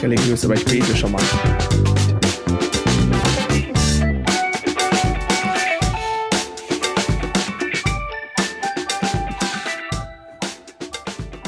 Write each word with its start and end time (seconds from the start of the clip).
nicht 0.00 0.18
religiös, 0.18 0.44
aber 0.44 0.54
ich 0.54 0.64
bete 0.64 0.96
schon 0.96 1.12
mal. 1.12 1.22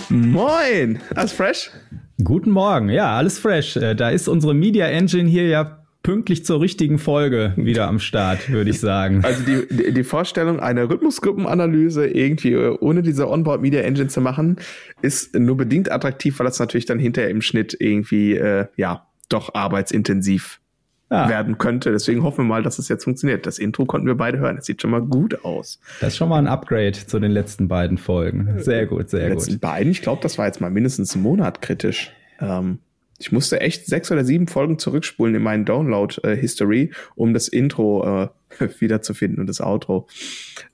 Moin, 0.08 1.00
alles 1.14 1.32
fresh? 1.32 1.70
Guten 2.22 2.50
Morgen, 2.50 2.88
ja, 2.90 3.16
alles 3.16 3.38
fresh. 3.38 3.76
Äh, 3.76 3.94
da 3.94 4.10
ist 4.10 4.28
unsere 4.28 4.54
Media 4.54 4.86
Engine 4.86 5.28
hier 5.28 5.48
ja 5.48 5.81
pünktlich 6.02 6.44
zur 6.44 6.60
richtigen 6.60 6.98
Folge 6.98 7.52
wieder 7.56 7.88
am 7.88 7.98
Start, 7.98 8.50
würde 8.50 8.70
ich 8.70 8.80
sagen. 8.80 9.24
Also 9.24 9.42
die, 9.44 9.92
die 9.92 10.04
Vorstellung, 10.04 10.60
eine 10.60 10.88
Rhythmusgruppenanalyse 10.88 12.06
irgendwie 12.06 12.56
ohne 12.56 13.02
diese 13.02 13.28
Onboard 13.28 13.62
Media 13.62 13.82
Engine 13.82 14.08
zu 14.08 14.20
machen, 14.20 14.56
ist 15.00 15.34
nur 15.34 15.56
bedingt 15.56 15.90
attraktiv, 15.90 16.38
weil 16.38 16.46
das 16.46 16.58
natürlich 16.58 16.86
dann 16.86 16.98
hinterher 16.98 17.30
im 17.30 17.42
Schnitt 17.42 17.76
irgendwie, 17.78 18.34
äh, 18.34 18.66
ja, 18.76 19.06
doch 19.28 19.54
arbeitsintensiv 19.54 20.60
ja. 21.12 21.28
werden 21.28 21.58
könnte. 21.58 21.92
Deswegen 21.92 22.22
hoffen 22.22 22.44
wir 22.44 22.48
mal, 22.48 22.62
dass 22.62 22.78
es 22.78 22.88
jetzt 22.88 23.04
funktioniert. 23.04 23.46
Das 23.46 23.58
Intro 23.58 23.84
konnten 23.84 24.06
wir 24.06 24.16
beide 24.16 24.38
hören. 24.38 24.56
Das 24.56 24.66
sieht 24.66 24.82
schon 24.82 24.90
mal 24.90 25.02
gut 25.02 25.44
aus. 25.44 25.78
Das 26.00 26.10
ist 26.10 26.16
schon 26.16 26.28
mal 26.28 26.38
ein 26.38 26.46
Upgrade 26.46 26.92
zu 26.92 27.20
den 27.20 27.30
letzten 27.30 27.68
beiden 27.68 27.98
Folgen. 27.98 28.58
Sehr 28.58 28.86
gut, 28.86 29.10
sehr 29.10 29.28
die 29.28 29.34
gut. 29.34 29.38
letzten 29.38 29.60
beiden, 29.60 29.92
ich 29.92 30.02
glaube, 30.02 30.22
das 30.22 30.38
war 30.38 30.46
jetzt 30.46 30.60
mal 30.60 30.70
mindestens 30.70 31.14
einen 31.14 31.22
Monat 31.22 31.62
kritisch. 31.62 32.12
Ähm, 32.40 32.78
ich 33.22 33.30
musste 33.30 33.60
echt 33.60 33.86
sechs 33.86 34.10
oder 34.10 34.24
sieben 34.24 34.48
Folgen 34.48 34.80
zurückspulen 34.80 35.36
in 35.36 35.42
meinen 35.42 35.64
Download-History, 35.64 36.82
äh, 36.82 36.90
um 37.14 37.32
das 37.32 37.46
Intro 37.46 38.24
äh, 38.24 38.28
wiederzufinden 38.80 39.38
und 39.38 39.46
das 39.46 39.60
Outro. 39.60 40.08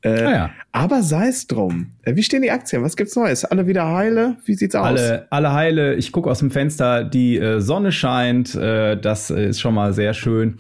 Äh, 0.01 0.09
ah 0.09 0.31
ja. 0.31 0.51
Aber 0.73 1.03
sei 1.03 1.29
es 1.29 1.47
drum. 1.47 1.93
Äh, 2.03 2.17
wie 2.17 2.23
stehen 2.23 2.41
die 2.41 2.51
Aktien? 2.51 2.83
Was 2.83 2.97
gibt's 2.97 3.15
Neues? 3.17 3.45
Alle 3.45 3.67
wieder 3.67 3.87
heile? 3.87 4.37
Wie 4.47 4.55
sieht's 4.55 4.75
aus? 4.75 4.87
Alle, 4.87 5.27
alle 5.29 5.53
heile. 5.53 5.95
Ich 5.97 6.11
gucke 6.11 6.31
aus 6.31 6.39
dem 6.39 6.51
Fenster, 6.51 7.05
die 7.05 7.37
äh, 7.37 7.61
Sonne 7.61 7.93
scheint. 7.93 8.55
Äh, 8.55 8.97
das 8.97 9.29
ist 9.29 9.61
schon 9.61 9.75
mal 9.75 9.93
sehr 9.93 10.15
schön. 10.15 10.59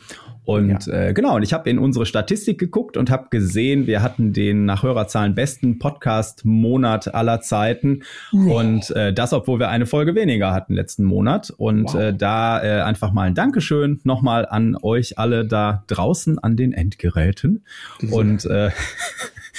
Und 0.48 0.86
ja. 0.86 1.08
äh, 1.08 1.12
genau, 1.12 1.36
und 1.36 1.42
ich 1.42 1.52
habe 1.52 1.68
in 1.68 1.78
unsere 1.78 2.06
Statistik 2.06 2.58
geguckt 2.58 2.96
und 2.96 3.10
habe 3.10 3.26
gesehen, 3.28 3.86
wir 3.86 4.00
hatten 4.00 4.32
den 4.32 4.64
nach 4.64 4.82
Hörerzahlen 4.82 5.34
besten 5.34 5.78
Podcast-Monat 5.78 7.14
aller 7.14 7.42
Zeiten. 7.42 8.02
Oh. 8.32 8.58
Und 8.58 8.88
äh, 8.92 9.12
das, 9.12 9.34
obwohl 9.34 9.58
wir 9.58 9.68
eine 9.68 9.84
Folge 9.84 10.14
weniger 10.14 10.54
hatten 10.54 10.72
letzten 10.72 11.04
Monat. 11.04 11.50
Und 11.54 11.92
wow. 11.92 12.00
äh, 12.00 12.14
da 12.14 12.62
äh, 12.62 12.80
einfach 12.80 13.12
mal 13.12 13.24
ein 13.24 13.34
Dankeschön 13.34 14.00
nochmal 14.04 14.46
an 14.48 14.74
euch 14.80 15.18
alle 15.18 15.46
da 15.46 15.84
draußen 15.86 16.38
an 16.38 16.56
den 16.56 16.72
Endgeräten. 16.72 17.66
Und 18.10 18.46
äh, 18.46 18.70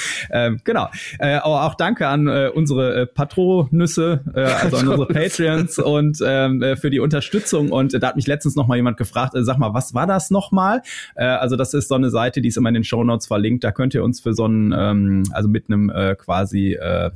ähm, 0.32 0.60
genau. 0.64 0.90
Äh, 1.20 1.36
aber 1.36 1.66
auch 1.66 1.76
danke 1.76 2.08
an 2.08 2.28
äh, 2.28 2.50
unsere 2.54 3.02
äh, 3.02 3.06
Patronüsse, 3.06 4.24
äh, 4.34 4.42
also 4.42 4.78
an 4.78 4.88
unsere 4.88 5.08
Patreons 5.14 5.80
und 5.80 6.20
ähm, 6.26 6.62
äh, 6.62 6.76
für 6.76 6.90
die 6.90 7.00
Unterstützung. 7.00 7.72
Und 7.72 7.94
äh, 7.94 8.00
da 8.00 8.08
hat 8.10 8.16
mich 8.16 8.28
letztens 8.28 8.56
noch 8.56 8.68
mal 8.68 8.76
jemand 8.76 8.98
gefragt, 8.98 9.36
äh, 9.36 9.44
sag 9.44 9.58
mal, 9.58 9.74
was 9.74 9.94
war 9.94 10.08
das 10.08 10.32
nochmal? 10.32 10.82
Äh, 11.16 11.26
also 11.26 11.56
das 11.56 11.74
ist 11.74 11.88
so 11.88 11.96
eine 11.96 12.10
Seite, 12.10 12.42
die 12.42 12.50
ist 12.50 12.58
immer 12.58 12.70
in 12.70 12.76
den 12.76 12.84
Show 12.84 13.04
Notes 13.04 13.28
verlinkt. 13.28 13.64
Da 13.64 13.72
könnt 13.72 13.94
ihr 13.94 14.04
uns 14.04 14.20
für 14.20 14.34
so 14.34 14.46
einen, 14.46 14.74
ähm, 14.76 15.24
also 15.32 15.50
mit 15.50 15.70
einem 15.70 15.90
äh, 15.90 16.16
quasi 16.16 16.74
äh, 16.74 17.12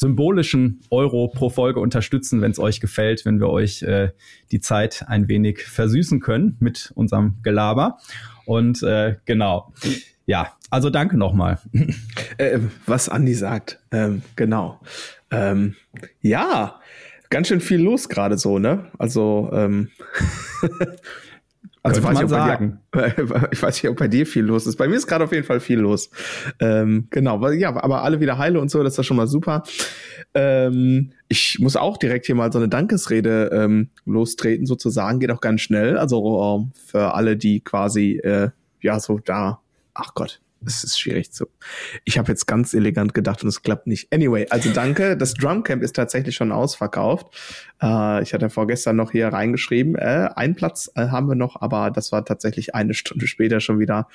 symbolischen 0.00 0.80
Euro 0.90 1.28
pro 1.28 1.50
Folge 1.50 1.78
unterstützen, 1.78 2.40
wenn 2.40 2.50
es 2.50 2.58
euch 2.58 2.80
gefällt, 2.80 3.26
wenn 3.26 3.38
wir 3.38 3.50
euch 3.50 3.82
äh, 3.82 4.12
die 4.50 4.60
Zeit 4.60 5.04
ein 5.08 5.28
wenig 5.28 5.62
versüßen 5.62 6.20
können 6.20 6.56
mit 6.58 6.90
unserem 6.94 7.36
Gelaber. 7.42 7.98
Und 8.46 8.82
äh, 8.82 9.16
genau. 9.26 9.72
Ja, 10.30 10.52
also 10.70 10.90
danke 10.90 11.16
nochmal. 11.16 11.58
Äh, 12.38 12.60
was 12.86 13.08
Andi 13.08 13.34
sagt, 13.34 13.80
ähm, 13.90 14.22
genau. 14.36 14.78
Ähm, 15.32 15.74
ja, 16.20 16.78
ganz 17.30 17.48
schön 17.48 17.60
viel 17.60 17.80
los 17.80 18.08
gerade 18.08 18.38
so, 18.38 18.60
ne? 18.60 18.86
Also, 18.96 19.50
ähm, 19.52 19.88
also 21.82 22.04
weiß 22.04 22.20
ich, 22.20 22.28
sagen. 22.28 22.78
Dir, 22.94 23.12
ich 23.50 23.60
weiß 23.60 23.82
nicht, 23.82 23.90
ob 23.90 23.98
bei 23.98 24.06
dir 24.06 24.24
viel 24.24 24.44
los 24.44 24.68
ist. 24.68 24.76
Bei 24.76 24.86
mir 24.86 24.94
ist 24.94 25.08
gerade 25.08 25.24
auf 25.24 25.32
jeden 25.32 25.44
Fall 25.44 25.58
viel 25.58 25.80
los. 25.80 26.10
Ähm, 26.60 27.08
genau, 27.10 27.44
ja, 27.50 27.74
aber 27.74 28.04
alle 28.04 28.20
wieder 28.20 28.38
heile 28.38 28.60
und 28.60 28.70
so, 28.70 28.84
das 28.84 28.92
ist 28.92 28.98
ja 28.98 29.02
schon 29.02 29.16
mal 29.16 29.26
super. 29.26 29.64
Ähm, 30.34 31.10
ich 31.26 31.58
muss 31.58 31.74
auch 31.74 31.96
direkt 31.96 32.26
hier 32.26 32.36
mal 32.36 32.52
so 32.52 32.60
eine 32.60 32.68
Dankesrede 32.68 33.50
ähm, 33.52 33.88
lostreten, 34.04 34.64
sozusagen. 34.64 35.18
Geht 35.18 35.32
auch 35.32 35.40
ganz 35.40 35.62
schnell. 35.62 35.98
Also 35.98 36.70
äh, 36.70 36.80
für 36.88 37.14
alle, 37.14 37.36
die 37.36 37.62
quasi 37.62 38.20
äh, 38.22 38.50
ja 38.80 39.00
so 39.00 39.18
da 39.18 39.60
ach 40.00 40.14
Gott, 40.14 40.40
es 40.64 40.84
ist 40.84 41.00
schwierig 41.00 41.32
zu. 41.32 41.46
Ich 42.04 42.18
habe 42.18 42.28
jetzt 42.28 42.46
ganz 42.46 42.74
elegant 42.74 43.14
gedacht 43.14 43.42
und 43.42 43.48
es 43.48 43.62
klappt 43.62 43.86
nicht. 43.86 44.12
Anyway, 44.12 44.46
also 44.50 44.70
danke. 44.72 45.16
Das 45.16 45.34
Drumcamp 45.34 45.82
ist 45.82 45.96
tatsächlich 45.96 46.34
schon 46.34 46.52
ausverkauft. 46.52 47.34
Äh, 47.82 48.22
ich 48.22 48.34
hatte 48.34 48.50
vorgestern 48.50 48.96
noch 48.96 49.12
hier 49.12 49.28
reingeschrieben, 49.28 49.94
äh, 49.94 50.28
einen 50.34 50.54
Platz 50.54 50.90
äh, 50.96 51.08
haben 51.08 51.28
wir 51.28 51.34
noch, 51.34 51.60
aber 51.60 51.90
das 51.90 52.12
war 52.12 52.24
tatsächlich 52.24 52.74
eine 52.74 52.94
Stunde 52.94 53.26
später 53.26 53.60
schon 53.60 53.78
wieder 53.78 54.08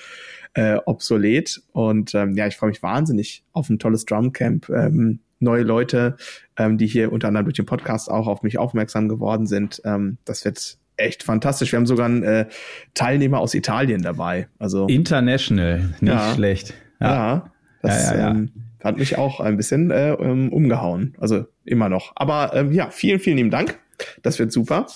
äh, 0.53 0.77
obsolet. 0.85 1.61
Und 1.71 2.13
ähm, 2.13 2.35
ja, 2.35 2.47
ich 2.47 2.57
freue 2.57 2.69
mich 2.69 2.83
wahnsinnig 2.83 3.43
auf 3.51 3.69
ein 3.69 3.79
tolles 3.79 4.05
Drumcamp. 4.05 4.69
Ähm, 4.69 5.19
neue 5.39 5.63
Leute, 5.63 6.15
ähm, 6.57 6.77
die 6.77 6.87
hier 6.87 7.11
unter 7.11 7.27
anderem 7.27 7.45
durch 7.45 7.55
den 7.55 7.65
Podcast 7.65 8.09
auch 8.09 8.27
auf 8.27 8.43
mich 8.43 8.57
aufmerksam 8.57 9.09
geworden 9.09 9.47
sind. 9.47 9.81
Ähm, 9.83 10.17
das 10.25 10.45
wird 10.45 10.77
echt 10.97 11.23
fantastisch. 11.23 11.71
Wir 11.71 11.77
haben 11.77 11.85
sogar 11.85 12.05
einen 12.05 12.23
äh, 12.23 12.45
Teilnehmer 12.93 13.39
aus 13.39 13.53
Italien 13.53 14.01
dabei. 14.01 14.47
Also 14.59 14.87
international, 14.87 15.95
nicht 15.99 16.13
ja, 16.13 16.33
schlecht. 16.33 16.73
Ja, 16.99 17.07
ja 17.07 17.51
das 17.81 18.11
ja, 18.11 18.31
ähm, 18.31 18.51
hat 18.83 18.97
mich 18.97 19.17
auch 19.17 19.39
ein 19.39 19.57
bisschen 19.57 19.91
äh, 19.91 20.15
um, 20.17 20.51
umgehauen. 20.51 21.15
Also 21.19 21.45
immer 21.63 21.89
noch. 21.89 22.13
Aber 22.15 22.51
ähm, 22.53 22.71
ja, 22.71 22.89
vielen, 22.89 23.19
vielen 23.19 23.37
lieben 23.37 23.51
Dank. 23.51 23.77
Das 24.23 24.39
wird 24.39 24.51
super. 24.51 24.87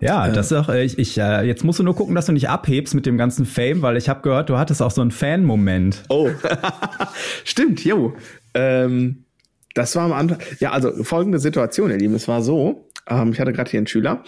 Ja, 0.00 0.28
äh, 0.28 0.32
das 0.32 0.46
ist 0.46 0.52
auch, 0.52 0.68
äh, 0.68 0.84
ich, 0.84 0.98
ich, 0.98 1.18
äh, 1.18 1.42
jetzt 1.46 1.64
musst 1.64 1.78
du 1.78 1.82
nur 1.82 1.94
gucken, 1.94 2.14
dass 2.14 2.26
du 2.26 2.32
nicht 2.32 2.48
abhebst 2.48 2.94
mit 2.94 3.06
dem 3.06 3.18
ganzen 3.18 3.46
Fame, 3.46 3.82
weil 3.82 3.96
ich 3.96 4.08
habe 4.08 4.22
gehört, 4.22 4.48
du 4.48 4.58
hattest 4.58 4.82
auch 4.82 4.90
so 4.90 5.00
einen 5.00 5.10
Fan-Moment. 5.10 6.04
Oh, 6.08 6.30
stimmt, 7.44 7.84
jo. 7.84 8.14
Ähm, 8.54 9.24
das 9.74 9.96
war 9.96 10.04
am 10.04 10.12
Anfang, 10.12 10.38
ja, 10.60 10.70
also 10.70 11.02
folgende 11.02 11.38
Situation, 11.38 11.90
ihr 11.90 11.98
Lieben, 11.98 12.14
es 12.14 12.28
war 12.28 12.42
so, 12.42 12.88
ähm, 13.08 13.32
ich 13.32 13.40
hatte 13.40 13.52
gerade 13.52 13.70
hier 13.70 13.78
einen 13.78 13.86
Schüler 13.86 14.22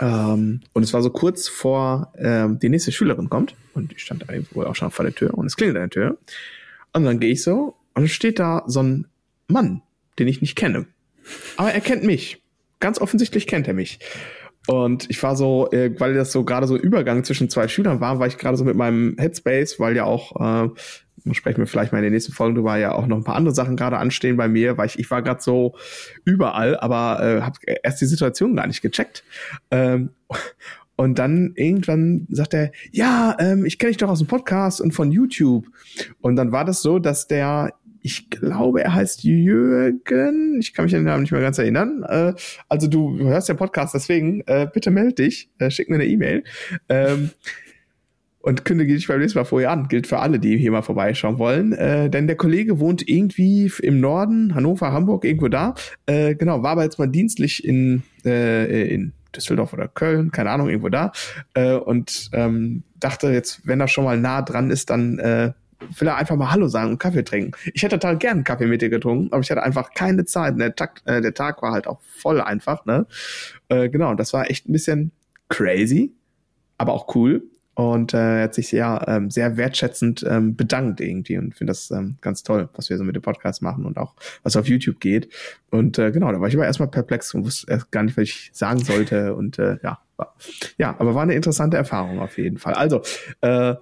ähm, 0.00 0.60
und 0.72 0.82
es 0.82 0.92
war 0.92 1.02
so 1.02 1.10
kurz 1.10 1.48
vor 1.48 2.12
ähm, 2.18 2.58
die 2.58 2.68
nächste 2.68 2.92
Schülerin 2.92 3.28
kommt 3.28 3.54
und 3.74 3.92
ich 3.92 4.02
stand 4.02 4.24
wohl 4.52 4.66
auch 4.66 4.74
schon 4.74 4.90
vor 4.90 5.04
der 5.04 5.14
Tür 5.14 5.34
und 5.34 5.46
es 5.46 5.56
klingelt 5.56 5.76
an 5.76 5.82
der 5.82 5.90
Tür 5.90 6.18
und 6.92 7.04
dann 7.04 7.20
gehe 7.20 7.32
ich 7.32 7.42
so 7.42 7.76
und 7.94 8.04
es 8.04 8.12
steht 8.12 8.38
da 8.38 8.64
so 8.66 8.82
ein 8.82 9.06
Mann, 9.48 9.82
den 10.18 10.28
ich 10.28 10.40
nicht 10.40 10.56
kenne, 10.56 10.86
aber 11.56 11.72
er 11.72 11.80
kennt 11.80 12.04
mich. 12.04 12.42
Ganz 12.80 13.00
offensichtlich 13.00 13.46
kennt 13.46 13.68
er 13.68 13.74
mich. 13.74 14.00
Und 14.66 15.10
ich 15.10 15.22
war 15.22 15.36
so, 15.36 15.70
äh, 15.72 15.98
weil 15.98 16.14
das 16.14 16.32
so 16.32 16.44
gerade 16.44 16.66
so 16.66 16.76
Übergang 16.76 17.24
zwischen 17.24 17.50
zwei 17.50 17.68
Schülern 17.68 18.00
war, 18.00 18.18
war 18.18 18.26
ich 18.26 18.38
gerade 18.38 18.56
so 18.56 18.64
mit 18.64 18.76
meinem 18.76 19.16
Headspace, 19.18 19.80
weil 19.80 19.96
ja 19.96 20.04
auch 20.04 20.66
äh, 20.66 20.68
sprechen 21.32 21.58
wir 21.58 21.66
vielleicht 21.66 21.92
mal 21.92 21.98
in 21.98 22.04
den 22.04 22.12
nächsten 22.12 22.32
Folgen 22.32 22.54
drüber, 22.54 22.76
ja 22.76 22.92
auch 22.92 23.06
noch 23.06 23.16
ein 23.16 23.24
paar 23.24 23.36
andere 23.36 23.54
Sachen 23.54 23.76
gerade 23.76 23.98
anstehen 23.98 24.36
bei 24.36 24.48
mir, 24.48 24.76
weil 24.78 24.86
ich, 24.86 24.98
ich 24.98 25.10
war 25.10 25.22
gerade 25.22 25.42
so 25.42 25.74
überall, 26.24 26.78
aber 26.78 27.22
äh, 27.22 27.40
habe 27.42 27.58
erst 27.82 28.00
die 28.00 28.06
Situation 28.06 28.56
gar 28.56 28.66
nicht 28.66 28.82
gecheckt. 28.82 29.24
Ähm, 29.70 30.10
und 30.96 31.18
dann 31.18 31.54
irgendwann 31.56 32.26
sagt 32.30 32.54
er, 32.54 32.70
ja, 32.90 33.36
ähm, 33.38 33.64
ich 33.64 33.78
kenne 33.78 33.90
dich 33.90 33.96
doch 33.96 34.08
aus 34.08 34.18
dem 34.18 34.28
Podcast 34.28 34.80
und 34.80 34.92
von 34.92 35.10
YouTube. 35.10 35.66
Und 36.20 36.36
dann 36.36 36.52
war 36.52 36.64
das 36.64 36.82
so, 36.82 36.98
dass 36.98 37.26
der, 37.26 37.72
ich 38.02 38.30
glaube, 38.30 38.84
er 38.84 38.94
heißt 38.94 39.24
Jürgen, 39.24 40.58
ich 40.60 40.74
kann 40.74 40.84
mich 40.84 40.94
an 40.94 41.00
den 41.00 41.06
Namen 41.06 41.22
nicht 41.22 41.32
mehr 41.32 41.40
ganz 41.40 41.58
erinnern. 41.58 42.04
Äh, 42.04 42.34
also 42.68 42.88
du 42.88 43.18
hörst 43.18 43.48
den 43.48 43.56
Podcast, 43.56 43.94
deswegen 43.94 44.42
äh, 44.46 44.68
bitte 44.72 44.90
melde 44.90 45.14
dich, 45.14 45.50
äh, 45.58 45.70
schick 45.70 45.88
mir 45.88 45.96
eine 45.96 46.06
E-Mail. 46.06 46.44
Ähm, 46.88 47.30
und 48.42 48.64
kündige 48.64 48.94
dich 48.94 49.06
beim 49.06 49.20
nächsten 49.20 49.38
Mal 49.38 49.44
vorher 49.44 49.70
an. 49.70 49.88
Gilt 49.88 50.06
für 50.06 50.18
alle, 50.18 50.38
die 50.38 50.58
hier 50.58 50.72
mal 50.72 50.82
vorbeischauen 50.82 51.38
wollen. 51.38 51.72
Äh, 51.72 52.10
denn 52.10 52.26
der 52.26 52.36
Kollege 52.36 52.80
wohnt 52.80 53.08
irgendwie 53.08 53.72
im 53.82 54.00
Norden, 54.00 54.54
Hannover, 54.54 54.92
Hamburg, 54.92 55.24
irgendwo 55.24 55.48
da. 55.48 55.74
Äh, 56.06 56.34
genau, 56.34 56.62
war 56.62 56.72
aber 56.72 56.82
jetzt 56.82 56.98
mal 56.98 57.06
dienstlich 57.06 57.64
in, 57.64 58.02
äh, 58.24 58.92
in 58.92 59.12
Düsseldorf 59.34 59.72
oder 59.72 59.88
Köln, 59.88 60.32
keine 60.32 60.50
Ahnung, 60.50 60.68
irgendwo 60.68 60.88
da. 60.88 61.12
Äh, 61.54 61.74
und 61.74 62.30
ähm, 62.32 62.82
dachte 62.98 63.28
jetzt, 63.28 63.66
wenn 63.66 63.80
er 63.80 63.88
schon 63.88 64.04
mal 64.04 64.18
nah 64.18 64.42
dran 64.42 64.70
ist, 64.70 64.90
dann 64.90 65.18
äh, 65.20 65.52
will 65.98 66.08
er 66.08 66.16
einfach 66.16 66.36
mal 66.36 66.50
Hallo 66.50 66.66
sagen 66.66 66.90
und 66.90 66.98
Kaffee 66.98 67.24
trinken. 67.24 67.52
Ich 67.74 67.82
hätte 67.82 67.98
total 67.98 68.18
gern 68.18 68.44
Kaffee 68.44 68.66
mit 68.66 68.82
dir 68.82 68.90
getrunken, 68.90 69.32
aber 69.32 69.40
ich 69.40 69.50
hatte 69.50 69.62
einfach 69.62 69.94
keine 69.94 70.24
Zeit. 70.24 70.58
Der 70.58 70.74
Tag, 70.74 71.00
äh, 71.04 71.20
der 71.20 71.34
Tag 71.34 71.62
war 71.62 71.72
halt 71.72 71.86
auch 71.86 72.00
voll 72.02 72.40
einfach, 72.40 72.84
ne? 72.86 73.06
Äh, 73.68 73.88
genau, 73.88 74.14
das 74.14 74.32
war 74.32 74.50
echt 74.50 74.68
ein 74.68 74.72
bisschen 74.72 75.12
crazy, 75.48 76.12
aber 76.78 76.92
auch 76.92 77.14
cool. 77.14 77.44
Und 77.74 78.12
äh, 78.12 78.38
er 78.38 78.42
hat 78.44 78.54
sich 78.54 78.68
sehr, 78.68 79.02
ähm, 79.08 79.30
sehr 79.30 79.56
wertschätzend 79.56 80.24
ähm, 80.28 80.56
bedankt 80.56 81.00
irgendwie 81.00 81.38
und 81.38 81.54
finde 81.54 81.70
das 81.70 81.90
ähm, 81.90 82.16
ganz 82.20 82.42
toll, 82.42 82.68
was 82.74 82.90
wir 82.90 82.98
so 82.98 83.04
mit 83.04 83.16
dem 83.16 83.22
Podcast 83.22 83.62
machen 83.62 83.86
und 83.86 83.96
auch 83.96 84.14
was 84.42 84.56
auf 84.56 84.68
YouTube 84.68 85.00
geht. 85.00 85.32
Und 85.70 85.98
äh, 85.98 86.12
genau, 86.12 86.30
da 86.30 86.40
war 86.40 86.48
ich 86.48 86.54
aber 86.54 86.66
erstmal 86.66 86.88
perplex 86.88 87.32
und 87.32 87.46
wusste 87.46 87.72
erst 87.72 87.90
gar 87.90 88.02
nicht, 88.02 88.16
was 88.18 88.24
ich 88.24 88.50
sagen 88.52 88.80
sollte. 88.80 89.34
Und 89.42 89.58
äh, 89.58 89.78
ja, 89.82 89.98
war, 90.16 90.34
ja, 90.76 90.94
aber 90.98 91.14
war 91.14 91.22
eine 91.22 91.34
interessante 91.34 91.78
Erfahrung 91.78 92.20
auf 92.20 92.36
jeden 92.36 92.58
Fall. 92.58 92.74
Also, 92.74 93.00
äh, 93.40 93.74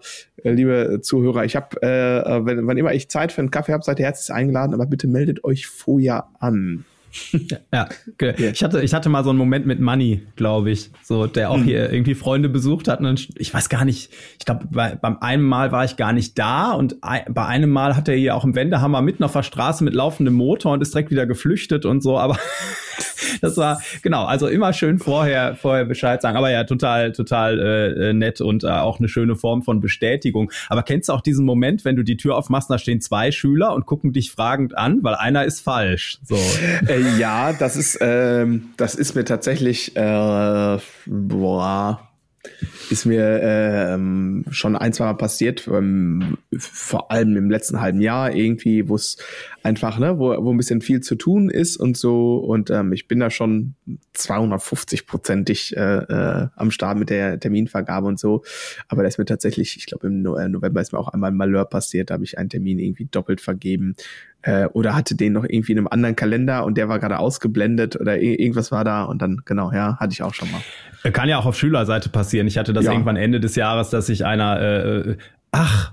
liebe 0.44 1.00
Zuhörer, 1.02 1.44
ich 1.44 1.56
habe, 1.56 1.82
äh, 1.82 2.46
wenn, 2.46 2.66
wann 2.68 2.76
immer 2.76 2.94
ich 2.94 3.08
Zeit 3.08 3.32
für 3.32 3.40
einen 3.40 3.50
Kaffee 3.50 3.72
habe, 3.72 3.82
seid 3.82 3.98
ihr 3.98 4.04
herzlich 4.04 4.32
eingeladen, 4.32 4.72
aber 4.72 4.86
bitte 4.86 5.08
meldet 5.08 5.42
euch 5.42 5.66
vorher 5.66 6.28
an. 6.38 6.84
Ja, 7.72 7.88
okay. 8.12 8.50
ich 8.52 8.62
hatte, 8.62 8.82
ich 8.82 8.94
hatte 8.94 9.08
mal 9.08 9.24
so 9.24 9.30
einen 9.30 9.38
Moment 9.38 9.66
mit 9.66 9.80
Money, 9.80 10.22
glaube 10.36 10.70
ich, 10.70 10.90
so 11.02 11.26
der 11.26 11.50
auch 11.50 11.58
mhm. 11.58 11.64
hier 11.64 11.92
irgendwie 11.92 12.14
Freunde 12.14 12.48
besucht 12.48 12.88
hat. 12.88 13.00
Und 13.00 13.28
ich 13.36 13.52
weiß 13.52 13.68
gar 13.68 13.84
nicht, 13.84 14.10
ich 14.38 14.44
glaube, 14.44 14.66
bei, 14.70 14.94
beim 14.94 15.18
einen 15.18 15.42
Mal 15.42 15.72
war 15.72 15.84
ich 15.84 15.96
gar 15.96 16.12
nicht 16.12 16.38
da 16.38 16.72
und 16.72 17.00
bei 17.00 17.46
einem 17.46 17.70
Mal 17.70 17.96
hat 17.96 18.08
er 18.08 18.16
hier 18.16 18.34
auch 18.34 18.44
im 18.44 18.54
Wendehammer 18.54 19.02
mitten 19.02 19.24
auf 19.24 19.32
der 19.32 19.42
Straße 19.42 19.84
mit 19.84 19.94
laufendem 19.94 20.34
Motor 20.34 20.72
und 20.72 20.82
ist 20.82 20.94
direkt 20.94 21.10
wieder 21.10 21.26
geflüchtet 21.26 21.84
und 21.84 22.02
so. 22.02 22.18
Aber 22.18 22.38
das 23.40 23.56
war 23.56 23.80
genau, 24.02 24.24
also 24.24 24.46
immer 24.46 24.72
schön 24.72 24.98
vorher 24.98 25.54
vorher 25.54 25.84
Bescheid 25.84 26.22
sagen. 26.22 26.36
Aber 26.36 26.50
ja, 26.50 26.64
total 26.64 27.12
total 27.12 27.58
äh, 27.58 28.12
nett 28.12 28.40
und 28.40 28.64
äh, 28.64 28.68
auch 28.68 28.98
eine 28.98 29.08
schöne 29.08 29.36
Form 29.36 29.62
von 29.62 29.80
Bestätigung. 29.80 30.50
Aber 30.68 30.82
kennst 30.82 31.08
du 31.08 31.12
auch 31.12 31.20
diesen 31.20 31.44
Moment, 31.44 31.84
wenn 31.84 31.96
du 31.96 32.02
die 32.02 32.16
Tür 32.16 32.36
aufmachst, 32.36 32.70
da 32.70 32.78
stehen 32.78 33.00
zwei 33.00 33.32
Schüler 33.32 33.74
und 33.74 33.86
gucken 33.86 34.12
dich 34.12 34.30
fragend 34.30 34.76
an, 34.76 34.98
weil 35.02 35.14
einer 35.14 35.44
ist 35.44 35.60
falsch. 35.60 36.18
So. 36.24 36.36
Äh, 36.86 37.18
ja, 37.18 37.52
das 37.52 37.76
ist 37.76 37.98
ähm, 38.00 38.70
das 38.76 38.94
ist 38.94 39.14
mir 39.14 39.24
tatsächlich 39.24 39.96
äh, 39.96 40.78
boah 41.06 42.09
ist 42.90 43.06
mir 43.06 43.40
ähm, 43.42 44.44
schon 44.50 44.76
ein, 44.76 44.92
zwei 44.92 45.04
Mal 45.04 45.14
passiert, 45.14 45.68
ähm, 45.68 46.38
vor 46.56 47.10
allem 47.10 47.36
im 47.36 47.50
letzten 47.50 47.80
halben 47.80 48.00
Jahr 48.00 48.34
irgendwie, 48.34 48.88
wo 48.88 48.96
es 48.96 49.18
einfach, 49.62 49.98
ne, 49.98 50.18
wo, 50.18 50.34
wo 50.42 50.50
ein 50.50 50.56
bisschen 50.56 50.80
viel 50.80 51.00
zu 51.00 51.14
tun 51.14 51.50
ist 51.50 51.76
und 51.76 51.96
so. 51.96 52.38
Und 52.38 52.70
ähm, 52.70 52.92
ich 52.92 53.06
bin 53.06 53.20
da 53.20 53.30
schon 53.30 53.74
250-prozentig 54.16 55.76
äh, 55.76 55.80
äh, 55.80 56.48
am 56.56 56.70
Start 56.70 56.98
mit 56.98 57.10
der 57.10 57.38
Terminvergabe 57.38 58.06
und 58.06 58.18
so. 58.18 58.42
Aber 58.88 59.02
da 59.02 59.08
ist 59.08 59.18
mir 59.18 59.26
tatsächlich, 59.26 59.76
ich 59.76 59.86
glaube, 59.86 60.08
im 60.08 60.26
äh, 60.26 60.48
November 60.48 60.80
ist 60.80 60.92
mir 60.92 60.98
auch 60.98 61.08
einmal 61.08 61.32
Malheur 61.32 61.66
passiert, 61.66 62.10
da 62.10 62.14
habe 62.14 62.24
ich 62.24 62.38
einen 62.38 62.48
Termin 62.48 62.78
irgendwie 62.78 63.04
doppelt 63.04 63.40
vergeben. 63.40 63.94
Äh, 64.42 64.66
oder 64.66 64.94
hatte 64.94 65.14
den 65.14 65.34
noch 65.34 65.44
irgendwie 65.44 65.72
in 65.72 65.78
einem 65.78 65.88
anderen 65.88 66.16
Kalender 66.16 66.64
und 66.64 66.76
der 66.78 66.88
war 66.88 66.98
gerade 66.98 67.18
ausgeblendet 67.18 68.00
oder 68.00 68.18
irgendwas 68.18 68.72
war 68.72 68.84
da 68.84 69.04
und 69.04 69.20
dann, 69.20 69.42
genau, 69.44 69.70
ja, 69.72 69.98
hatte 69.98 70.12
ich 70.12 70.22
auch 70.22 70.32
schon 70.32 70.48
mal. 70.50 71.12
Kann 71.12 71.28
ja 71.28 71.38
auch 71.38 71.46
auf 71.46 71.56
Schülerseite 71.56 72.08
passieren. 72.08 72.46
Ich 72.46 72.56
hatte 72.56 72.72
das 72.72 72.86
ja. 72.86 72.92
irgendwann 72.92 73.16
Ende 73.16 73.40
des 73.40 73.54
Jahres, 73.54 73.90
dass 73.90 74.06
sich 74.06 74.24
einer, 74.24 74.60
äh, 74.60 75.16
ach, 75.52 75.92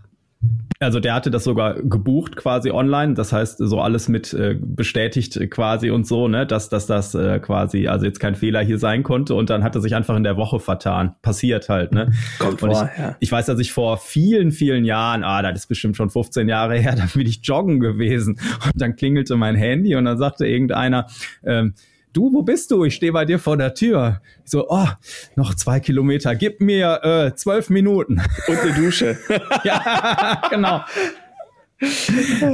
also 0.79 0.99
der 0.99 1.15
hatte 1.15 1.31
das 1.31 1.43
sogar 1.43 1.81
gebucht 1.81 2.35
quasi 2.35 2.69
online, 2.69 3.15
das 3.15 3.33
heißt 3.33 3.57
so 3.57 3.81
alles 3.81 4.07
mit 4.09 4.33
äh, 4.33 4.55
bestätigt 4.59 5.39
quasi 5.49 5.89
und 5.89 6.05
so, 6.05 6.27
ne, 6.27 6.45
dass, 6.45 6.69
dass 6.69 6.85
das 6.85 7.15
äh, 7.15 7.39
quasi 7.39 7.87
also 7.87 8.05
jetzt 8.05 8.19
kein 8.19 8.35
Fehler 8.35 8.61
hier 8.61 8.77
sein 8.77 9.01
konnte 9.01 9.33
und 9.33 9.49
dann 9.49 9.63
hat 9.63 9.73
er 9.73 9.81
sich 9.81 9.95
einfach 9.95 10.15
in 10.15 10.23
der 10.23 10.37
Woche 10.37 10.59
vertan. 10.59 11.15
Passiert 11.23 11.69
halt, 11.69 11.93
ne? 11.93 12.11
Kommt 12.37 12.59
vor, 12.59 12.69
ich, 12.69 12.99
ja. 12.99 13.15
ich 13.19 13.31
weiß, 13.31 13.47
dass 13.47 13.59
ich 13.59 13.71
vor 13.71 13.97
vielen, 13.97 14.51
vielen 14.51 14.85
Jahren, 14.85 15.23
ah, 15.23 15.41
das 15.41 15.61
ist 15.61 15.67
bestimmt 15.67 15.97
schon 15.97 16.11
15 16.11 16.47
Jahre 16.47 16.77
her, 16.79 16.95
da 16.95 17.05
bin 17.11 17.25
ich 17.25 17.39
joggen 17.41 17.79
gewesen 17.79 18.39
und 18.65 18.79
dann 18.79 18.95
klingelte 18.95 19.35
mein 19.35 19.55
Handy 19.55 19.95
und 19.95 20.05
dann 20.05 20.19
sagte 20.19 20.45
irgendeiner, 20.45 21.07
ähm, 21.43 21.73
du, 22.17 22.33
wo 22.33 22.41
bist 22.41 22.71
du? 22.71 22.83
Ich 22.83 22.95
stehe 22.95 23.11
bei 23.11 23.25
dir 23.25 23.37
vor 23.37 23.57
der 23.57 23.75
Tür. 23.75 24.21
Ich 24.43 24.51
so, 24.51 24.67
oh, 24.69 24.87
noch 25.35 25.53
zwei 25.53 25.79
Kilometer, 25.79 26.35
gib 26.35 26.61
mir 26.61 26.99
äh, 27.03 27.35
zwölf 27.35 27.69
Minuten. 27.69 28.21
Und 28.47 28.59
eine 28.59 28.73
Dusche. 28.73 29.17
ja, 29.63 30.41
genau. 30.49 30.81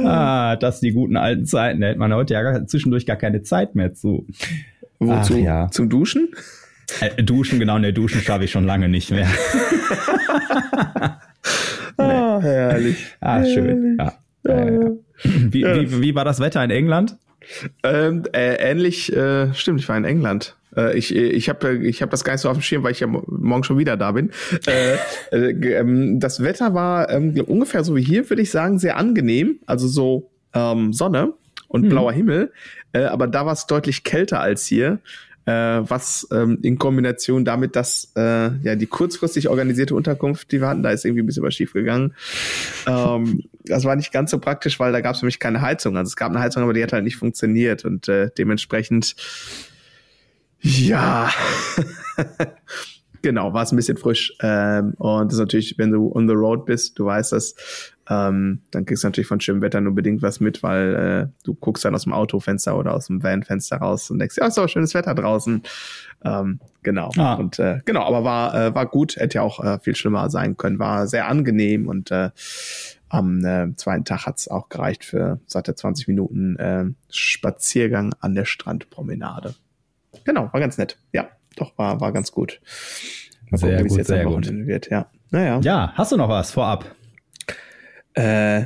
ah, 0.06 0.56
das 0.56 0.80
die 0.80 0.92
guten 0.92 1.16
alten 1.16 1.46
Zeiten. 1.46 1.80
Da 1.80 1.88
hätte 1.88 1.98
man 1.98 2.12
heute 2.12 2.34
ja 2.34 2.66
zwischendurch 2.66 3.06
gar 3.06 3.16
keine 3.16 3.42
Zeit 3.42 3.74
mehr 3.74 3.94
zu. 3.94 4.26
Wozu? 4.98 5.34
Ach, 5.34 5.38
ja. 5.38 5.70
Zum 5.70 5.88
Duschen? 5.88 6.28
Äh, 7.00 7.22
duschen, 7.22 7.58
genau, 7.58 7.78
ne, 7.78 7.94
Duschen 7.94 8.20
schaffe 8.20 8.44
ich 8.44 8.50
schon 8.50 8.64
lange 8.64 8.88
nicht 8.88 9.10
mehr. 9.10 9.28
Ah, 11.96 12.40
herrlich. 12.40 13.06
Ah, 13.20 13.44
schön. 13.44 13.96
Ja. 13.98 14.12
Ja, 14.44 14.68
ja. 14.68 14.90
Wie, 15.22 15.62
wie, 15.62 16.02
wie 16.02 16.14
war 16.16 16.24
das 16.24 16.40
Wetter 16.40 16.64
in 16.64 16.70
England? 16.70 17.16
Ähm, 17.82 18.24
äh, 18.32 18.56
ähnlich, 18.56 19.12
äh, 19.12 19.52
stimmt, 19.54 19.80
ich 19.80 19.88
war 19.88 19.96
in 19.96 20.04
England. 20.04 20.56
Äh, 20.76 20.96
ich 20.96 21.14
ich 21.14 21.48
habe 21.48 21.76
ich 21.78 22.02
hab 22.02 22.10
das 22.10 22.24
gar 22.24 22.34
nicht 22.34 22.42
so 22.42 22.48
auf 22.48 22.56
dem 22.56 22.62
Schirm, 22.62 22.82
weil 22.82 22.92
ich 22.92 23.00
ja 23.00 23.06
morgen 23.06 23.64
schon 23.64 23.78
wieder 23.78 23.96
da 23.96 24.12
bin. 24.12 24.30
Äh, 24.66 24.96
äh, 25.32 25.78
ähm, 25.78 26.20
das 26.20 26.42
Wetter 26.42 26.74
war 26.74 27.10
ähm, 27.10 27.38
ungefähr 27.46 27.84
so 27.84 27.96
wie 27.96 28.02
hier, 28.02 28.28
würde 28.28 28.42
ich 28.42 28.50
sagen, 28.50 28.78
sehr 28.78 28.96
angenehm. 28.96 29.58
Also 29.66 29.88
so 29.88 30.30
ähm, 30.54 30.92
Sonne 30.92 31.34
und 31.68 31.82
hm. 31.82 31.88
blauer 31.90 32.12
Himmel. 32.12 32.52
Äh, 32.92 33.04
aber 33.04 33.26
da 33.26 33.46
war 33.46 33.52
es 33.52 33.66
deutlich 33.66 34.04
kälter 34.04 34.40
als 34.40 34.66
hier 34.66 35.00
äh, 35.46 35.52
was 35.52 36.26
ähm, 36.32 36.58
in 36.62 36.78
Kombination 36.78 37.44
damit, 37.44 37.76
dass 37.76 38.12
äh, 38.16 38.50
ja 38.62 38.76
die 38.76 38.86
kurzfristig 38.86 39.48
organisierte 39.48 39.94
Unterkunft, 39.94 40.52
die 40.52 40.60
wir 40.60 40.68
hatten, 40.68 40.82
da 40.82 40.90
ist 40.90 41.04
irgendwie 41.04 41.22
ein 41.22 41.26
bisschen 41.26 41.42
was 41.42 41.54
schief 41.54 41.72
gegangen. 41.72 42.14
Ähm, 42.86 43.42
das 43.64 43.84
war 43.84 43.96
nicht 43.96 44.12
ganz 44.12 44.30
so 44.30 44.38
praktisch, 44.38 44.78
weil 44.80 44.92
da 44.92 45.00
gab 45.00 45.14
es 45.14 45.22
nämlich 45.22 45.38
keine 45.38 45.60
Heizung. 45.60 45.96
Also 45.96 46.08
es 46.08 46.16
gab 46.16 46.30
eine 46.30 46.40
Heizung, 46.40 46.62
aber 46.62 46.72
die 46.72 46.82
hat 46.82 46.92
halt 46.92 47.04
nicht 47.04 47.16
funktioniert 47.16 47.84
und 47.84 48.08
äh, 48.08 48.30
dementsprechend 48.36 49.16
ja. 50.64 51.30
genau, 53.22 53.52
war 53.52 53.64
es 53.64 53.72
ein 53.72 53.76
bisschen 53.76 53.98
frisch. 53.98 54.34
Ähm, 54.40 54.94
und 54.96 55.26
das 55.26 55.34
ist 55.34 55.40
natürlich, 55.40 55.78
wenn 55.78 55.90
du 55.90 56.10
on 56.14 56.26
the 56.26 56.34
road 56.34 56.64
bist, 56.64 56.98
du 56.98 57.04
weißt 57.04 57.32
das, 57.32 57.54
ähm, 58.08 58.60
dann 58.70 58.84
kriegst 58.84 59.02
du 59.02 59.08
natürlich 59.08 59.28
von 59.28 59.40
schönem 59.40 59.62
Wetter 59.62 59.80
nur 59.80 59.94
bedingt 59.94 60.20
was 60.20 60.40
mit, 60.40 60.62
weil 60.62 60.94
äh, 60.94 61.42
du 61.44 61.54
guckst 61.54 61.84
dann 61.84 61.94
aus 61.94 62.04
dem 62.04 62.12
Autofenster 62.12 62.76
oder 62.76 62.94
aus 62.94 63.06
dem 63.06 63.22
Vanfenster 63.22 63.78
raus 63.78 64.10
und 64.10 64.18
denkst, 64.18 64.36
ja, 64.36 64.46
ist 64.46 64.58
aber 64.58 64.68
schönes 64.68 64.92
Wetter 64.94 65.14
draußen. 65.14 65.62
Ähm, 66.22 66.60
genau. 66.82 67.10
Ah. 67.16 67.34
Und 67.34 67.58
äh, 67.58 67.80
genau, 67.84 68.02
aber 68.02 68.24
war, 68.24 68.54
äh, 68.54 68.74
war 68.74 68.86
gut, 68.86 69.16
hätte 69.16 69.36
ja 69.36 69.42
auch 69.42 69.62
äh, 69.64 69.78
viel 69.80 69.96
schlimmer 69.96 70.28
sein 70.28 70.56
können, 70.56 70.78
war 70.78 71.06
sehr 71.06 71.28
angenehm 71.28 71.88
und 71.88 72.10
äh, 72.10 72.30
am 73.08 73.44
äh, 73.44 73.74
zweiten 73.76 74.04
Tag 74.04 74.26
hat's 74.26 74.48
auch 74.48 74.68
gereicht 74.68 75.04
für 75.04 75.40
satte 75.46 75.74
20 75.74 76.08
Minuten 76.08 76.56
äh, 76.56 76.86
Spaziergang 77.10 78.14
an 78.20 78.34
der 78.34 78.44
Strandpromenade. 78.44 79.54
Genau, 80.24 80.52
war 80.52 80.60
ganz 80.60 80.78
nett. 80.78 80.98
Ja, 81.12 81.28
doch, 81.56 81.76
war, 81.78 82.00
war 82.00 82.12
ganz 82.12 82.32
gut. 82.32 82.60
Mal 83.50 83.58
sehr 83.58 83.76
gucken, 83.78 83.96
gut, 83.96 84.06
sehr 84.06 84.24
gut. 84.24 84.50
Wird. 84.50 84.90
Ja. 84.90 85.06
Naja. 85.30 85.60
ja, 85.62 85.92
hast 85.94 86.12
du 86.12 86.16
noch 86.16 86.28
was 86.28 86.50
vorab? 86.50 86.84
Äh, 88.14 88.64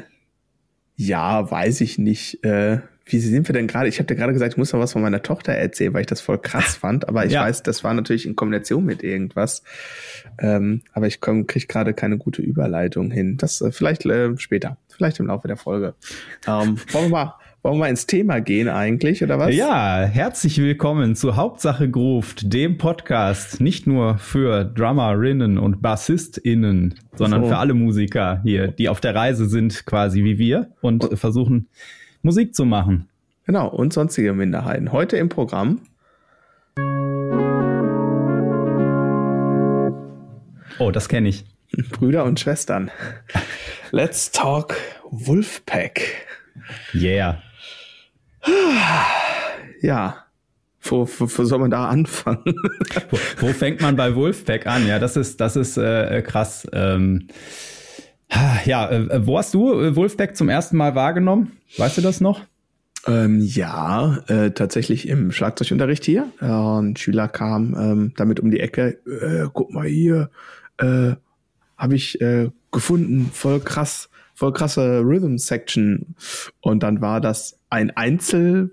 ja, 0.97 1.51
weiß 1.51 1.81
ich 1.81 1.99
nicht. 1.99 2.45
Äh, 2.45 2.81
wie 3.11 3.19
sind 3.21 3.49
wir 3.49 3.53
denn 3.55 3.67
gerade? 3.67 3.89
Ich 3.89 3.99
habe 3.99 4.07
dir 4.07 4.17
gerade 4.17 4.33
gesagt, 4.33 4.53
ich 4.53 4.59
muss 4.59 4.73
noch 4.73 4.81
was 4.81 4.93
von 4.93 5.03
meiner 5.03 5.23
Tochter 5.23 5.53
erzählen, 5.53 5.95
weil 5.95 6.03
ich 6.03 6.07
das 6.07 6.21
voll 6.21 6.39
krass 6.39 6.77
fand. 6.77 7.09
Aber 7.09 7.25
ich 7.25 7.33
ja. 7.33 7.43
weiß, 7.43 7.63
das 7.63 7.83
war 7.85 7.95
natürlich 7.95 8.27
in 8.27 8.37
Kombination 8.37 8.85
mit 8.85 9.03
irgendwas. 9.03 9.63
Ähm, 10.39 10.83
aber 10.93 11.07
ich 11.07 11.21
komm, 11.21 11.47
krieg 11.47 11.69
gerade 11.69 11.95
keine 11.95 12.19
gute 12.19 12.43
Überleitung 12.43 13.11
hin. 13.11 13.37
Das 13.39 13.61
äh, 13.61 13.73
vielleicht 13.73 14.05
äh, 14.05 14.37
später, 14.37 14.77
vielleicht 14.89 15.21
im 15.21 15.27
Laufe 15.27 15.49
der 15.49 15.57
Folge. 15.57 15.95
Ähm, 16.47 16.77
wollen 16.93 17.07
wir 17.07 17.09
mal 17.09 17.35
wollen 17.63 17.79
wir 17.79 17.89
ins 17.89 18.07
Thema 18.07 18.41
gehen 18.41 18.69
eigentlich, 18.69 19.23
oder 19.23 19.39
was? 19.39 19.55
Ja, 19.55 20.03
herzlich 20.03 20.59
willkommen 20.59 21.17
zu 21.17 21.37
Hauptsache 21.37 21.91
Gruft, 21.91 22.53
dem 22.53 22.79
Podcast, 22.79 23.61
nicht 23.61 23.87
nur 23.87 24.19
für 24.19 24.65
Drummerinnen 24.65 25.59
und 25.59 25.83
BassistInnen, 25.83 26.95
sondern 27.15 27.43
so. 27.43 27.49
für 27.49 27.57
alle 27.57 27.75
Musiker 27.75 28.41
hier, 28.45 28.69
die 28.69 28.89
auf 28.89 29.01
der 29.01 29.15
Reise 29.15 29.49
sind, 29.49 29.87
quasi 29.87 30.23
wie 30.25 30.39
wir 30.39 30.71
und, 30.81 31.05
und 31.05 31.17
versuchen, 31.19 31.69
Musik 32.23 32.55
zu 32.55 32.65
machen. 32.65 33.09
Genau, 33.45 33.69
und 33.69 33.93
sonstige 33.93 34.35
Minderheiten. 34.35 34.93
Heute 34.93 35.17
im 35.17 35.29
Programm. 35.29 35.81
Oh, 40.79 40.91
das 40.93 41.09
kenne 41.09 41.29
ich. 41.29 41.45
Brüder 41.91 42.25
und 42.25 42.39
Schwestern. 42.39 42.91
Let's 43.91 44.31
talk 44.31 44.77
Wolfpack. 45.11 46.03
Yeah. 46.95 47.43
Ja. 49.81 50.25
Wo, 50.81 51.09
wo, 51.19 51.29
wo 51.29 51.45
soll 51.45 51.59
man 51.59 51.71
da 51.71 51.89
anfangen? 51.89 52.55
wo, 53.11 53.19
wo, 53.39 53.47
fängt 53.49 53.81
man 53.81 53.97
bei 53.97 54.15
Wolfpack 54.15 54.67
an? 54.67 54.87
Ja, 54.87 54.99
das 54.99 55.17
ist, 55.17 55.41
das 55.41 55.57
ist 55.57 55.77
äh, 55.77 56.23
krass. 56.23 56.67
Ähm, 56.73 57.29
ja, 58.65 58.91
äh, 58.91 59.27
wo 59.27 59.39
hast 59.39 59.55
du 59.55 59.73
äh, 59.73 59.97
Wolfpack 59.97 60.37
zum 60.37 60.49
ersten 60.49 60.77
Mal 60.77 60.95
wahrgenommen? 60.95 61.53
Weißt 61.77 61.99
du 61.99 62.03
das 62.03 62.21
noch? 62.21 62.43
Ähm, 63.07 63.41
ja, 63.41 64.19
äh, 64.27 64.51
tatsächlich 64.51 65.09
im 65.09 65.33
Schlagzeugunterricht 65.33 66.05
hier. 66.05 66.31
Äh, 66.41 66.47
ein 66.47 66.97
Schüler 66.97 67.29
kam 67.29 67.75
ähm, 67.79 68.13
damit 68.17 68.41
um 68.41 68.51
die 68.51 68.61
Ecke. 68.61 68.99
Äh, 69.07 69.49
guck 69.53 69.73
mal 69.73 69.87
hier, 69.87 70.31
äh, 70.79 71.13
habe 71.77 71.95
ich 71.95 72.21
äh, 72.21 72.51
gefunden, 72.71 73.31
voll 73.33 73.61
krass 73.61 74.11
voll 74.39 74.53
krasse 74.53 75.01
Rhythm-Section. 75.01 76.15
Und 76.61 76.83
dann 76.85 77.01
war 77.01 77.21
das 77.21 77.59
ein 77.71 77.91
Einzel, 77.97 78.71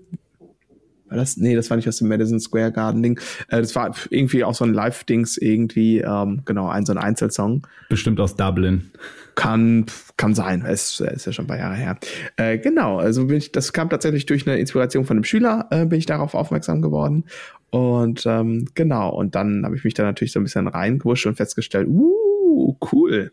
war 1.08 1.18
das? 1.18 1.36
Nee, 1.36 1.56
das 1.56 1.70
war 1.70 1.76
nicht 1.76 1.88
aus 1.88 1.98
dem 1.98 2.08
Madison 2.08 2.38
Square 2.38 2.70
Garden 2.70 3.02
Ding. 3.02 3.20
Äh, 3.48 3.62
das 3.62 3.74
war 3.74 3.94
irgendwie 4.10 4.44
auch 4.44 4.54
so 4.54 4.64
ein 4.64 4.72
Live-Dings 4.72 5.36
irgendwie, 5.38 5.98
ähm, 5.98 6.42
genau, 6.44 6.68
ein 6.68 6.86
so 6.86 6.92
ein 6.92 6.98
Einzelsong. 6.98 7.66
Bestimmt 7.88 8.20
aus 8.20 8.36
Dublin. 8.36 8.90
Kann, 9.34 9.86
kann 10.16 10.34
sein. 10.34 10.64
Es 10.64 11.00
ist 11.00 11.26
ja 11.26 11.32
schon 11.32 11.44
ein 11.44 11.48
paar 11.48 11.58
Jahre 11.58 11.74
her. 11.74 11.98
Äh, 12.36 12.58
genau, 12.58 12.98
also 12.98 13.26
bin 13.26 13.36
ich, 13.36 13.50
das 13.50 13.72
kam 13.72 13.90
tatsächlich 13.90 14.26
durch 14.26 14.46
eine 14.46 14.58
Inspiration 14.58 15.04
von 15.04 15.16
einem 15.16 15.24
Schüler, 15.24 15.66
äh, 15.70 15.84
bin 15.84 15.98
ich 15.98 16.06
darauf 16.06 16.34
aufmerksam 16.34 16.80
geworden. 16.80 17.24
Und 17.70 18.24
ähm, 18.26 18.66
genau, 18.74 19.10
und 19.10 19.34
dann 19.34 19.64
habe 19.64 19.76
ich 19.76 19.84
mich 19.84 19.94
da 19.94 20.04
natürlich 20.04 20.32
so 20.32 20.40
ein 20.40 20.44
bisschen 20.44 20.68
reingewuscht 20.68 21.26
und 21.26 21.36
festgestellt, 21.36 21.88
uh, 21.88 22.76
cool 22.92 23.32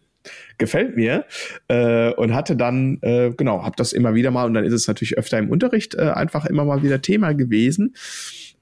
gefällt 0.58 0.96
mir. 0.96 1.25
Äh, 1.68 2.13
und 2.13 2.34
hatte 2.34 2.56
dann, 2.56 3.00
äh, 3.01 3.32
genau, 3.36 3.63
habe 3.63 3.75
das 3.77 3.94
immer 3.94 4.15
wieder 4.15 4.32
mal 4.32 4.46
und 4.46 4.53
dann 4.53 4.65
ist 4.65 4.74
es 4.74 4.88
natürlich 4.88 5.18
öfter 5.18 5.38
im 5.38 5.50
Unterricht 5.50 5.96
äh, 5.96 6.10
einfach 6.10 6.46
immer 6.46 6.65
mal 6.65 6.84
wieder 6.84 7.01
Thema 7.01 7.34
gewesen. 7.34 7.96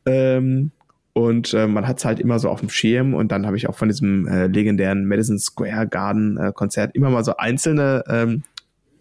Ähm, 0.06 0.72
und 1.14 1.54
äh, 1.54 1.68
man 1.68 1.88
hat 1.88 2.00
es 2.00 2.06
halt 2.06 2.20
immer 2.20 2.40
so 2.40 2.50
auf 2.50 2.62
dem 2.62 2.70
Schirm 2.70 3.14
und 3.14 3.32
dann 3.32 3.46
habe 3.46 3.58
ich 3.58 3.68
auch 3.68 3.76
von 3.76 3.90
diesem 3.90 4.28
äh, 4.28 4.48
legendären 4.48 5.06
Madison 5.06 5.38
Square 5.38 5.88
Garden 5.88 6.38
äh, 6.38 6.52
Konzert 6.54 6.96
immer 6.96 7.10
mal 7.10 7.26
so 7.26 7.36
einzelne 7.36 8.04
ähm, 8.08 8.44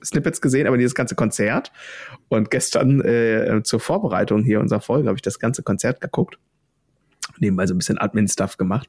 Snippets 0.03 0.41
gesehen, 0.41 0.67
aber 0.67 0.77
dieses 0.77 0.95
ganze 0.95 1.15
Konzert. 1.15 1.71
Und 2.29 2.51
gestern 2.51 3.01
äh, 3.03 3.61
zur 3.63 3.81
Vorbereitung 3.81 4.43
hier 4.43 4.61
unserer 4.61 4.81
Folge 4.81 5.09
habe 5.09 5.17
ich 5.17 5.23
das 5.23 5.39
ganze 5.39 5.63
Konzert 5.63 6.01
geguckt 6.01 6.39
nebenbei 7.41 7.67
so 7.67 7.75
ein 7.75 7.79
bisschen 7.79 7.99
Admin-Stuff 7.99 8.57
gemacht 8.57 8.89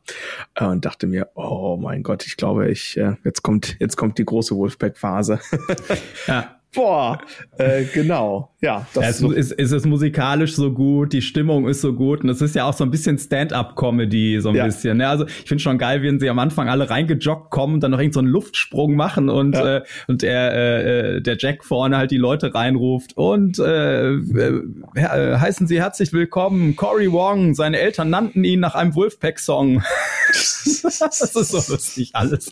äh, 0.56 0.66
und 0.66 0.86
dachte 0.86 1.08
mir, 1.08 1.30
oh 1.36 1.78
mein 1.78 2.04
Gott, 2.04 2.26
ich 2.26 2.38
glaube, 2.38 2.70
ich 2.70 2.98
äh, 2.98 3.16
jetzt 3.24 3.42
kommt 3.42 3.78
jetzt 3.80 3.98
kommt 3.98 4.18
die 4.18 4.26
große 4.26 4.56
Wolfpack-Phase. 4.56 5.40
ja. 6.28 6.56
Boah, 6.74 7.20
äh, 7.58 7.84
genau. 7.84 8.56
Ja, 8.62 8.86
das 8.94 9.04
ja, 9.04 9.10
es, 9.10 9.18
so 9.18 9.32
ist, 9.32 9.52
ist 9.52 9.72
es 9.72 9.86
musikalisch 9.86 10.56
so 10.56 10.72
gut, 10.72 11.12
die 11.12 11.22
Stimmung 11.22 11.68
ist 11.68 11.82
so 11.82 11.94
gut 11.94 12.24
und 12.24 12.30
es 12.30 12.42
ist 12.42 12.56
ja 12.56 12.64
auch 12.64 12.74
so 12.74 12.86
ein 12.86 12.92
bisschen 12.92 13.18
Stand-up-Comedy 13.18 14.40
so 14.40 14.50
ein 14.50 14.56
ja. 14.56 14.66
bisschen. 14.66 15.00
Ne? 15.00 15.10
Also 15.10 15.26
ich 15.26 15.50
finde 15.50 15.62
schon 15.62 15.78
geil, 15.78 16.02
wenn 16.02 16.20
sie 16.20 16.30
am 16.30 16.40
Anfang 16.40 16.70
alle 16.70 16.90
reingejoggt 16.90 17.50
kommen, 17.50 17.82
dann 17.82 17.92
noch 17.92 18.00
irgendeinen 18.00 18.28
so 18.28 18.32
Luftsprung 18.34 18.96
machen 18.96 19.30
und 19.30 19.56
ja. 19.56 19.78
äh, 19.78 19.84
und 20.08 20.22
der 20.22 20.54
äh, 20.54 21.16
äh, 21.18 21.22
der 21.22 21.38
Jack 21.38 21.66
vorne 21.66 21.98
halt 21.98 22.12
die 22.12 22.18
Leute 22.18 22.54
reinruft 22.54 23.18
und 23.18 23.60
äh, 23.60 24.12
äh, 24.12 24.62
heißen 24.96 25.68
Sie 25.68 25.82
herzlich 25.82 26.14
willkommen, 26.14 26.78
Cory 26.78 27.12
Wong. 27.12 27.54
Seine 27.54 27.80
Eltern 27.80 28.10
nannten 28.10 28.46
ihn 28.46 28.62
nach 28.62 28.76
einem 28.76 28.96
Wolfpack-Song. 28.96 29.84
das 30.28 30.86
ist 31.22 31.34
so 31.34 31.74
lustig 31.74 32.12
alles. 32.14 32.52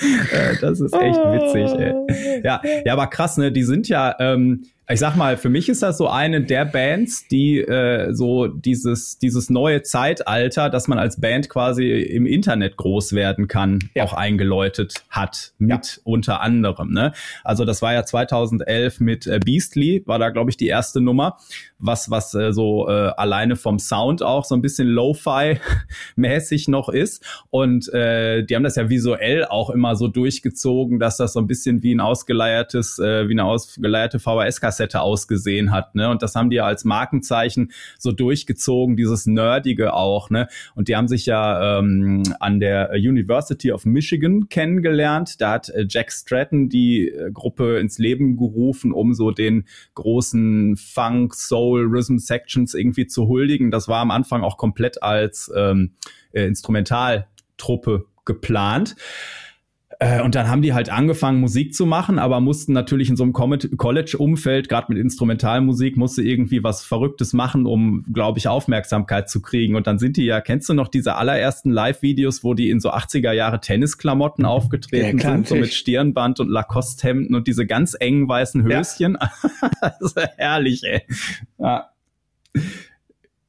Äh, 0.00 0.56
das 0.60 0.80
ist 0.80 0.94
echt 0.94 1.18
witzig, 1.18 1.78
ey. 1.78 2.40
Ja, 2.44 2.60
ja, 2.84 2.92
aber 2.92 3.06
krass, 3.06 3.36
ne? 3.36 3.52
Die 3.52 3.62
sind 3.62 3.88
ja, 3.88 4.14
ähm, 4.18 4.66
ich 4.88 5.00
sag 5.00 5.16
mal, 5.16 5.36
für 5.36 5.48
mich 5.48 5.68
ist 5.68 5.82
das 5.82 5.98
so 5.98 6.08
eine 6.08 6.42
der 6.42 6.64
Bands, 6.64 7.26
die 7.28 7.58
äh, 7.58 8.12
so 8.14 8.46
dieses, 8.46 9.18
dieses 9.18 9.50
neue 9.50 9.82
Zeitalter, 9.82 10.70
dass 10.70 10.86
man 10.86 10.98
als 10.98 11.20
Band 11.20 11.48
quasi 11.48 11.90
im 11.90 12.24
Internet 12.24 12.76
groß 12.76 13.12
werden 13.12 13.48
kann, 13.48 13.80
ja. 13.94 14.04
auch 14.04 14.12
eingeläutet 14.12 14.94
hat, 15.10 15.52
mit 15.58 15.96
ja. 15.96 16.02
unter 16.04 16.40
anderem. 16.40 16.92
Ne? 16.92 17.12
Also 17.42 17.64
das 17.64 17.82
war 17.82 17.94
ja 17.94 18.04
2011 18.04 19.00
mit 19.00 19.26
äh, 19.26 19.40
Beastly, 19.44 20.02
war 20.06 20.20
da, 20.20 20.30
glaube 20.30 20.50
ich, 20.50 20.56
die 20.56 20.68
erste 20.68 21.00
Nummer 21.00 21.36
was, 21.78 22.10
was 22.10 22.34
äh, 22.34 22.52
so 22.52 22.88
äh, 22.88 23.10
alleine 23.16 23.56
vom 23.56 23.78
Sound 23.78 24.22
auch 24.22 24.44
so 24.44 24.54
ein 24.54 24.62
bisschen 24.62 24.88
Lo-Fi-mäßig 24.88 26.68
noch 26.68 26.88
ist. 26.88 27.24
Und 27.50 27.92
äh, 27.92 28.44
die 28.44 28.54
haben 28.56 28.62
das 28.62 28.76
ja 28.76 28.88
visuell 28.88 29.44
auch 29.44 29.70
immer 29.70 29.94
so 29.96 30.08
durchgezogen, 30.08 30.98
dass 30.98 31.16
das 31.16 31.34
so 31.34 31.40
ein 31.40 31.46
bisschen 31.46 31.82
wie 31.82 31.94
ein 31.94 32.00
ausgeleiertes, 32.00 32.98
äh, 32.98 33.28
wie 33.28 33.32
eine 33.32 33.44
ausgeleierte 33.44 34.18
VHS-Kassette 34.18 35.00
ausgesehen 35.00 35.70
hat. 35.70 35.94
Ne? 35.94 36.08
Und 36.08 36.22
das 36.22 36.34
haben 36.34 36.50
die 36.50 36.56
ja 36.56 36.64
als 36.64 36.84
Markenzeichen 36.84 37.72
so 37.98 38.12
durchgezogen, 38.12 38.96
dieses 38.96 39.26
Nerdige 39.26 39.92
auch. 39.92 40.30
Ne? 40.30 40.48
Und 40.74 40.88
die 40.88 40.96
haben 40.96 41.08
sich 41.08 41.26
ja 41.26 41.78
ähm, 41.78 42.22
an 42.40 42.60
der 42.60 42.92
University 42.94 43.70
of 43.72 43.84
Michigan 43.84 44.48
kennengelernt. 44.48 45.40
Da 45.40 45.52
hat 45.52 45.68
äh, 45.68 45.84
Jack 45.88 46.10
Stratton 46.10 46.68
die 46.70 47.08
äh, 47.08 47.30
Gruppe 47.30 47.78
ins 47.78 47.98
Leben 47.98 48.36
gerufen, 48.36 48.92
um 48.92 49.12
so 49.12 49.30
den 49.30 49.66
großen 49.94 50.76
Funk, 50.76 51.34
Soul, 51.34 51.65
Soul 51.66 51.86
Rhythm 51.88 52.18
Sections 52.18 52.74
irgendwie 52.74 53.06
zu 53.06 53.26
huldigen. 53.26 53.70
Das 53.70 53.88
war 53.88 54.00
am 54.00 54.10
Anfang 54.10 54.42
auch 54.42 54.56
komplett 54.56 55.02
als 55.02 55.50
ähm, 55.54 55.92
äh, 56.32 56.46
Instrumentaltruppe 56.46 58.06
geplant. 58.24 58.94
Äh, 59.98 60.20
und 60.22 60.34
dann 60.34 60.48
haben 60.48 60.62
die 60.62 60.74
halt 60.74 60.90
angefangen, 60.90 61.40
Musik 61.40 61.74
zu 61.74 61.86
machen, 61.86 62.18
aber 62.18 62.40
mussten 62.40 62.72
natürlich 62.72 63.08
in 63.08 63.16
so 63.16 63.22
einem 63.22 63.32
College-Umfeld, 63.32 64.68
gerade 64.68 64.92
mit 64.92 64.98
Instrumentalmusik, 65.02 65.96
musste 65.96 66.22
irgendwie 66.22 66.62
was 66.62 66.84
Verrücktes 66.84 67.32
machen, 67.32 67.66
um, 67.66 68.04
glaube 68.12 68.38
ich, 68.38 68.48
Aufmerksamkeit 68.48 69.30
zu 69.30 69.40
kriegen. 69.40 69.74
Und 69.74 69.86
dann 69.86 69.98
sind 69.98 70.16
die 70.16 70.24
ja, 70.24 70.40
kennst 70.40 70.68
du 70.68 70.74
noch 70.74 70.88
diese 70.88 71.16
allerersten 71.16 71.70
Live-Videos, 71.70 72.44
wo 72.44 72.54
die 72.54 72.70
in 72.70 72.80
so 72.80 72.92
80er 72.92 73.32
Jahre 73.32 73.60
Tennisklamotten 73.60 74.44
aufgetreten 74.44 75.18
ja, 75.18 75.32
sind, 75.32 75.48
so 75.48 75.54
mit 75.54 75.72
Stirnband 75.72 76.40
und 76.40 76.48
Lacoste-Hemden 76.48 77.34
und 77.34 77.46
diese 77.46 77.66
ganz 77.66 77.96
engen 77.98 78.28
weißen 78.28 78.64
Höschen? 78.64 79.16
Ja. 79.20 79.70
das 79.80 80.00
ist 80.00 80.16
herrlich, 80.36 80.82
ey. 80.84 81.02
Ja 81.58 81.90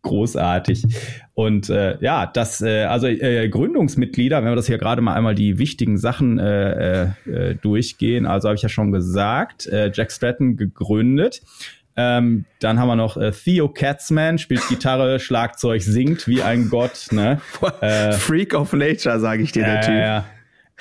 großartig. 0.07 0.85
Und 1.33 1.69
äh, 1.69 1.97
ja, 2.01 2.25
das, 2.25 2.61
äh, 2.61 2.83
also 2.83 3.07
äh, 3.07 3.47
Gründungsmitglieder, 3.49 4.37
wenn 4.37 4.51
wir 4.51 4.55
das 4.55 4.67
hier 4.67 4.77
gerade 4.77 5.01
mal 5.01 5.13
einmal 5.13 5.35
die 5.35 5.59
wichtigen 5.59 5.97
Sachen 5.97 6.39
äh, 6.39 7.03
äh, 7.03 7.55
durchgehen, 7.61 8.25
also 8.25 8.47
habe 8.47 8.55
ich 8.55 8.63
ja 8.63 8.69
schon 8.69 8.91
gesagt, 8.91 9.67
äh, 9.67 9.91
Jack 9.93 10.11
Stratton 10.11 10.57
gegründet. 10.57 11.41
Ähm, 11.99 12.45
dann 12.59 12.79
haben 12.79 12.87
wir 12.87 12.95
noch 12.95 13.17
äh, 13.17 13.31
Theo 13.31 13.69
Katzman, 13.69 14.37
spielt 14.37 14.67
Gitarre, 14.69 15.19
Schlagzeug, 15.19 15.81
singt 15.81 16.27
wie 16.27 16.43
ein 16.43 16.69
Gott. 16.69 17.07
Ne? 17.11 17.41
Äh, 17.81 18.11
Freak 18.13 18.53
of 18.53 18.73
Nature, 18.73 19.19
sage 19.19 19.41
ich 19.41 19.51
dir, 19.51 19.63
der 19.63 19.81
Typ. 19.81 20.25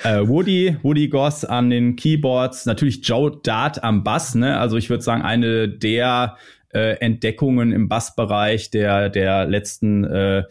Äh, 0.03 0.27
Woody, 0.27 0.77
Woody 0.83 1.07
Goss 1.07 1.43
an 1.43 1.71
den 1.71 1.95
Keyboards, 1.95 2.67
natürlich 2.67 2.99
Joe 3.07 3.31
Dart 3.41 3.83
am 3.83 4.03
Bass, 4.03 4.35
ne? 4.35 4.59
Also 4.59 4.77
ich 4.77 4.91
würde 4.91 5.03
sagen, 5.03 5.23
eine 5.23 5.67
der 5.67 6.37
äh, 6.77 6.93
Entdeckungen 6.93 7.71
im 7.71 7.89
Bassbereich 7.89 8.69
der, 8.69 9.09
der 9.09 9.45
letzten 9.45 10.03
äh, 10.05 10.43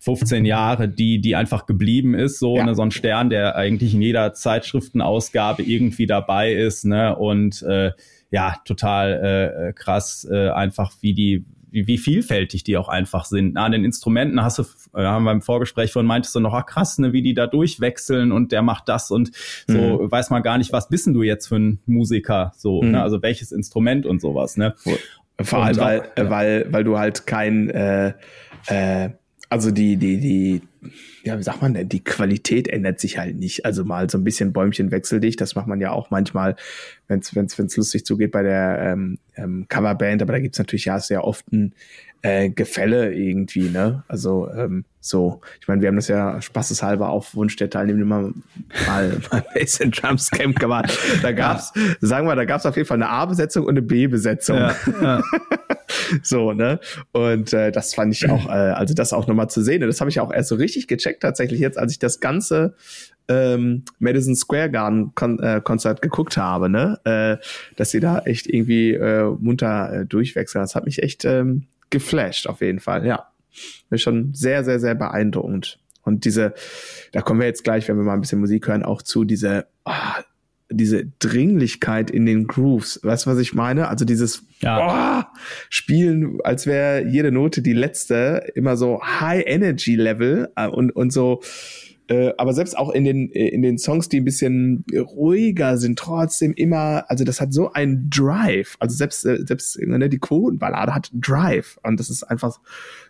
15 0.00 0.44
Jahre, 0.44 0.88
die, 0.88 1.20
die 1.20 1.36
einfach 1.36 1.66
geblieben 1.66 2.14
ist. 2.14 2.38
So, 2.38 2.56
ja. 2.56 2.64
ne, 2.64 2.74
so 2.74 2.82
ein 2.82 2.90
Stern, 2.90 3.28
der 3.28 3.56
eigentlich 3.56 3.94
in 3.94 4.02
jeder 4.02 4.32
Zeitschriftenausgabe 4.32 5.62
irgendwie 5.62 6.06
dabei 6.06 6.52
ist, 6.52 6.84
ne? 6.84 7.16
Und 7.16 7.62
äh, 7.62 7.90
ja, 8.30 8.56
total 8.64 9.68
äh, 9.68 9.72
krass, 9.74 10.26
äh, 10.30 10.48
einfach 10.48 10.92
wie 11.00 11.12
die, 11.12 11.44
wie, 11.72 11.86
wie 11.86 11.98
vielfältig 11.98 12.64
die 12.64 12.76
auch 12.76 12.88
einfach 12.88 13.24
sind. 13.24 13.54
Na, 13.54 13.64
an 13.64 13.72
den 13.72 13.84
Instrumenten 13.84 14.42
hast 14.42 14.58
du, 14.58 14.62
äh, 14.94 15.04
haben 15.04 15.24
wir 15.24 15.32
im 15.32 15.42
Vorgespräch 15.42 15.92
von 15.92 16.06
meintest 16.06 16.34
du 16.34 16.40
noch, 16.40 16.54
ach 16.54 16.66
krass, 16.66 16.98
ne, 16.98 17.12
wie 17.12 17.22
die 17.22 17.34
da 17.34 17.46
durchwechseln 17.46 18.30
und 18.30 18.52
der 18.52 18.62
macht 18.62 18.88
das 18.88 19.10
und 19.10 19.32
so 19.66 20.02
mhm. 20.02 20.10
weiß 20.10 20.30
man 20.30 20.42
gar 20.42 20.58
nicht, 20.58 20.72
was 20.72 20.88
bist 20.88 21.06
denn 21.06 21.14
du 21.14 21.22
jetzt 21.22 21.48
für 21.48 21.56
ein 21.56 21.80
Musiker, 21.86 22.52
so, 22.56 22.80
ne? 22.80 22.86
mhm. 22.86 22.92
ne, 22.92 23.02
also 23.02 23.22
welches 23.22 23.52
Instrument 23.52 24.06
und 24.06 24.20
sowas, 24.20 24.56
ne? 24.56 24.74
Vor 25.44 25.64
allem, 25.64 25.76
weil, 25.76 26.08
ja. 26.16 26.30
weil, 26.30 26.66
weil 26.70 26.84
du 26.84 26.98
halt 26.98 27.26
kein, 27.26 27.70
äh, 27.70 28.12
äh, 28.66 29.10
also 29.48 29.70
die, 29.70 29.96
die, 29.96 30.18
die, 30.18 30.62
ja, 31.24 31.38
wie 31.38 31.42
sagt 31.42 31.60
man 31.60 31.74
denn, 31.74 31.88
die 31.88 32.02
Qualität 32.02 32.68
ändert 32.68 33.00
sich 33.00 33.18
halt 33.18 33.36
nicht. 33.36 33.64
Also 33.66 33.84
mal 33.84 34.08
so 34.08 34.18
ein 34.18 34.24
bisschen 34.24 34.52
Bäumchen 34.52 34.90
wechsel 34.90 35.20
dich, 35.20 35.36
das 35.36 35.54
macht 35.54 35.66
man 35.66 35.80
ja 35.80 35.92
auch 35.92 36.10
manchmal, 36.10 36.56
wenn 37.06 37.20
es 37.20 37.34
wenn's, 37.34 37.58
wenn's 37.58 37.76
lustig 37.76 38.06
zugeht 38.06 38.32
bei 38.32 38.42
der 38.42 38.78
ähm, 38.80 39.18
ähm, 39.36 39.66
Coverband, 39.68 40.22
aber 40.22 40.32
da 40.32 40.38
gibt's 40.40 40.58
natürlich 40.58 40.86
ja 40.86 40.98
sehr 40.98 41.24
oft 41.24 41.52
ein 41.52 41.74
äh, 42.22 42.50
Gefälle 42.50 43.12
irgendwie, 43.12 43.68
ne? 43.68 44.04
Also 44.08 44.48
ähm, 44.56 44.84
so, 45.00 45.40
ich 45.60 45.66
meine, 45.66 45.82
wir 45.82 45.88
haben 45.88 45.96
das 45.96 46.06
ja 46.06 46.40
spaßeshalber 46.40 47.08
auf 47.08 47.34
Wunsch 47.34 47.56
der 47.56 47.68
Teilnehmer 47.68 48.04
mal, 48.04 48.32
mal 48.86 49.44
Bass 49.54 49.80
and 49.80 50.00
Drums 50.00 50.30
Camp 50.30 50.58
gemacht. 50.58 50.96
Da 51.22 51.32
gab's, 51.32 51.72
ja. 51.74 51.82
sagen 52.00 52.28
wir, 52.28 52.36
da 52.36 52.44
gab's 52.44 52.64
auf 52.64 52.76
jeden 52.76 52.86
Fall 52.86 52.98
eine 52.98 53.08
A-Besetzung 53.08 53.64
und 53.64 53.70
eine 53.70 53.82
B-Besetzung. 53.82 54.56
Ja, 54.56 54.76
ja. 55.02 55.22
so, 56.22 56.52
ne? 56.52 56.78
Und 57.10 57.52
äh, 57.52 57.72
das 57.72 57.94
fand 57.94 58.14
ich 58.14 58.30
auch, 58.30 58.46
äh, 58.46 58.52
also 58.52 58.94
das 58.94 59.12
auch 59.12 59.26
nochmal 59.26 59.50
zu 59.50 59.60
sehen. 59.60 59.80
Das 59.80 60.00
habe 60.00 60.10
ich 60.10 60.20
auch 60.20 60.32
erst 60.32 60.50
so 60.50 60.54
richtig 60.54 60.86
gecheckt 60.86 61.22
tatsächlich 61.22 61.58
jetzt, 61.58 61.78
als 61.78 61.90
ich 61.90 61.98
das 61.98 62.20
ganze 62.20 62.76
ähm, 63.26 63.84
Madison 63.98 64.36
Square 64.36 64.70
Garden 64.70 65.12
Kon 65.16 65.40
äh, 65.40 65.60
Konzert 65.62 66.02
geguckt 66.02 66.36
habe, 66.36 66.68
ne? 66.68 67.00
Äh, 67.04 67.44
dass 67.74 67.90
sie 67.90 67.98
da 67.98 68.20
echt 68.20 68.46
irgendwie 68.46 68.92
äh, 68.92 69.24
munter 69.40 69.92
äh, 69.92 70.06
durchwechseln. 70.06 70.62
Das 70.62 70.76
hat 70.76 70.84
mich 70.84 71.02
echt 71.02 71.24
ähm, 71.24 71.66
geflasht, 71.92 72.48
auf 72.48 72.60
jeden 72.60 72.80
Fall, 72.80 73.06
ja. 73.06 73.28
Ist 73.90 74.02
schon 74.02 74.34
sehr, 74.34 74.64
sehr, 74.64 74.80
sehr 74.80 74.96
beeindruckend. 74.96 75.78
Und 76.02 76.24
diese, 76.24 76.54
da 77.12 77.20
kommen 77.20 77.38
wir 77.38 77.46
jetzt 77.46 77.62
gleich, 77.62 77.88
wenn 77.88 77.96
wir 77.96 78.02
mal 78.02 78.14
ein 78.14 78.20
bisschen 78.20 78.40
Musik 78.40 78.66
hören, 78.66 78.82
auch 78.82 79.02
zu, 79.02 79.24
diese, 79.24 79.66
oh, 79.84 79.92
diese 80.70 81.06
Dringlichkeit 81.18 82.10
in 82.10 82.26
den 82.26 82.46
Grooves. 82.46 83.00
Weißt 83.02 83.26
du, 83.26 83.30
was 83.30 83.38
ich 83.38 83.54
meine? 83.54 83.88
Also 83.88 84.04
dieses 84.04 84.44
ja. 84.60 85.20
oh, 85.20 85.38
Spielen, 85.68 86.38
als 86.42 86.66
wäre 86.66 87.06
jede 87.06 87.30
Note 87.30 87.62
die 87.62 87.74
letzte, 87.74 88.50
immer 88.54 88.76
so 88.76 89.00
High 89.02 89.44
Energy 89.46 89.94
Level 89.94 90.50
äh, 90.56 90.66
und, 90.66 90.90
und 90.90 91.12
so 91.12 91.42
äh, 92.08 92.32
aber 92.36 92.52
selbst 92.52 92.76
auch 92.76 92.90
in 92.90 93.04
den, 93.04 93.30
äh, 93.32 93.48
in 93.48 93.62
den 93.62 93.78
Songs, 93.78 94.08
die 94.08 94.20
ein 94.20 94.24
bisschen 94.24 94.84
ruhiger 94.94 95.78
sind, 95.78 95.98
trotzdem 95.98 96.52
immer, 96.52 97.04
also 97.08 97.24
das 97.24 97.40
hat 97.40 97.52
so 97.52 97.72
ein 97.72 98.08
Drive. 98.10 98.76
Also 98.80 98.96
selbst, 98.96 99.24
äh, 99.24 99.38
selbst 99.46 99.78
ne, 99.78 100.08
die 100.08 100.18
Quotenballade 100.18 100.94
hat 100.94 101.10
Drive. 101.14 101.78
Und 101.82 102.00
das 102.00 102.10
ist 102.10 102.24
einfach 102.24 102.60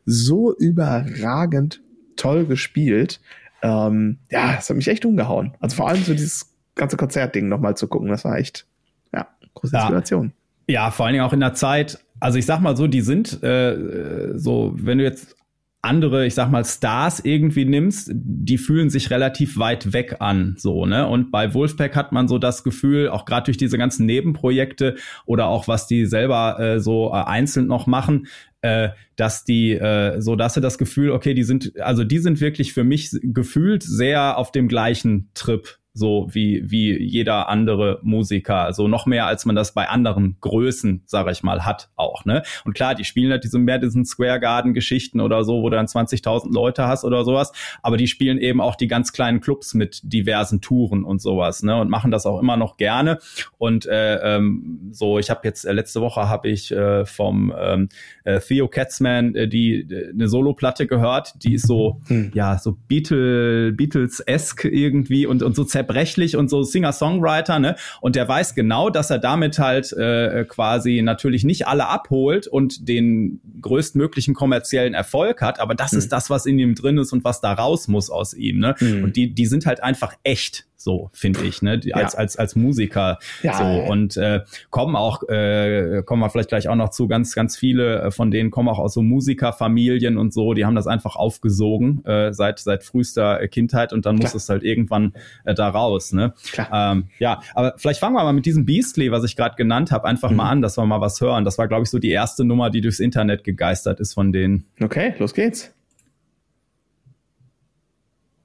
so 0.05 0.55
überragend 0.57 1.83
toll 2.17 2.47
gespielt. 2.47 3.21
Ähm, 3.63 4.19
ja, 4.31 4.57
das 4.57 4.69
hat 4.69 4.77
mich 4.77 4.89
echt 4.89 5.05
umgehauen. 5.05 5.55
Also 5.61 5.77
vor 5.77 5.89
allem 5.89 6.03
so 6.03 6.13
dieses 6.13 6.55
ganze 6.75 6.97
Konzertding 6.97 7.49
nochmal 7.49 7.77
zu 7.77 7.89
gucken, 7.89 8.09
das 8.09 8.25
war 8.25 8.37
echt, 8.37 8.67
ja, 9.15 9.27
große 9.55 9.77
Inspiration. 9.77 10.33
Ja. 10.67 10.75
ja, 10.75 10.91
vor 10.91 11.07
allen 11.07 11.15
Dingen 11.15 11.25
auch 11.25 11.33
in 11.33 11.41
der 11.41 11.55
Zeit, 11.55 11.99
also 12.21 12.39
ich 12.39 12.47
sag 12.47 12.61
mal 12.61 12.77
so, 12.77 12.87
die 12.87 13.01
sind 13.01 13.43
äh, 13.43 14.37
so, 14.37 14.75
wenn 14.77 14.99
du 14.99 15.05
jetzt 15.05 15.37
andere, 15.83 16.27
ich 16.27 16.35
sag 16.35 16.49
mal, 16.51 16.65
Stars 16.65 17.21
irgendwie 17.25 17.65
nimmst, 17.65 18.13
die 18.15 18.57
fühlen 18.57 18.89
sich 18.89 19.11
relativ 19.11 19.59
weit 19.59 19.93
weg 19.93 20.17
an, 20.21 20.55
so, 20.57 20.87
ne? 20.87 21.09
Und 21.09 21.33
bei 21.33 21.55
Wolfpack 21.55 21.97
hat 21.97 22.13
man 22.13 22.29
so 22.29 22.39
das 22.39 22.63
Gefühl, 22.63 23.09
auch 23.09 23.25
gerade 23.25 23.47
durch 23.47 23.57
diese 23.57 23.79
ganzen 23.79 24.07
Nebenprojekte 24.07 24.95
oder 25.27 25.49
auch 25.49 25.67
was 25.67 25.89
die 25.89 26.07
selber 26.07 26.59
äh, 26.61 26.81
so 26.81 27.09
äh, 27.09 27.25
einzeln 27.25 27.67
noch 27.67 27.89
machen, 27.89 28.29
äh, 28.61 28.91
dass 29.17 29.45
die, 29.45 29.73
äh, 29.73 30.21
so 30.21 30.37
dass 30.37 30.55
sie 30.55 30.61
das 30.61 30.79
Gefühl, 30.79 31.11
okay, 31.11 31.35
die 31.35 31.43
sind, 31.43 31.81
also 31.81 32.05
die 32.05 32.19
sind 32.19 32.41
wirklich 32.41 32.73
für 32.73 32.85
mich 32.85 33.11
gefühlt 33.21 33.83
sehr 33.83 34.39
auf 34.39 34.53
dem 34.53 34.69
gleichen 34.69 35.31
Trip 35.35 35.79
so 35.95 36.29
wie, 36.31 36.71
wie 36.71 36.99
jeder 37.03 37.49
andere 37.49 37.99
Musiker. 38.03 38.73
So 38.73 38.89
noch 38.89 39.07
mehr, 39.07 39.27
als 39.27 39.45
man 39.45 39.57
das 39.57 39.75
bei 39.75 39.89
anderen 39.89 40.37
Größen, 40.41 41.03
sage 41.07 41.31
ich 41.31 41.43
mal, 41.43 41.65
hat 41.65 41.91
auch. 41.97 42.25
Ne? 42.25 42.43
Und 42.65 42.75
klar, 42.75 42.95
die 42.95 43.05
spielen 43.05 43.31
halt 43.31 43.45
diese 43.45 43.59
Madison 43.59 44.05
Square 44.05 44.41
Garden 44.41 44.75
Geschichten 44.75 45.21
oder 45.21 45.45
so, 45.45 45.63
wo 45.63 45.71
du 45.71 45.77
dann 45.77 45.87
20.000 45.87 46.53
Leute 46.53 46.87
hast 46.87 47.05
oder 47.05 47.25
sowas. 47.25 47.53
Aber 47.83 47.97
die 47.97 48.07
spielen 48.07 48.39
eben 48.39 48.61
auch 48.61 48.77
die 48.77 48.89
ganz 48.89 49.13
kleinen 49.13 49.41
Clubs 49.41 49.75
mit 49.75 50.01
diversen 50.03 50.61
Touren 50.61 51.05
und 51.05 51.21
sowas. 51.21 51.63
Ne? 51.63 51.79
Und 51.79 51.91
machen 51.91 52.11
das 52.11 52.27
auch 52.27 52.41
immer 52.41 52.57
noch 52.57 52.77
gerne. 52.77 53.19
Und 53.59 53.87
äh, 53.87 54.37
ähm, 54.37 54.91
so, 54.93 55.19
ich 55.19 55.31
habe 55.31 55.41
jetzt 55.45 55.65
äh, 55.65 55.73
letzte 55.73 56.01
Woche 56.01 56.29
habe 56.29 56.49
ich 56.49 56.73
äh, 56.73 57.05
vom 57.05 57.53
ähm, 57.59 57.89
äh, 58.25 58.41
Theo 58.41 58.69
Katzman 58.69 59.35
äh, 59.35 59.49
die 59.49 59.81
äh, 59.81 60.11
eine 60.11 60.29
Solo-Platte 60.29 60.87
gehört, 60.87 61.35
die 61.45 61.55
ist 61.55 61.67
so 61.67 62.01
hm. 62.07 62.31
ja 62.35 62.59
so 62.59 62.77
Beatles 62.89 63.77
Beatles-esque 63.77 64.69
irgendwie 64.69 65.27
und 65.27 65.43
und 65.43 65.55
so 65.55 65.65
zerbrechlich 65.83 66.37
und 66.37 66.49
so 66.49 66.63
Singer-Songwriter, 66.63 67.59
ne? 67.59 67.77
Und 68.01 68.17
der 68.17 68.29
weiß 68.29 68.55
genau, 68.55 68.91
dass 68.91 69.11
er 69.11 69.19
damit 69.19 69.59
halt 69.59 69.93
äh, 69.93 70.45
quasi 70.49 71.03
natürlich 71.03 71.45
nicht 71.45 71.67
alle 71.67 71.89
abholt 71.89 72.47
und 72.47 72.89
den 72.89 73.41
größtmöglichen 73.61 74.35
kommerziellen 74.35 74.95
Erfolg 74.95 75.43
hat, 75.43 75.61
aber 75.61 75.75
das 75.75 75.93
mhm. 75.93 75.99
ist 75.99 76.13
das, 76.13 76.31
was 76.31 76.47
in 76.47 76.59
ihm 76.59 76.75
drin 76.75 76.99
ist 76.99 77.13
und 77.13 77.25
was 77.25 77.41
da 77.41 77.53
raus 77.53 77.89
muss 77.89 78.11
aus 78.11 78.35
ihm, 78.35 78.59
ne? 78.59 78.75
Mhm. 78.81 79.05
Und 79.05 79.17
die, 79.17 79.35
die 79.35 79.47
sind 79.47 79.67
halt 79.67 79.83
einfach 79.83 80.15
echt 80.23 80.67
so 80.83 81.11
finde 81.13 81.43
ich, 81.43 81.63
ne? 81.63 81.79
Die, 81.79 81.95
als, 81.95 82.15
ja. 82.15 82.19
als, 82.19 82.37
als 82.37 82.57
Musiker. 82.57 83.19
Ja, 83.43 83.55
so. 83.55 83.93
Und 83.93 84.17
äh, 84.17 84.41
kommen 84.71 84.97
auch, 84.97 85.23
äh, 85.29 86.03
kommen 86.05 86.21
wir 86.21 86.31
vielleicht 86.31 86.49
gleich 86.49 86.69
auch 86.69 86.75
noch 86.75 86.91
zu, 86.91 87.09
ganz, 87.09 87.35
ganz 87.35 87.57
viele 87.57 88.03
äh, 88.03 88.11
von 88.11 88.31
denen 88.31 88.51
kommen 88.51 88.69
auch 88.69 88.79
aus 88.79 88.95
so 88.95 89.03
Musikerfamilien 89.03 90.17
und 90.19 90.33
so, 90.33 90.55
die 90.55 90.65
haben 90.65 90.75
das 90.75 90.87
einfach 90.87 91.17
aufgesogen 91.17 92.05
äh, 92.05 92.33
seit, 92.33 92.59
seit 92.59 92.85
frühester 92.85 93.47
Kindheit 93.49 93.93
und 93.93 94.07
dann 94.07 94.17
Klar. 94.17 94.31
muss 94.31 94.43
es 94.43 94.49
halt 94.49 94.63
irgendwann 94.63 95.15
äh, 95.45 95.55
da 95.55 95.69
raus. 95.69 96.13
Ne? 96.13 96.35
Ähm, 96.73 97.09
ja, 97.19 97.43
aber 97.55 97.75
vielleicht 97.77 98.01
fangen 98.01 98.15
wir 98.15 98.25
mal 98.25 98.33
mit 98.33 98.47
diesem 98.47 98.65
Beastly, 98.67 99.11
was 99.11 99.25
ich 99.25 99.37
gerade 99.37 99.57
genannt 99.57 99.91
habe, 99.91 100.07
einfach 100.07 100.31
mhm. 100.31 100.37
mal 100.37 100.51
an, 100.51 100.63
dass 100.63 100.77
wir 100.77 100.87
mal 100.87 101.01
was 101.01 101.21
hören. 101.21 101.45
Das 101.45 101.59
war, 101.59 101.69
glaube 101.69 101.85
ich, 101.85 101.91
so 101.91 101.99
die 101.99 102.11
erste 102.11 102.45
Nummer, 102.45 102.71
die 102.71 102.81
durchs 102.81 103.01
Internet 103.01 103.45
gegeistert 103.45 104.01
ist 104.01 104.15
von 104.15 104.33
denen. 104.33 104.67
Okay, 104.81 105.15
los 105.19 105.35
geht's. 105.35 105.75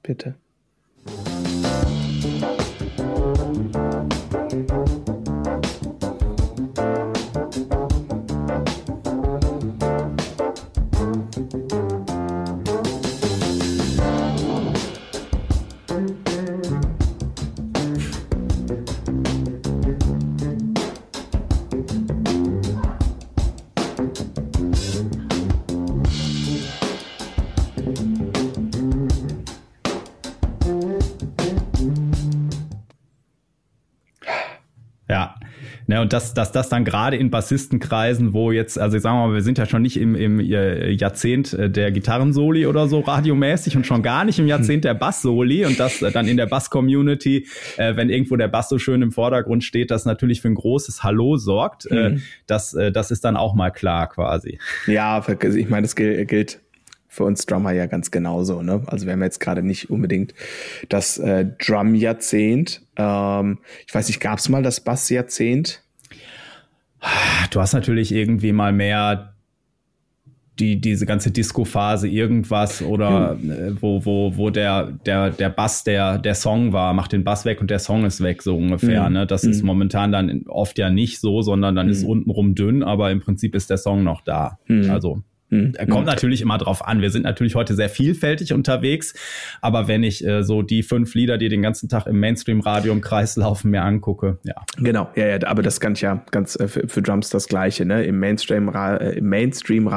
Bitte. 0.02 0.34
Und 36.00 36.12
dass, 36.12 36.34
dass 36.34 36.52
das 36.52 36.68
dann 36.68 36.84
gerade 36.84 37.16
in 37.16 37.30
Bassistenkreisen, 37.30 38.32
wo 38.32 38.52
jetzt, 38.52 38.78
also 38.78 38.96
ich 38.96 39.02
sag 39.02 39.12
mal, 39.12 39.32
wir 39.32 39.42
sind 39.42 39.58
ja 39.58 39.66
schon 39.66 39.82
nicht 39.82 39.98
im, 39.98 40.14
im 40.14 40.40
äh, 40.40 40.90
Jahrzehnt 40.90 41.52
äh, 41.52 41.70
der 41.70 41.92
Gitarrensoli 41.92 42.66
oder 42.66 42.88
so 42.88 43.00
radiomäßig 43.00 43.76
und 43.76 43.86
schon 43.86 44.02
gar 44.02 44.24
nicht 44.24 44.38
im 44.38 44.46
Jahrzehnt 44.46 44.84
der 44.84 44.94
Bass-Soli 44.94 45.66
und 45.66 45.78
das 45.78 46.02
äh, 46.02 46.10
dann 46.10 46.26
in 46.26 46.36
der 46.36 46.46
Bass-Community, 46.46 47.46
äh, 47.76 47.96
wenn 47.96 48.10
irgendwo 48.10 48.36
der 48.36 48.48
Bass 48.48 48.68
so 48.68 48.78
schön 48.78 49.02
im 49.02 49.12
Vordergrund 49.12 49.64
steht, 49.64 49.90
das 49.90 50.04
natürlich 50.04 50.40
für 50.40 50.48
ein 50.48 50.54
großes 50.54 51.02
Hallo 51.02 51.36
sorgt. 51.36 51.90
Mhm. 51.90 51.96
Äh, 51.96 52.16
das, 52.46 52.74
äh, 52.74 52.92
das 52.92 53.10
ist 53.10 53.24
dann 53.24 53.36
auch 53.36 53.54
mal 53.54 53.70
klar 53.70 54.08
quasi. 54.08 54.58
Ja, 54.86 55.24
ich 55.28 55.68
meine, 55.68 55.82
das 55.82 55.96
gilt 55.96 56.60
für 57.18 57.24
uns 57.24 57.46
Drummer 57.46 57.72
ja 57.72 57.86
ganz 57.86 58.10
genauso. 58.10 58.62
Ne? 58.62 58.82
Also 58.86 59.06
wir 59.06 59.12
haben 59.12 59.22
jetzt 59.22 59.40
gerade 59.40 59.62
nicht 59.62 59.90
unbedingt 59.90 60.34
das 60.88 61.18
äh, 61.18 61.46
Drum-Jahrzehnt. 61.58 62.82
Ähm, 62.96 63.58
ich 63.86 63.94
weiß 63.94 64.06
nicht, 64.06 64.20
gab 64.20 64.38
es 64.38 64.48
mal 64.48 64.62
das 64.62 64.80
Bass-Jahrzehnt? 64.80 65.82
Du 67.50 67.60
hast 67.60 67.72
natürlich 67.72 68.12
irgendwie 68.12 68.52
mal 68.52 68.72
mehr 68.72 69.34
die, 70.58 70.80
diese 70.80 71.06
ganze 71.06 71.30
Disco-Phase 71.30 72.08
irgendwas 72.08 72.82
oder 72.82 73.38
hm. 73.40 73.78
wo, 73.80 74.04
wo, 74.04 74.36
wo 74.36 74.50
der, 74.50 74.92
der, 75.06 75.30
der 75.30 75.50
Bass 75.50 75.84
der, 75.84 76.18
der 76.18 76.34
Song 76.34 76.72
war, 76.72 76.94
macht 76.94 77.12
den 77.12 77.24
Bass 77.24 77.44
weg 77.44 77.60
und 77.60 77.70
der 77.70 77.78
Song 77.78 78.04
ist 78.04 78.22
weg, 78.22 78.42
so 78.42 78.56
ungefähr. 78.56 79.06
Hm. 79.06 79.12
Ne? 79.12 79.26
Das 79.26 79.44
hm. 79.44 79.50
ist 79.50 79.62
momentan 79.62 80.12
dann 80.12 80.44
oft 80.48 80.78
ja 80.78 80.90
nicht 80.90 81.20
so, 81.20 81.42
sondern 81.42 81.76
dann 81.76 81.88
ist 81.88 82.02
hm. 82.02 82.08
untenrum 82.08 82.54
dünn, 82.54 82.82
aber 82.82 83.10
im 83.10 83.20
Prinzip 83.20 83.54
ist 83.54 83.70
der 83.70 83.78
Song 83.78 84.02
noch 84.02 84.22
da. 84.22 84.58
Hm. 84.66 84.90
Also 84.90 85.22
hm. 85.50 85.72
Kommt 85.88 86.00
hm. 86.00 86.04
natürlich 86.04 86.42
immer 86.42 86.58
drauf 86.58 86.86
an. 86.86 87.00
Wir 87.00 87.10
sind 87.10 87.22
natürlich 87.22 87.54
heute 87.54 87.74
sehr 87.74 87.88
vielfältig 87.88 88.52
unterwegs, 88.52 89.14
aber 89.62 89.88
wenn 89.88 90.02
ich 90.02 90.24
äh, 90.24 90.42
so 90.42 90.62
die 90.62 90.82
fünf 90.82 91.14
Lieder, 91.14 91.38
die 91.38 91.48
den 91.48 91.62
ganzen 91.62 91.88
Tag 91.88 92.06
im 92.06 92.20
Mainstream-Radio 92.20 92.92
im 92.92 93.00
Kreis 93.00 93.36
laufen, 93.36 93.70
mir 93.70 93.82
angucke, 93.82 94.38
ja. 94.44 94.54
Genau, 94.76 95.10
ja, 95.16 95.26
ja, 95.26 95.38
aber 95.46 95.62
das 95.62 95.80
kann 95.80 95.94
ich 95.94 96.02
ja 96.02 96.22
ganz 96.30 96.56
äh, 96.56 96.68
für, 96.68 96.86
für, 96.88 97.02
Drums 97.02 97.30
das 97.30 97.48
Gleiche. 97.48 97.86
Ne? 97.86 98.04
Im 98.04 98.18
Mainstream-Radio 98.18 99.08
äh, 99.08 99.20
Mainstream 99.20 99.88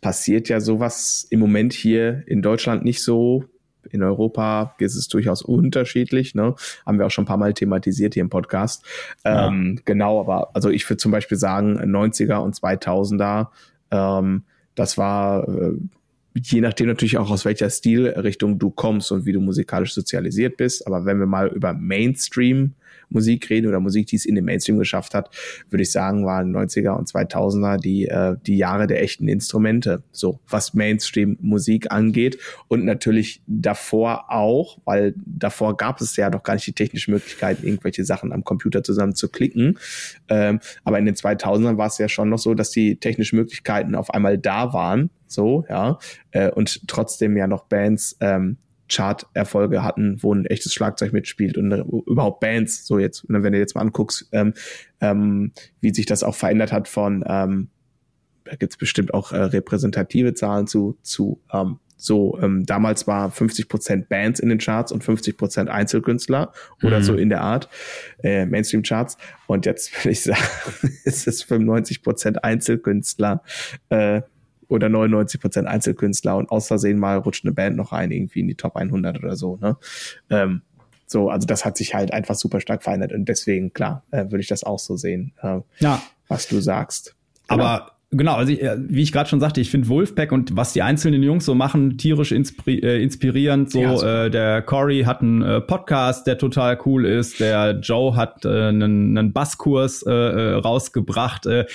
passiert 0.00 0.48
ja 0.48 0.60
sowas 0.60 1.26
im 1.30 1.40
Moment 1.40 1.72
hier 1.72 2.22
in 2.26 2.42
Deutschland 2.42 2.84
nicht 2.84 3.02
so. 3.02 3.44
In 3.90 4.02
Europa 4.02 4.74
ist 4.78 4.96
es 4.96 5.08
durchaus 5.08 5.40
unterschiedlich, 5.40 6.34
ne? 6.34 6.54
Haben 6.84 6.98
wir 6.98 7.06
auch 7.06 7.10
schon 7.10 7.24
ein 7.24 7.26
paar 7.26 7.38
Mal 7.38 7.54
thematisiert 7.54 8.12
hier 8.12 8.20
im 8.20 8.28
Podcast. 8.28 8.84
Ja. 9.24 9.48
Ähm, 9.48 9.80
genau, 9.86 10.20
aber 10.20 10.54
also 10.54 10.68
ich 10.68 10.88
würde 10.90 10.98
zum 10.98 11.10
Beispiel 11.10 11.38
sagen, 11.38 11.78
90er 11.80 12.36
und 12.36 12.54
2000er 12.54 13.46
ähm, 13.90 14.44
das 14.78 14.96
war 14.96 15.48
äh, 15.48 15.72
je 16.34 16.60
nachdem 16.60 16.86
natürlich 16.86 17.18
auch 17.18 17.30
aus 17.30 17.44
welcher 17.44 17.70
Stilrichtung 17.70 18.58
du 18.58 18.70
kommst 18.70 19.10
und 19.12 19.26
wie 19.26 19.32
du 19.32 19.40
musikalisch 19.40 19.94
sozialisiert 19.94 20.56
bist. 20.56 20.86
Aber 20.86 21.04
wenn 21.04 21.18
wir 21.18 21.26
mal 21.26 21.48
über 21.48 21.72
Mainstream 21.72 22.74
Musik 23.08 23.48
reden 23.50 23.66
oder 23.66 23.80
Musik, 23.80 24.06
die 24.06 24.16
es 24.16 24.24
in 24.24 24.34
den 24.34 24.44
Mainstream 24.44 24.78
geschafft 24.78 25.14
hat, 25.14 25.30
würde 25.70 25.82
ich 25.82 25.90
sagen, 25.90 26.26
waren 26.26 26.54
90er 26.54 26.90
und 26.90 27.08
2000er 27.08 27.78
die, 27.78 28.06
äh, 28.06 28.36
die 28.46 28.56
Jahre 28.56 28.86
der 28.86 29.02
echten 29.02 29.28
Instrumente, 29.28 30.02
so 30.12 30.40
was 30.48 30.74
Mainstream-Musik 30.74 31.90
angeht. 31.90 32.38
Und 32.68 32.84
natürlich 32.84 33.42
davor 33.46 34.26
auch, 34.30 34.78
weil 34.84 35.14
davor 35.16 35.76
gab 35.76 36.00
es 36.00 36.16
ja 36.16 36.30
noch 36.30 36.42
gar 36.42 36.54
nicht 36.54 36.66
die 36.66 36.72
technische 36.72 37.10
Möglichkeit, 37.10 37.62
irgendwelche 37.62 38.04
Sachen 38.04 38.32
am 38.32 38.44
Computer 38.44 38.82
zusammen 38.82 39.14
zu 39.14 39.28
klicken. 39.28 39.78
Ähm, 40.28 40.60
aber 40.84 40.98
in 40.98 41.06
den 41.06 41.14
2000ern 41.14 41.78
war 41.78 41.86
es 41.86 41.98
ja 41.98 42.08
schon 42.08 42.28
noch 42.28 42.38
so, 42.38 42.54
dass 42.54 42.70
die 42.70 42.96
technischen 42.96 43.36
Möglichkeiten 43.36 43.94
auf 43.94 44.10
einmal 44.10 44.38
da 44.38 44.72
waren, 44.72 45.10
so, 45.26 45.64
ja, 45.68 45.98
äh, 46.30 46.50
und 46.50 46.88
trotzdem 46.88 47.36
ja 47.36 47.46
noch 47.46 47.64
Bands 47.64 48.16
ähm, 48.20 48.56
Chart-Erfolge 48.88 49.82
hatten, 49.82 50.22
wo 50.22 50.34
ein 50.34 50.46
echtes 50.46 50.72
Schlagzeug 50.74 51.12
mitspielt 51.12 51.56
und 51.56 51.72
äh, 51.72 51.84
überhaupt 52.06 52.40
Bands, 52.40 52.86
so 52.86 52.98
jetzt, 52.98 53.28
ne, 53.28 53.42
wenn 53.42 53.52
du 53.52 53.58
jetzt 53.58 53.74
mal 53.74 53.82
anguckst, 53.82 54.28
ähm, 54.32 54.54
ähm, 55.00 55.52
wie 55.80 55.94
sich 55.94 56.06
das 56.06 56.22
auch 56.22 56.34
verändert 56.34 56.72
hat 56.72 56.88
von, 56.88 57.24
ähm, 57.26 57.68
da 58.44 58.56
gibt's 58.56 58.76
bestimmt 58.76 59.12
auch 59.12 59.32
äh, 59.32 59.42
repräsentative 59.42 60.34
Zahlen 60.34 60.66
zu, 60.66 60.98
zu 61.02 61.40
ähm, 61.52 61.78
so, 62.00 62.38
ähm, 62.40 62.64
damals 62.64 63.08
war 63.08 63.28
50% 63.28 64.06
Bands 64.08 64.38
in 64.38 64.48
den 64.48 64.58
Charts 64.58 64.92
und 64.92 65.04
50% 65.04 65.66
Einzelkünstler 65.66 66.52
oder 66.84 67.00
mhm. 67.00 67.02
so 67.02 67.14
in 67.14 67.28
der 67.28 67.40
Art, 67.40 67.68
äh, 68.22 68.46
Mainstream-Charts. 68.46 69.18
Und 69.48 69.66
jetzt 69.66 69.92
würde 70.04 70.12
ich 70.12 70.22
sagen, 70.22 70.40
ist 71.04 71.26
es 71.26 71.44
95% 71.44 72.36
Einzelkünstler, 72.36 73.42
äh, 73.90 74.22
oder 74.68 74.88
99 74.88 75.40
Prozent 75.40 75.66
Einzelkünstler 75.68 76.36
und 76.36 76.50
aus 76.50 76.68
Versehen 76.68 76.98
mal 76.98 77.18
rutscht 77.18 77.44
eine 77.44 77.54
Band 77.54 77.76
noch 77.76 77.92
rein, 77.92 78.10
irgendwie 78.10 78.40
in 78.40 78.48
die 78.48 78.54
Top 78.54 78.76
100 78.76 79.18
oder 79.18 79.36
so, 79.36 79.56
ne? 79.56 79.76
Ähm, 80.30 80.62
so, 81.06 81.30
also 81.30 81.46
das 81.46 81.64
hat 81.64 81.78
sich 81.78 81.94
halt 81.94 82.12
einfach 82.12 82.34
super 82.34 82.60
stark 82.60 82.82
verändert 82.82 83.12
und 83.12 83.26
deswegen, 83.26 83.72
klar, 83.72 84.04
äh, 84.10 84.24
würde 84.24 84.40
ich 84.40 84.48
das 84.48 84.62
auch 84.62 84.78
so 84.78 84.96
sehen, 84.96 85.32
äh, 85.42 85.60
ja. 85.78 86.02
was 86.28 86.48
du 86.48 86.60
sagst. 86.60 87.16
Genau. 87.48 87.64
Aber 87.64 87.92
Genau, 88.10 88.36
also 88.36 88.50
ich, 88.52 88.62
äh, 88.62 88.76
wie 88.78 89.02
ich 89.02 89.12
gerade 89.12 89.28
schon 89.28 89.38
sagte, 89.38 89.60
ich 89.60 89.70
finde 89.70 89.88
Wolfpack 89.88 90.32
und 90.32 90.56
was 90.56 90.72
die 90.72 90.80
einzelnen 90.80 91.22
Jungs 91.22 91.44
so 91.44 91.54
machen, 91.54 91.98
tierisch 91.98 92.32
inspiri 92.32 92.78
äh, 92.78 93.02
inspirierend. 93.02 93.70
So, 93.70 93.80
ja, 93.80 94.24
äh, 94.24 94.30
der 94.30 94.62
Cory 94.62 95.02
hat 95.02 95.20
einen 95.20 95.42
äh, 95.42 95.60
Podcast, 95.60 96.26
der 96.26 96.38
total 96.38 96.78
cool 96.86 97.04
ist. 97.04 97.38
Der 97.38 97.78
Joe 97.80 98.16
hat 98.16 98.46
äh, 98.46 98.48
einen, 98.48 99.18
einen 99.18 99.32
Basskurs 99.34 100.04
äh, 100.06 100.10
äh 100.10 100.54
rausgebracht. 100.54 101.44
Äh, 101.44 101.66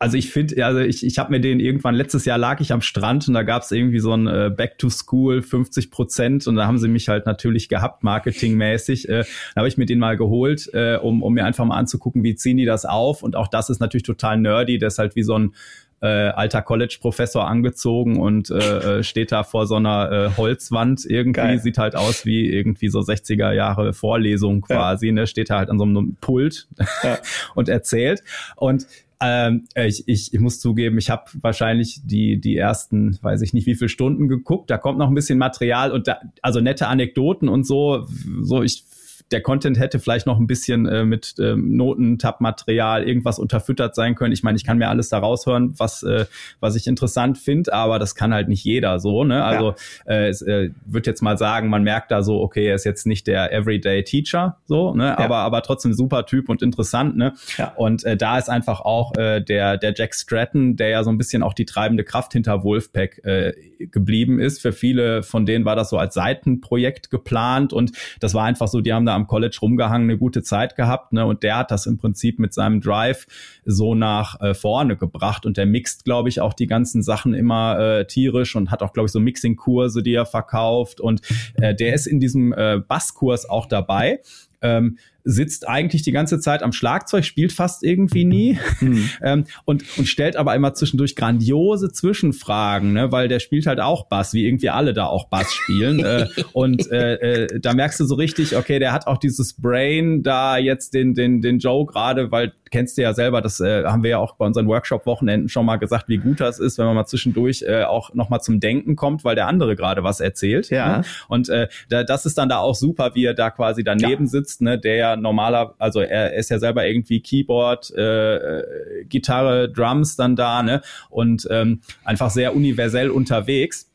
also 0.00 0.16
ich 0.16 0.30
finde, 0.30 0.64
also 0.64 0.80
ich, 0.80 1.04
ich 1.04 1.18
habe 1.18 1.30
mir 1.30 1.40
den 1.40 1.58
irgendwann, 1.58 1.94
letztes 1.94 2.24
Jahr 2.24 2.38
lag 2.38 2.60
ich 2.60 2.72
am 2.72 2.82
Strand 2.82 3.26
und 3.26 3.34
da 3.34 3.42
gab 3.42 3.62
es 3.62 3.72
irgendwie 3.72 3.98
so 3.98 4.12
ein 4.12 4.26
äh, 4.28 4.50
Back 4.54 4.78
to 4.78 4.90
School 4.90 5.42
50 5.42 5.90
Prozent 5.90 6.46
und 6.46 6.54
da 6.54 6.66
haben 6.66 6.78
sie 6.78 6.88
mich 6.88 7.08
halt 7.08 7.26
natürlich 7.26 7.68
gehabt, 7.68 8.04
marketingmäßig. 8.04 9.08
Äh, 9.08 9.24
da 9.54 9.60
habe 9.60 9.68
ich 9.68 9.76
mir 9.76 9.86
den 9.86 9.98
mal 9.98 10.16
geholt, 10.16 10.70
äh, 10.72 10.96
um, 10.96 11.22
um 11.22 11.34
mir 11.34 11.44
einfach 11.44 11.64
mal 11.64 11.76
anzugucken, 11.76 12.22
wie 12.22 12.36
ziehen 12.36 12.58
die 12.58 12.64
das 12.64 12.84
auf. 12.84 13.24
Und 13.24 13.34
auch 13.34 13.48
das 13.48 13.70
ist 13.70 13.80
natürlich 13.80 14.04
total 14.04 14.38
nerdy, 14.38 14.78
das 14.78 14.94
ist 14.94 14.98
halt 14.98 15.16
wie 15.16 15.24
so 15.24 15.36
ein 15.36 15.54
äh, 16.00 16.06
alter 16.06 16.62
College-Professor 16.62 17.48
angezogen 17.48 18.20
und 18.20 18.50
äh, 18.50 18.98
äh, 18.98 19.02
steht 19.02 19.32
da 19.32 19.42
vor 19.42 19.66
so 19.66 19.74
einer 19.74 20.12
äh, 20.12 20.36
Holzwand 20.36 21.04
irgendwie, 21.04 21.32
Geil. 21.32 21.58
sieht 21.58 21.76
halt 21.76 21.96
aus 21.96 22.24
wie 22.24 22.48
irgendwie 22.48 22.88
so 22.88 23.00
60er 23.00 23.52
Jahre 23.52 23.92
Vorlesung 23.92 24.60
quasi, 24.60 25.08
ja. 25.08 25.12
ne? 25.12 25.26
steht 25.26 25.50
da 25.50 25.58
halt 25.58 25.70
an 25.70 25.78
so 25.78 25.84
einem 25.84 26.16
Pult 26.20 26.68
ja. 27.02 27.18
und 27.56 27.68
erzählt. 27.68 28.22
Und 28.54 28.86
ähm, 29.20 29.66
ich, 29.74 30.06
ich, 30.06 30.32
ich 30.32 30.40
muss 30.40 30.60
zugeben, 30.60 30.98
ich 30.98 31.10
habe 31.10 31.24
wahrscheinlich 31.40 32.00
die, 32.04 32.40
die 32.40 32.56
ersten, 32.56 33.18
weiß 33.20 33.42
ich 33.42 33.52
nicht, 33.52 33.66
wie 33.66 33.74
viele 33.74 33.88
Stunden 33.88 34.28
geguckt. 34.28 34.70
Da 34.70 34.78
kommt 34.78 34.98
noch 34.98 35.08
ein 35.08 35.14
bisschen 35.14 35.38
Material 35.38 35.90
und 35.90 36.06
da, 36.06 36.20
also 36.42 36.60
nette 36.60 36.86
Anekdoten 36.86 37.48
und 37.48 37.66
so. 37.66 38.06
So, 38.42 38.62
ich 38.62 38.84
der 39.30 39.42
Content 39.42 39.78
hätte 39.78 39.98
vielleicht 39.98 40.26
noch 40.26 40.38
ein 40.38 40.46
bisschen 40.46 40.86
äh, 40.86 41.04
mit 41.04 41.34
ähm, 41.38 41.76
Noten, 41.76 42.18
Tab-Material, 42.18 43.06
irgendwas 43.06 43.38
unterfüttert 43.38 43.94
sein 43.94 44.14
können. 44.14 44.32
Ich 44.32 44.42
meine, 44.42 44.56
ich 44.56 44.64
kann 44.64 44.78
mir 44.78 44.88
alles 44.88 45.10
da 45.10 45.18
raushören, 45.18 45.74
was, 45.78 46.02
äh, 46.02 46.24
was 46.60 46.76
ich 46.76 46.86
interessant 46.86 47.36
finde, 47.36 47.72
aber 47.72 47.98
das 47.98 48.14
kann 48.14 48.32
halt 48.32 48.48
nicht 48.48 48.64
jeder 48.64 48.98
so. 49.00 49.24
Ne? 49.24 49.44
Also 49.44 49.74
ja. 50.06 50.12
äh, 50.12 50.28
es 50.28 50.40
äh, 50.42 50.70
wird 50.86 51.06
jetzt 51.06 51.22
mal 51.22 51.36
sagen, 51.36 51.68
man 51.68 51.82
merkt 51.82 52.10
da 52.10 52.22
so, 52.22 52.40
okay, 52.40 52.66
er 52.66 52.74
ist 52.74 52.84
jetzt 52.84 53.06
nicht 53.06 53.26
der 53.26 53.52
Everyday 53.52 54.02
Teacher, 54.02 54.56
so, 54.64 54.94
ne? 54.94 55.08
Ja. 55.08 55.18
aber, 55.18 55.38
aber 55.38 55.62
trotzdem 55.62 55.92
super 55.92 56.24
Typ 56.24 56.48
und 56.48 56.62
interessant. 56.62 57.16
Ne? 57.16 57.34
Ja. 57.58 57.72
Und 57.76 58.04
äh, 58.04 58.16
da 58.16 58.38
ist 58.38 58.48
einfach 58.48 58.80
auch 58.80 59.14
äh, 59.16 59.40
der, 59.40 59.76
der 59.76 59.92
Jack 59.94 60.14
Stratton, 60.14 60.76
der 60.76 60.88
ja 60.88 61.04
so 61.04 61.10
ein 61.10 61.18
bisschen 61.18 61.42
auch 61.42 61.54
die 61.54 61.66
treibende 61.66 62.04
Kraft 62.04 62.32
hinter 62.32 62.64
Wolfpack 62.64 63.24
äh, 63.24 63.52
geblieben 63.78 64.40
ist. 64.40 64.62
Für 64.62 64.72
viele 64.72 65.22
von 65.22 65.44
denen 65.44 65.64
war 65.64 65.76
das 65.76 65.90
so 65.90 65.98
als 65.98 66.14
Seitenprojekt 66.14 67.10
geplant 67.10 67.72
und 67.72 67.92
das 68.20 68.34
war 68.34 68.44
einfach 68.44 68.68
so, 68.68 68.80
die 68.80 68.92
haben 68.92 69.04
da 69.04 69.17
am 69.18 69.26
College 69.26 69.58
rumgehangen, 69.60 70.08
eine 70.08 70.18
gute 70.18 70.42
Zeit 70.42 70.76
gehabt, 70.76 71.12
ne? 71.12 71.26
Und 71.26 71.42
der 71.42 71.58
hat 71.58 71.70
das 71.70 71.86
im 71.86 71.98
Prinzip 71.98 72.38
mit 72.38 72.54
seinem 72.54 72.80
Drive 72.80 73.26
so 73.64 73.94
nach 73.94 74.40
äh, 74.40 74.54
vorne 74.54 74.96
gebracht 74.96 75.44
und 75.44 75.56
der 75.56 75.66
mixt, 75.66 76.04
glaube 76.04 76.28
ich, 76.28 76.40
auch 76.40 76.54
die 76.54 76.66
ganzen 76.66 77.02
Sachen 77.02 77.34
immer 77.34 77.78
äh, 77.78 78.06
tierisch 78.06 78.56
und 78.56 78.70
hat 78.70 78.82
auch, 78.82 78.92
glaube 78.92 79.06
ich, 79.06 79.12
so 79.12 79.20
Mixing-Kurse, 79.20 80.02
die 80.02 80.14
er 80.14 80.26
verkauft 80.26 81.00
und 81.00 81.20
äh, 81.54 81.74
der 81.74 81.94
ist 81.94 82.06
in 82.06 82.20
diesem 82.20 82.52
äh, 82.52 82.80
Basskurs 82.86 83.48
auch 83.48 83.66
dabei. 83.66 84.20
Ähm, 84.60 84.98
sitzt 85.28 85.68
eigentlich 85.68 86.00
die 86.00 86.12
ganze 86.12 86.40
Zeit 86.40 86.62
am 86.62 86.72
Schlagzeug, 86.72 87.22
spielt 87.22 87.52
fast 87.52 87.84
irgendwie 87.84 88.24
nie 88.24 88.58
mhm. 88.80 89.10
ähm, 89.22 89.44
und, 89.66 89.84
und 89.98 90.08
stellt 90.08 90.36
aber 90.36 90.54
immer 90.54 90.72
zwischendurch 90.72 91.16
grandiose 91.16 91.92
Zwischenfragen, 91.92 92.94
ne? 92.94 93.12
weil 93.12 93.28
der 93.28 93.38
spielt 93.38 93.66
halt 93.66 93.78
auch 93.78 94.08
Bass, 94.08 94.32
wie 94.32 94.46
irgendwie 94.46 94.70
alle 94.70 94.94
da 94.94 95.04
auch 95.04 95.28
Bass 95.28 95.52
spielen. 95.52 96.00
äh, 96.04 96.28
und 96.54 96.90
äh, 96.90 97.44
äh, 97.44 97.60
da 97.60 97.74
merkst 97.74 98.00
du 98.00 98.06
so 98.06 98.14
richtig, 98.14 98.56
okay, 98.56 98.78
der 98.78 98.92
hat 98.92 99.06
auch 99.06 99.18
dieses 99.18 99.52
Brain, 99.52 100.22
da 100.22 100.56
jetzt 100.56 100.94
den, 100.94 101.12
den, 101.12 101.42
den 101.42 101.58
Joe 101.58 101.84
gerade, 101.84 102.32
weil 102.32 102.54
kennst 102.70 102.98
du 102.98 103.02
ja 103.02 103.14
selber, 103.14 103.42
das 103.42 103.60
äh, 103.60 103.84
haben 103.84 104.02
wir 104.02 104.10
ja 104.10 104.18
auch 104.18 104.36
bei 104.36 104.46
unseren 104.46 104.66
Workshop-Wochenenden 104.66 105.48
schon 105.48 105.66
mal 105.66 105.76
gesagt, 105.76 106.08
wie 106.08 106.18
gut 106.18 106.40
das 106.40 106.58
ist, 106.58 106.78
wenn 106.78 106.86
man 106.86 106.94
mal 106.94 107.06
zwischendurch 107.06 107.62
äh, 107.62 107.84
auch 107.84 108.14
nochmal 108.14 108.40
zum 108.40 108.60
Denken 108.60 108.96
kommt, 108.96 109.24
weil 109.24 109.34
der 109.34 109.46
andere 109.46 109.76
gerade 109.76 110.02
was 110.04 110.20
erzählt. 110.20 110.70
Ja. 110.70 110.98
Ne? 110.98 111.04
Und 111.28 111.48
äh, 111.48 111.68
da, 111.88 112.04
das 112.04 112.26
ist 112.26 112.38
dann 112.38 112.48
da 112.48 112.58
auch 112.58 112.74
super, 112.74 113.14
wie 113.14 113.24
er 113.24 113.34
da 113.34 113.50
quasi 113.50 113.84
daneben 113.84 114.24
ja. 114.24 114.30
sitzt, 114.30 114.62
ne, 114.62 114.78
der 114.78 114.96
ja 114.96 115.16
normaler, 115.18 115.74
also 115.78 116.00
er 116.00 116.34
ist 116.34 116.50
ja 116.50 116.58
selber 116.58 116.86
irgendwie 116.86 117.20
Keyboard, 117.20 117.92
äh, 117.96 118.36
äh, 118.36 119.04
Gitarre, 119.04 119.70
Drums 119.70 120.16
dann 120.16 120.36
da, 120.36 120.62
ne? 120.62 120.82
Und 121.10 121.46
ähm, 121.50 121.80
einfach 122.04 122.30
sehr 122.30 122.54
universell 122.54 123.10
unterwegs. 123.10 123.90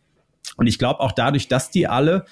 Und 0.58 0.68
ich 0.68 0.78
glaube 0.78 1.00
auch 1.00 1.12
dadurch, 1.12 1.48
dass 1.48 1.72
die 1.72 1.88
alle 1.88 2.26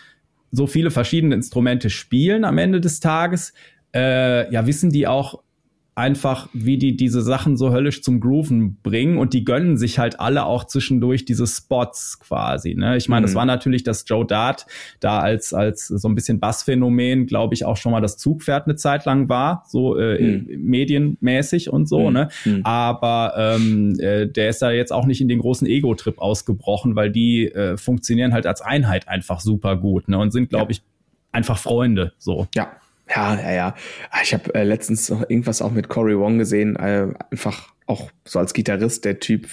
so 0.51 0.67
viele 0.67 0.91
verschiedene 0.91 1.35
Instrumente 1.35 1.89
spielen 1.89 2.43
am 2.45 2.57
Ende 2.57 2.81
des 2.81 2.99
Tages, 2.99 3.53
äh, 3.95 4.51
ja, 4.51 4.67
wissen 4.67 4.91
die 4.91 5.07
auch, 5.07 5.41
einfach, 5.93 6.47
wie 6.53 6.77
die 6.77 6.95
diese 6.95 7.21
Sachen 7.21 7.57
so 7.57 7.73
höllisch 7.73 8.01
zum 8.01 8.21
Grooven 8.21 8.77
bringen 8.81 9.17
und 9.17 9.33
die 9.33 9.43
gönnen 9.43 9.77
sich 9.77 9.99
halt 9.99 10.21
alle 10.21 10.45
auch 10.45 10.63
zwischendurch 10.63 11.25
diese 11.25 11.45
Spots 11.45 12.17
quasi. 12.19 12.75
Ne? 12.75 12.95
Ich 12.95 13.09
meine, 13.09 13.21
mhm. 13.21 13.25
das 13.25 13.35
war 13.35 13.45
natürlich, 13.45 13.83
dass 13.83 14.05
Joe 14.07 14.25
Dart 14.25 14.67
da 15.01 15.19
als 15.19 15.53
als 15.53 15.87
so 15.87 16.07
ein 16.07 16.15
bisschen 16.15 16.39
Bassphänomen, 16.39 17.25
glaube 17.25 17.53
ich, 17.55 17.65
auch 17.65 17.75
schon 17.75 17.91
mal 17.91 17.99
das 17.99 18.15
Zugpferd 18.17 18.67
eine 18.67 18.77
Zeit 18.77 19.03
lang 19.03 19.27
war, 19.27 19.65
so 19.67 19.97
äh, 19.97 20.21
mhm. 20.21 20.63
medienmäßig 20.63 21.69
und 21.69 21.89
so. 21.89 22.07
Mhm. 22.07 22.13
Ne? 22.13 22.29
Mhm. 22.45 22.61
Aber 22.63 23.33
ähm, 23.37 23.99
äh, 23.99 24.27
der 24.27 24.49
ist 24.49 24.61
da 24.61 24.71
jetzt 24.71 24.93
auch 24.93 25.05
nicht 25.05 25.19
in 25.19 25.27
den 25.27 25.39
großen 25.39 25.67
Ego-Trip 25.67 26.17
ausgebrochen, 26.19 26.95
weil 26.95 27.11
die 27.11 27.51
äh, 27.51 27.75
funktionieren 27.75 28.31
halt 28.33 28.45
als 28.45 28.61
Einheit 28.61 29.09
einfach 29.09 29.41
super 29.41 29.75
gut 29.75 30.07
ne? 30.07 30.17
und 30.17 30.31
sind, 30.31 30.49
glaube 30.49 30.71
ja. 30.71 30.79
ich, 30.79 30.83
einfach 31.33 31.57
Freunde. 31.57 32.13
So. 32.17 32.47
Ja, 32.55 32.71
ja, 33.13 33.39
ja, 33.39 33.51
ja. 33.51 33.75
Ah, 34.09 34.19
ich 34.23 34.33
habe 34.33 34.53
äh, 34.55 34.63
letztens 34.63 35.09
noch 35.09 35.21
irgendwas 35.21 35.61
auch 35.61 35.71
mit 35.71 35.89
Cory 35.89 36.17
Wong 36.17 36.37
gesehen. 36.37 36.75
Äh, 36.75 37.07
einfach 37.31 37.73
auch 37.85 38.11
so 38.25 38.39
als 38.39 38.53
Gitarrist, 38.53 39.05
der 39.05 39.19
Typ 39.19 39.47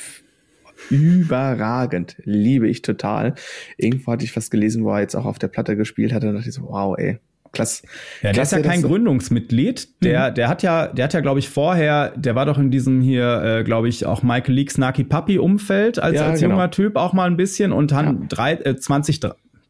überragend. 0.90 2.16
Liebe 2.24 2.68
ich 2.68 2.82
total. 2.82 3.34
Irgendwo 3.76 4.12
hatte 4.12 4.24
ich 4.24 4.36
was 4.36 4.50
gelesen, 4.50 4.84
wo 4.84 4.90
er 4.90 5.00
jetzt 5.00 5.16
auch 5.16 5.24
auf 5.24 5.38
der 5.38 5.48
Platte 5.48 5.76
gespielt 5.76 6.12
hat. 6.12 6.24
Und 6.24 6.34
dachte 6.34 6.48
ich 6.48 6.54
so, 6.54 6.62
wow, 6.62 6.96
ey. 6.96 7.18
Klasse. 7.50 7.86
Ja, 8.22 8.32
der 8.32 8.42
ist 8.42 8.52
ja 8.52 8.60
kein 8.60 8.82
Gründungsmitglied. 8.82 10.04
Der, 10.04 10.30
mhm. 10.30 10.34
der 10.34 10.48
hat 10.48 10.62
ja, 10.62 10.86
der 10.86 11.04
hat 11.04 11.14
ja, 11.14 11.20
glaube 11.20 11.38
ich, 11.38 11.48
vorher, 11.48 12.12
der 12.16 12.34
war 12.34 12.46
doch 12.46 12.58
in 12.58 12.70
diesem 12.70 13.00
hier, 13.00 13.42
äh, 13.42 13.64
glaube 13.64 13.88
ich, 13.88 14.04
auch 14.06 14.22
Michael 14.22 14.54
Leaks 14.54 14.76
Naki 14.76 15.04
Puppy 15.04 15.38
Umfeld 15.38 15.98
als, 15.98 16.16
ja, 16.16 16.26
als 16.26 16.40
genau. 16.40 16.54
junger 16.54 16.70
Typ 16.70 16.96
auch 16.96 17.14
mal 17.14 17.24
ein 17.24 17.36
bisschen 17.36 17.72
und 17.72 17.90
dann 17.90 18.06
ja. 18.06 18.26
drei, 18.28 18.52
äh, 18.52 18.76
20, 18.76 19.20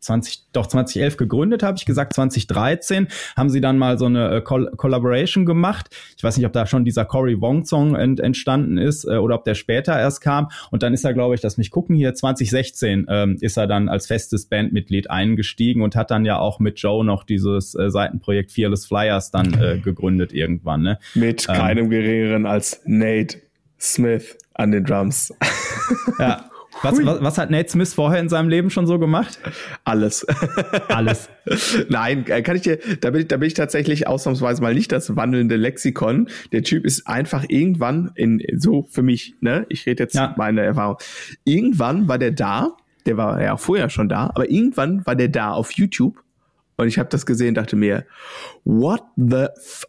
20, 0.00 0.52
doch 0.52 0.66
2011 0.66 1.16
gegründet, 1.16 1.62
habe 1.62 1.76
ich 1.76 1.84
gesagt. 1.84 2.14
2013 2.14 3.08
haben 3.36 3.50
sie 3.50 3.60
dann 3.60 3.78
mal 3.78 3.98
so 3.98 4.06
eine 4.06 4.36
äh, 4.36 4.40
Col 4.40 4.70
Collaboration 4.76 5.46
gemacht. 5.46 5.94
Ich 6.16 6.24
weiß 6.24 6.36
nicht, 6.36 6.46
ob 6.46 6.52
da 6.52 6.66
schon 6.66 6.84
dieser 6.84 7.04
Cory 7.04 7.40
Wong 7.40 7.64
Song 7.64 7.94
ent 7.94 8.20
entstanden 8.20 8.78
ist 8.78 9.04
äh, 9.04 9.16
oder 9.16 9.36
ob 9.36 9.44
der 9.44 9.54
später 9.54 9.98
erst 9.98 10.20
kam. 10.20 10.48
Und 10.70 10.82
dann 10.82 10.94
ist 10.94 11.04
er, 11.04 11.14
glaube 11.14 11.34
ich, 11.34 11.40
dass 11.40 11.58
mich 11.58 11.70
gucken 11.70 11.96
hier 11.96 12.14
2016 12.14 13.06
ähm, 13.08 13.36
ist 13.40 13.56
er 13.56 13.66
dann 13.66 13.88
als 13.88 14.06
festes 14.06 14.46
Bandmitglied 14.46 15.10
eingestiegen 15.10 15.82
und 15.82 15.96
hat 15.96 16.10
dann 16.10 16.24
ja 16.24 16.38
auch 16.38 16.60
mit 16.60 16.78
Joe 16.78 17.04
noch 17.04 17.24
dieses 17.24 17.74
äh, 17.74 17.90
Seitenprojekt 17.90 18.52
Fearless 18.52 18.86
Flyers 18.86 19.30
dann 19.30 19.54
äh, 19.60 19.78
gegründet 19.78 20.32
irgendwann. 20.32 20.82
Ne? 20.82 20.98
Mit 21.14 21.46
ähm, 21.48 21.54
keinem 21.54 21.90
geringeren 21.90 22.46
als 22.46 22.80
Nate 22.84 23.38
Smith 23.80 24.36
an 24.54 24.72
den 24.72 24.84
Drums. 24.84 25.32
ja. 26.18 26.50
Was, 26.82 27.04
was, 27.04 27.22
was, 27.22 27.38
hat 27.38 27.50
Nate 27.50 27.68
Smith 27.68 27.94
vorher 27.94 28.20
in 28.20 28.28
seinem 28.28 28.48
Leben 28.48 28.70
schon 28.70 28.86
so 28.86 28.98
gemacht? 28.98 29.38
Alles. 29.84 30.26
Alles. 30.88 31.28
Nein, 31.88 32.26
äh, 32.28 32.42
kann 32.42 32.56
ich 32.56 32.62
dir, 32.62 32.78
da 33.00 33.10
bin 33.10 33.22
ich, 33.22 33.28
da 33.28 33.36
bin 33.36 33.46
ich 33.46 33.54
tatsächlich 33.54 34.06
ausnahmsweise 34.06 34.62
mal 34.62 34.74
nicht 34.74 34.92
das 34.92 35.16
wandelnde 35.16 35.56
Lexikon. 35.56 36.28
Der 36.52 36.62
Typ 36.62 36.84
ist 36.84 37.06
einfach 37.06 37.44
irgendwann 37.48 38.12
in, 38.14 38.42
so 38.56 38.86
für 38.90 39.02
mich, 39.02 39.34
ne? 39.40 39.66
Ich 39.68 39.86
rede 39.86 40.04
jetzt 40.04 40.14
ja. 40.14 40.34
meine 40.36 40.62
Erfahrung. 40.62 40.96
Irgendwann 41.44 42.08
war 42.08 42.18
der 42.18 42.32
da, 42.32 42.76
der 43.06 43.16
war 43.16 43.42
ja 43.42 43.56
vorher 43.56 43.90
schon 43.90 44.08
da, 44.08 44.30
aber 44.34 44.50
irgendwann 44.50 45.04
war 45.06 45.16
der 45.16 45.28
da 45.28 45.52
auf 45.52 45.72
YouTube 45.72 46.22
und 46.78 46.86
ich 46.86 46.98
habe 46.98 47.08
das 47.08 47.26
gesehen, 47.26 47.54
dachte 47.54 47.76
mir, 47.76 48.06
what 48.64 49.02
the 49.16 49.46
f 49.56 49.84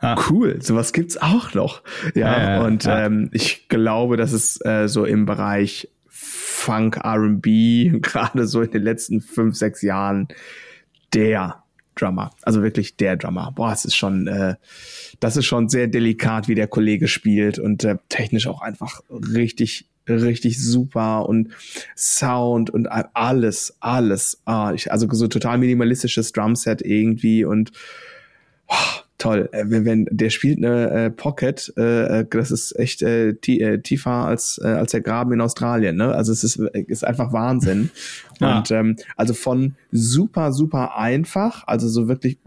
Ah. 0.00 0.16
Cool, 0.28 0.62
sowas 0.62 0.92
gibt's 0.92 1.18
auch 1.18 1.52
noch. 1.54 1.82
Ja, 2.14 2.54
ja 2.56 2.64
und 2.64 2.84
ja. 2.84 3.06
Ähm, 3.06 3.28
ich 3.32 3.68
glaube, 3.68 4.16
dass 4.16 4.32
es 4.32 4.58
äh, 4.64 4.88
so 4.88 5.04
im 5.04 5.26
Bereich 5.26 5.88
Funk, 6.08 6.98
R&B 7.02 7.98
gerade 8.02 8.46
so 8.46 8.62
in 8.62 8.70
den 8.70 8.82
letzten 8.82 9.20
fünf, 9.20 9.56
sechs 9.56 9.82
Jahren 9.82 10.28
der 11.12 11.62
Drummer, 11.94 12.30
also 12.42 12.62
wirklich 12.62 12.96
der 12.96 13.16
Drummer. 13.16 13.52
Boah, 13.54 13.72
es 13.72 13.84
ist 13.84 13.96
schon, 13.96 14.26
äh, 14.26 14.54
das 15.20 15.36
ist 15.36 15.46
schon 15.46 15.68
sehr 15.68 15.86
delikat, 15.86 16.48
wie 16.48 16.54
der 16.54 16.66
Kollege 16.66 17.08
spielt 17.08 17.58
und 17.58 17.84
äh, 17.84 17.96
technisch 18.08 18.46
auch 18.46 18.62
einfach 18.62 19.02
richtig, 19.10 19.86
richtig 20.08 20.62
super 20.62 21.28
und 21.28 21.50
Sound 21.96 22.70
und 22.70 22.86
alles, 22.86 23.76
alles. 23.80 24.40
Ah, 24.46 24.72
ich, 24.74 24.90
also 24.92 25.08
so 25.10 25.28
total 25.28 25.58
minimalistisches 25.58 26.32
Drumset 26.32 26.80
irgendwie 26.80 27.44
und 27.44 27.72
boah, 28.66 29.04
toll. 29.20 29.48
Äh, 29.52 29.64
wenn, 29.66 29.84
wenn 29.84 30.08
der 30.10 30.30
spielt 30.30 30.58
eine 30.58 30.90
äh, 30.90 31.10
Pocket, 31.10 31.72
äh, 31.76 32.20
äh 32.20 32.26
das 32.28 32.50
ist 32.50 32.76
echt 32.78 33.02
äh, 33.02 33.34
tiefer 33.34 34.10
als 34.10 34.60
äh, 34.62 34.68
als 34.68 34.90
der 34.92 35.00
Graben 35.00 35.32
in 35.32 35.40
Australien. 35.40 35.96
Ne? 35.96 36.12
Also 36.12 36.32
es 36.32 36.42
ist 36.42 36.56
ist 36.56 37.04
einfach 37.04 37.32
Wahnsinn. 37.32 37.90
ja. 38.40 38.58
Und 38.58 38.70
ähm, 38.72 38.96
also 39.16 39.34
von 39.34 39.76
super 39.92 40.52
super 40.52 40.96
einfach, 40.96 41.64
also 41.66 41.88
so 41.88 42.08
wirklich 42.08 42.38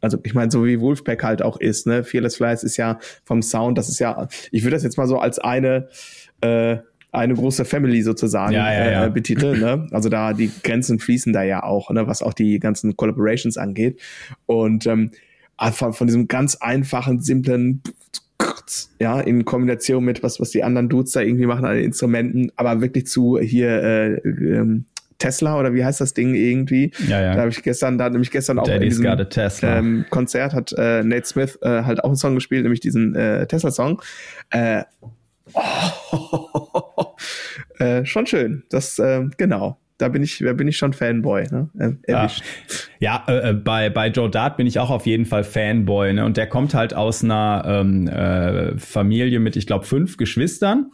also 0.00 0.18
ich 0.22 0.34
meine, 0.34 0.50
so 0.50 0.64
wie 0.64 0.80
Wolfpack 0.80 1.22
halt 1.22 1.42
auch 1.42 1.60
ist, 1.60 1.86
ne? 1.86 2.02
Fearless 2.04 2.36
Flies 2.36 2.64
ist 2.64 2.76
ja 2.76 2.98
vom 3.24 3.42
Sound, 3.42 3.78
das 3.78 3.88
ist 3.88 4.00
ja, 4.00 4.26
ich 4.50 4.64
würde 4.64 4.76
das 4.76 4.82
jetzt 4.82 4.96
mal 4.96 5.06
so 5.06 5.18
als 5.18 5.38
eine 5.38 5.88
äh, 6.40 6.78
eine 7.12 7.34
große 7.34 7.66
Family 7.66 8.02
sozusagen 8.02 8.54
ja, 8.54 8.72
ja, 8.72 8.90
ja. 8.90 9.04
Äh, 9.04 9.10
betiteln. 9.10 9.60
Ne? 9.60 9.86
Also 9.90 10.08
da 10.08 10.32
die 10.32 10.50
Grenzen 10.62 10.98
fließen 10.98 11.32
da 11.34 11.42
ja 11.42 11.62
auch, 11.62 11.90
ne? 11.90 12.06
was 12.06 12.22
auch 12.22 12.32
die 12.32 12.58
ganzen 12.58 12.96
Collaborations 12.96 13.58
angeht. 13.58 14.00
Und 14.46 14.86
ähm, 14.86 15.10
von, 15.70 15.92
von 15.92 16.06
diesem 16.06 16.26
ganz 16.26 16.56
einfachen, 16.56 17.20
simplen 17.20 17.82
ja, 18.98 19.20
in 19.20 19.44
Kombination 19.44 20.04
mit 20.04 20.22
was, 20.22 20.40
was 20.40 20.50
die 20.50 20.64
anderen 20.64 20.88
Dudes 20.88 21.12
da 21.12 21.20
irgendwie 21.20 21.46
machen 21.46 21.64
an 21.64 21.76
den 21.76 21.84
Instrumenten, 21.84 22.50
aber 22.56 22.80
wirklich 22.80 23.06
zu 23.06 23.38
hier 23.38 23.82
äh, 23.82 24.14
ähm, 24.26 24.86
Tesla 25.18 25.58
oder 25.58 25.72
wie 25.72 25.84
heißt 25.84 26.00
das 26.00 26.14
Ding 26.14 26.34
irgendwie? 26.34 26.90
Ja, 27.06 27.20
ja. 27.20 27.34
Da 27.34 27.40
habe 27.42 27.50
ich 27.50 27.62
gestern, 27.62 27.96
da 27.96 28.04
hat 28.04 28.12
nämlich 28.12 28.30
gestern 28.32 28.58
auch 28.58 28.64
Daddy's 28.64 28.98
in 28.98 29.02
diesem 29.02 29.30
Tesla. 29.30 29.78
ähm, 29.78 30.04
Konzert 30.10 30.52
hat 30.52 30.72
äh, 30.76 31.04
Nate 31.04 31.26
Smith 31.26 31.58
äh, 31.62 31.82
halt 31.84 32.02
auch 32.02 32.08
einen 32.08 32.16
Song 32.16 32.34
gespielt, 32.34 32.64
nämlich 32.64 32.80
diesen 32.80 33.14
äh, 33.14 33.46
Tesla-Song. 33.46 34.02
Äh, 34.50 34.82
oh, 35.52 37.14
äh, 37.78 38.04
schon 38.04 38.26
schön. 38.26 38.64
Das, 38.68 38.98
äh, 38.98 39.26
genau. 39.36 39.78
Da 40.02 40.08
bin 40.08 40.24
ich, 40.24 40.38
da 40.38 40.52
bin 40.52 40.66
ich 40.66 40.76
schon 40.76 40.92
Fanboy, 40.92 41.46
ne? 41.52 41.68
Äh, 41.78 41.92
Ja, 42.10 42.30
ja 42.98 43.24
äh, 43.28 43.50
äh, 43.50 43.52
bei, 43.52 43.88
bei 43.88 44.08
Joe 44.08 44.28
Dart 44.28 44.56
bin 44.56 44.66
ich 44.66 44.80
auch 44.80 44.90
auf 44.90 45.06
jeden 45.06 45.26
Fall 45.26 45.44
Fanboy. 45.44 46.12
Ne? 46.12 46.24
Und 46.24 46.36
der 46.36 46.48
kommt 46.48 46.74
halt 46.74 46.92
aus 46.92 47.22
einer 47.22 47.62
ähm, 47.64 48.08
äh, 48.08 48.76
Familie 48.78 49.38
mit, 49.38 49.54
ich 49.54 49.68
glaube, 49.68 49.84
fünf 49.84 50.16
Geschwistern. 50.16 50.90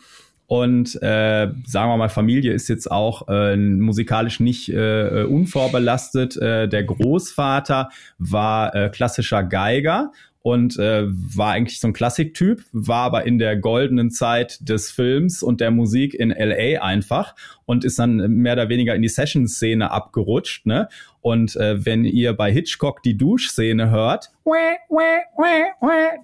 Und 0.46 0.94
äh, 1.02 1.48
sagen 1.66 1.90
wir 1.90 1.96
mal, 1.96 2.10
Familie 2.10 2.52
ist 2.52 2.68
jetzt 2.68 2.90
auch 2.90 3.28
äh, 3.28 3.56
musikalisch 3.56 4.40
nicht 4.40 4.68
äh, 4.68 5.24
unvorbelastet. 5.28 6.36
Äh, 6.36 6.68
der 6.68 6.84
Großvater 6.84 7.88
war 8.18 8.74
äh, 8.74 8.90
klassischer 8.90 9.42
Geiger 9.42 10.12
und 10.42 10.78
äh, 10.78 11.04
war 11.06 11.52
eigentlich 11.52 11.80
so 11.80 11.88
ein 11.88 11.92
Klassiktyp, 11.92 12.62
war 12.72 13.04
aber 13.04 13.26
in 13.26 13.38
der 13.38 13.56
goldenen 13.56 14.10
Zeit 14.10 14.58
des 14.66 14.90
Films 14.90 15.42
und 15.42 15.60
der 15.60 15.70
Musik 15.70 16.14
in 16.14 16.30
LA 16.30 16.82
einfach 16.82 17.34
und 17.68 17.84
ist 17.84 17.98
dann 17.98 18.16
mehr 18.16 18.54
oder 18.54 18.70
weniger 18.70 18.94
in 18.94 19.02
die 19.02 19.10
Session-Szene 19.10 19.90
abgerutscht. 19.90 20.64
Ne? 20.64 20.88
Und 21.20 21.54
äh, 21.56 21.84
wenn 21.84 22.06
ihr 22.06 22.32
bei 22.32 22.50
Hitchcock 22.50 23.02
die 23.02 23.18
Duschszene 23.18 23.90
hört, 23.90 24.30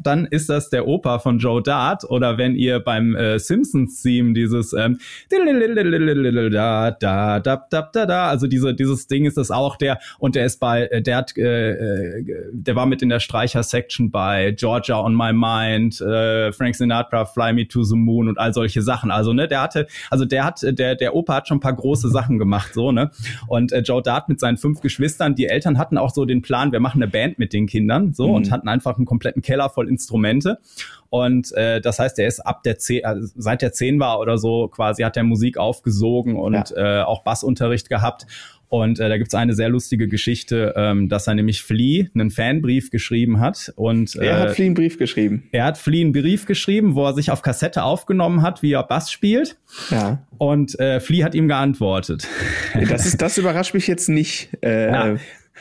dann 0.02 0.24
ist 0.24 0.48
das 0.48 0.70
der 0.70 0.86
Opa 0.86 1.18
von 1.18 1.38
Joe 1.38 1.62
Dart. 1.62 2.04
Oder 2.04 2.38
wenn 2.38 2.54
ihr 2.54 2.80
beim 2.80 3.14
äh, 3.14 3.38
Simpsons-Theme 3.38 4.32
dieses 4.32 4.72
ähm, 4.72 4.98
also 8.10 8.46
diese, 8.46 8.74
dieses 8.74 9.06
Ding 9.08 9.26
ist 9.26 9.36
das 9.36 9.50
auch 9.50 9.76
der 9.76 9.98
und 10.18 10.36
der 10.36 10.46
ist 10.46 10.58
bei, 10.58 10.86
äh, 10.86 11.02
der 11.02 11.16
hat, 11.18 11.36
äh, 11.36 11.72
äh, 11.72 12.24
der 12.52 12.76
war 12.76 12.86
mit 12.86 13.02
in 13.02 13.10
der 13.10 13.20
Streicher-Section 13.20 14.10
bei 14.10 14.52
Georgia 14.52 14.98
on 14.98 15.14
My 15.14 15.34
Mind, 15.34 16.00
äh, 16.00 16.52
Frank 16.52 16.76
Sinatra, 16.76 17.26
Fly 17.26 17.52
Me 17.52 17.68
to 17.68 17.82
the 17.82 17.96
Moon 17.96 18.28
und 18.28 18.38
all 18.38 18.54
solche 18.54 18.80
Sachen. 18.80 19.10
Also 19.10 19.34
ne, 19.34 19.48
der 19.48 19.60
hatte, 19.60 19.86
also 20.08 20.24
der 20.24 20.44
hat, 20.44 20.62
der 20.62 20.94
der 20.94 21.14
Opa 21.14 21.33
hat 21.34 21.48
schon 21.48 21.58
ein 21.58 21.60
paar 21.60 21.74
große 21.74 22.08
Sachen 22.08 22.38
gemacht, 22.38 22.72
so 22.74 22.92
ne. 22.92 23.10
Und 23.46 23.72
äh, 23.72 23.80
Joe 23.80 24.02
Dart 24.02 24.28
mit 24.28 24.40
seinen 24.40 24.56
fünf 24.56 24.80
Geschwistern, 24.80 25.34
die 25.34 25.46
Eltern 25.46 25.78
hatten 25.78 25.98
auch 25.98 26.10
so 26.10 26.24
den 26.24 26.42
Plan, 26.42 26.72
wir 26.72 26.80
machen 26.80 27.02
eine 27.02 27.10
Band 27.10 27.38
mit 27.38 27.52
den 27.52 27.66
Kindern, 27.66 28.14
so 28.14 28.32
und 28.32 28.50
hatten 28.50 28.68
einfach 28.68 28.96
einen 28.96 29.06
kompletten 29.06 29.42
Keller 29.42 29.68
voll 29.68 29.88
Instrumente. 29.88 30.58
Und 31.14 31.52
äh, 31.52 31.80
das 31.80 32.00
heißt, 32.00 32.18
er 32.18 32.26
ist 32.26 32.40
ab 32.40 32.64
der 32.64 32.76
zehn, 32.76 33.04
also 33.04 33.28
seit 33.36 33.62
der 33.62 33.72
zehn 33.72 34.00
war 34.00 34.18
oder 34.18 34.36
so 34.36 34.66
quasi 34.66 35.04
hat 35.04 35.16
er 35.16 35.22
Musik 35.22 35.58
aufgesogen 35.58 36.34
und 36.34 36.74
äh, 36.76 37.02
auch 37.02 37.22
Bassunterricht 37.22 37.88
gehabt. 37.88 38.26
Und 38.68 38.98
äh, 38.98 39.08
da 39.08 39.16
gibt's 39.16 39.32
eine 39.32 39.54
sehr 39.54 39.68
lustige 39.68 40.08
Geschichte, 40.08 40.74
ähm, 40.76 41.08
dass 41.08 41.28
er 41.28 41.34
nämlich 41.36 41.62
Flea 41.62 42.06
einen 42.16 42.30
Fanbrief 42.32 42.90
geschrieben 42.90 43.38
hat. 43.38 43.72
Und 43.76 44.16
Er 44.16 44.40
hat 44.40 44.48
äh, 44.48 44.54
Flea 44.54 44.66
einen 44.66 44.74
Brief 44.74 44.98
geschrieben. 44.98 45.44
er 45.52 45.66
hat 45.66 45.78
Flea 45.78 46.00
einen 46.00 46.10
Brief 46.10 46.46
geschrieben, 46.46 46.96
wo 46.96 47.06
er 47.06 47.14
sich 47.14 47.30
auf 47.30 47.42
Kassette 47.42 47.84
aufgenommen 47.84 48.42
hat, 48.42 48.62
wie 48.64 48.72
er 48.72 48.82
Bass 48.82 49.12
spielt. 49.12 49.56
Ja. 49.90 50.26
Und 50.38 50.76
äh, 50.80 50.98
Flea 50.98 51.22
hat 51.24 51.36
ihm 51.36 51.46
geantwortet. 51.46 52.26
Das 52.88 53.06
ist, 53.06 53.22
das 53.22 53.38
überrascht 53.38 53.72
mich 53.74 53.86
jetzt 53.86 54.08
nicht. 54.08 54.48
Äh, 54.64 54.90
Ja. 54.90 55.16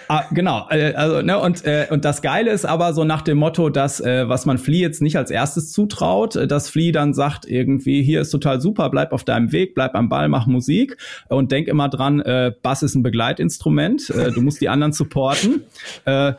Ah, 0.08 0.23
genau, 0.32 0.67
äh, 0.69 0.93
also 0.93 1.21
ne 1.21 1.39
und 1.39 1.65
äh, 1.65 1.88
und 1.89 2.03
das 2.03 2.21
Geile 2.21 2.51
ist 2.51 2.65
aber 2.65 2.93
so 2.93 3.03
nach 3.03 3.21
dem 3.21 3.38
Motto, 3.38 3.69
dass 3.69 3.99
äh, 4.01 4.27
was 4.27 4.45
man 4.45 4.58
Flea 4.58 4.82
jetzt 4.82 5.01
nicht 5.01 5.17
als 5.17 5.32
erstes 5.32 5.71
zutraut, 5.71 6.36
äh, 6.36 6.47
dass 6.47 6.69
Flea 6.69 6.91
dann 6.91 7.13
sagt 7.13 7.45
irgendwie 7.45 8.01
hier 8.01 8.21
ist 8.21 8.32
total 8.32 8.60
super, 8.60 8.89
bleib 8.89 9.13
auf 9.13 9.23
deinem 9.23 9.51
Weg, 9.51 9.75
bleib 9.75 9.95
am 9.95 10.10
Ball, 10.10 10.29
mach 10.29 10.47
Musik 10.47 10.97
und 11.29 11.51
denk 11.51 11.67
immer 11.67 11.89
dran, 11.89 12.19
äh, 12.21 12.51
Bass 12.62 12.84
ist 12.84 12.95
ein 12.95 13.03
Begleitinstrument, 13.03 14.10
äh, 14.10 14.32
du 14.32 14.41
musst 14.41 14.62
die 14.62 14.69
anderen 14.69 14.93
supporten. 14.93 15.63
Äh, 16.06 16.34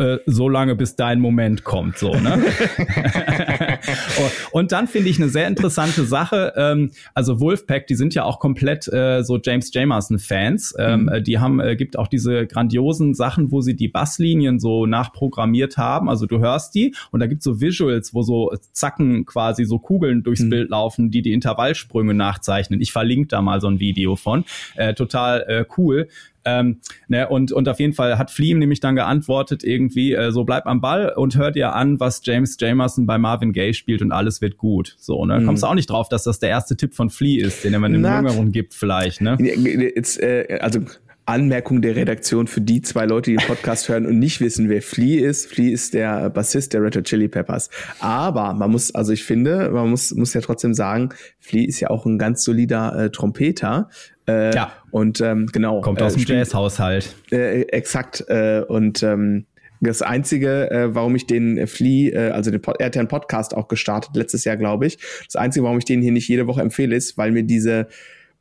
äh, 0.00 0.18
so 0.26 0.48
lange 0.48 0.74
bis 0.74 0.96
dein 0.96 1.20
Moment 1.20 1.64
kommt, 1.64 1.98
so, 1.98 2.14
ne? 2.14 2.42
und 4.52 4.72
dann 4.72 4.88
finde 4.88 5.08
ich 5.08 5.18
eine 5.18 5.28
sehr 5.28 5.46
interessante 5.46 6.04
Sache, 6.04 6.52
ähm, 6.56 6.90
also 7.14 7.40
Wolfpack, 7.40 7.86
die 7.86 7.94
sind 7.94 8.14
ja 8.14 8.24
auch 8.24 8.40
komplett 8.40 8.88
äh, 8.88 9.22
so 9.22 9.38
James 9.42 9.72
Jamerson-Fans. 9.72 10.74
Ähm, 10.78 11.08
äh, 11.08 11.22
Die 11.22 11.38
haben, 11.38 11.60
äh, 11.60 11.76
gibt 11.76 11.98
auch 11.98 12.08
diese 12.08 12.46
grandiosen 12.46 13.14
Sachen, 13.14 13.50
wo 13.50 13.60
sie 13.60 13.76
die 13.76 13.88
Basslinien 13.88 14.58
so 14.58 14.86
nachprogrammiert 14.86 15.76
haben. 15.76 16.08
Also 16.08 16.26
du 16.26 16.38
hörst 16.38 16.74
die 16.74 16.94
und 17.10 17.20
da 17.20 17.26
gibt's 17.26 17.44
so 17.44 17.60
Visuals, 17.60 18.14
wo 18.14 18.22
so 18.22 18.52
Zacken 18.72 19.26
quasi 19.26 19.64
so 19.64 19.78
Kugeln 19.78 20.22
durchs 20.22 20.48
Bild 20.48 20.70
laufen, 20.70 21.10
die 21.10 21.22
die 21.22 21.32
Intervallsprünge 21.32 22.14
nachzeichnen. 22.14 22.80
Ich 22.80 22.92
verlinke 22.92 23.28
da 23.28 23.42
mal 23.42 23.60
so 23.60 23.68
ein 23.68 23.80
Video 23.80 24.16
von. 24.16 24.44
Äh, 24.76 24.94
total 24.94 25.44
äh, 25.46 25.64
cool. 25.76 26.08
Ähm, 26.44 26.80
ne, 27.08 27.28
und, 27.28 27.52
und 27.52 27.68
auf 27.68 27.78
jeden 27.80 27.92
Fall 27.92 28.18
hat 28.18 28.30
Flea 28.30 28.50
ihm 28.50 28.58
nämlich 28.58 28.80
dann 28.80 28.96
geantwortet, 28.96 29.62
irgendwie, 29.62 30.14
äh, 30.14 30.32
so 30.32 30.44
bleib 30.44 30.66
am 30.66 30.80
Ball 30.80 31.12
und 31.14 31.36
hör 31.36 31.50
dir 31.50 31.74
an, 31.74 32.00
was 32.00 32.22
James 32.24 32.56
Jamerson 32.58 33.06
bei 33.06 33.18
Marvin 33.18 33.52
Gaye 33.52 33.74
spielt 33.74 34.02
und 34.02 34.12
alles 34.12 34.40
wird 34.40 34.56
gut. 34.56 34.96
So, 34.98 35.24
ne? 35.26 35.42
Kommst 35.44 35.62
du 35.62 35.66
auch 35.66 35.74
nicht 35.74 35.90
drauf, 35.90 36.08
dass 36.08 36.24
das 36.24 36.38
der 36.38 36.48
erste 36.48 36.76
Tipp 36.76 36.94
von 36.94 37.10
Flea 37.10 37.44
ist, 37.44 37.64
den 37.64 37.74
er 37.74 37.84
einem 37.84 38.00
Na. 38.00 38.16
Jüngeren 38.18 38.52
gibt, 38.52 38.74
vielleicht, 38.74 39.20
ne? 39.20 39.36
Jetzt, 39.40 40.20
äh, 40.22 40.58
also 40.60 40.80
Anmerkung 41.26 41.80
der 41.80 41.94
Redaktion 41.94 42.46
für 42.48 42.60
die 42.60 42.82
zwei 42.82 43.06
Leute, 43.06 43.30
die 43.30 43.36
den 43.36 43.46
Podcast 43.46 43.88
hören 43.90 44.06
und 44.06 44.18
nicht 44.18 44.40
wissen, 44.40 44.68
wer 44.68 44.82
Flea 44.82 45.20
ist. 45.24 45.46
Flea 45.46 45.70
ist 45.70 45.94
der 45.94 46.28
Bassist 46.30 46.72
der 46.72 46.82
Red 46.82 46.96
Hot 46.96 47.04
Chili 47.04 47.28
Peppers. 47.28 47.70
Aber 48.00 48.52
man 48.54 48.70
muss, 48.70 48.94
also 48.94 49.12
ich 49.12 49.24
finde, 49.24 49.70
man 49.70 49.90
muss, 49.90 50.12
muss 50.14 50.34
ja 50.34 50.40
trotzdem 50.40 50.74
sagen, 50.74 51.10
Flea 51.38 51.66
ist 51.66 51.80
ja 51.80 51.90
auch 51.90 52.04
ein 52.04 52.18
ganz 52.18 52.42
solider 52.42 52.96
äh, 52.96 53.10
Trompeter. 53.10 53.88
Äh, 54.26 54.54
Ja. 54.54 54.72
Und 54.90 55.20
ähm, 55.20 55.46
genau. 55.46 55.80
Kommt 55.80 56.02
aus 56.02 56.14
äh, 56.14 56.24
dem 56.24 56.36
Jazzhaushalt. 56.36 57.14
Äh, 57.30 57.62
exakt. 57.62 58.24
Äh, 58.28 58.62
und 58.66 59.02
ähm, 59.02 59.46
das 59.80 60.02
Einzige, 60.02 60.70
äh, 60.70 60.94
warum 60.94 61.16
ich 61.16 61.26
den 61.26 61.56
äh, 61.56 61.66
Flea, 61.66 62.10
äh, 62.10 62.30
also 62.30 62.50
den 62.50 62.60
er 62.78 62.86
hat 62.86 62.94
ja 62.94 63.00
einen 63.00 63.08
Podcast 63.08 63.56
auch 63.56 63.68
gestartet, 63.68 64.14
letztes 64.14 64.44
Jahr, 64.44 64.56
glaube 64.56 64.86
ich. 64.86 64.98
Das 65.24 65.36
Einzige, 65.36 65.64
warum 65.64 65.78
ich 65.78 65.84
den 65.84 66.02
hier 66.02 66.12
nicht 66.12 66.28
jede 66.28 66.46
Woche 66.46 66.60
empfehle, 66.60 66.94
ist, 66.94 67.16
weil 67.16 67.32
mir 67.32 67.44
diese 67.44 67.88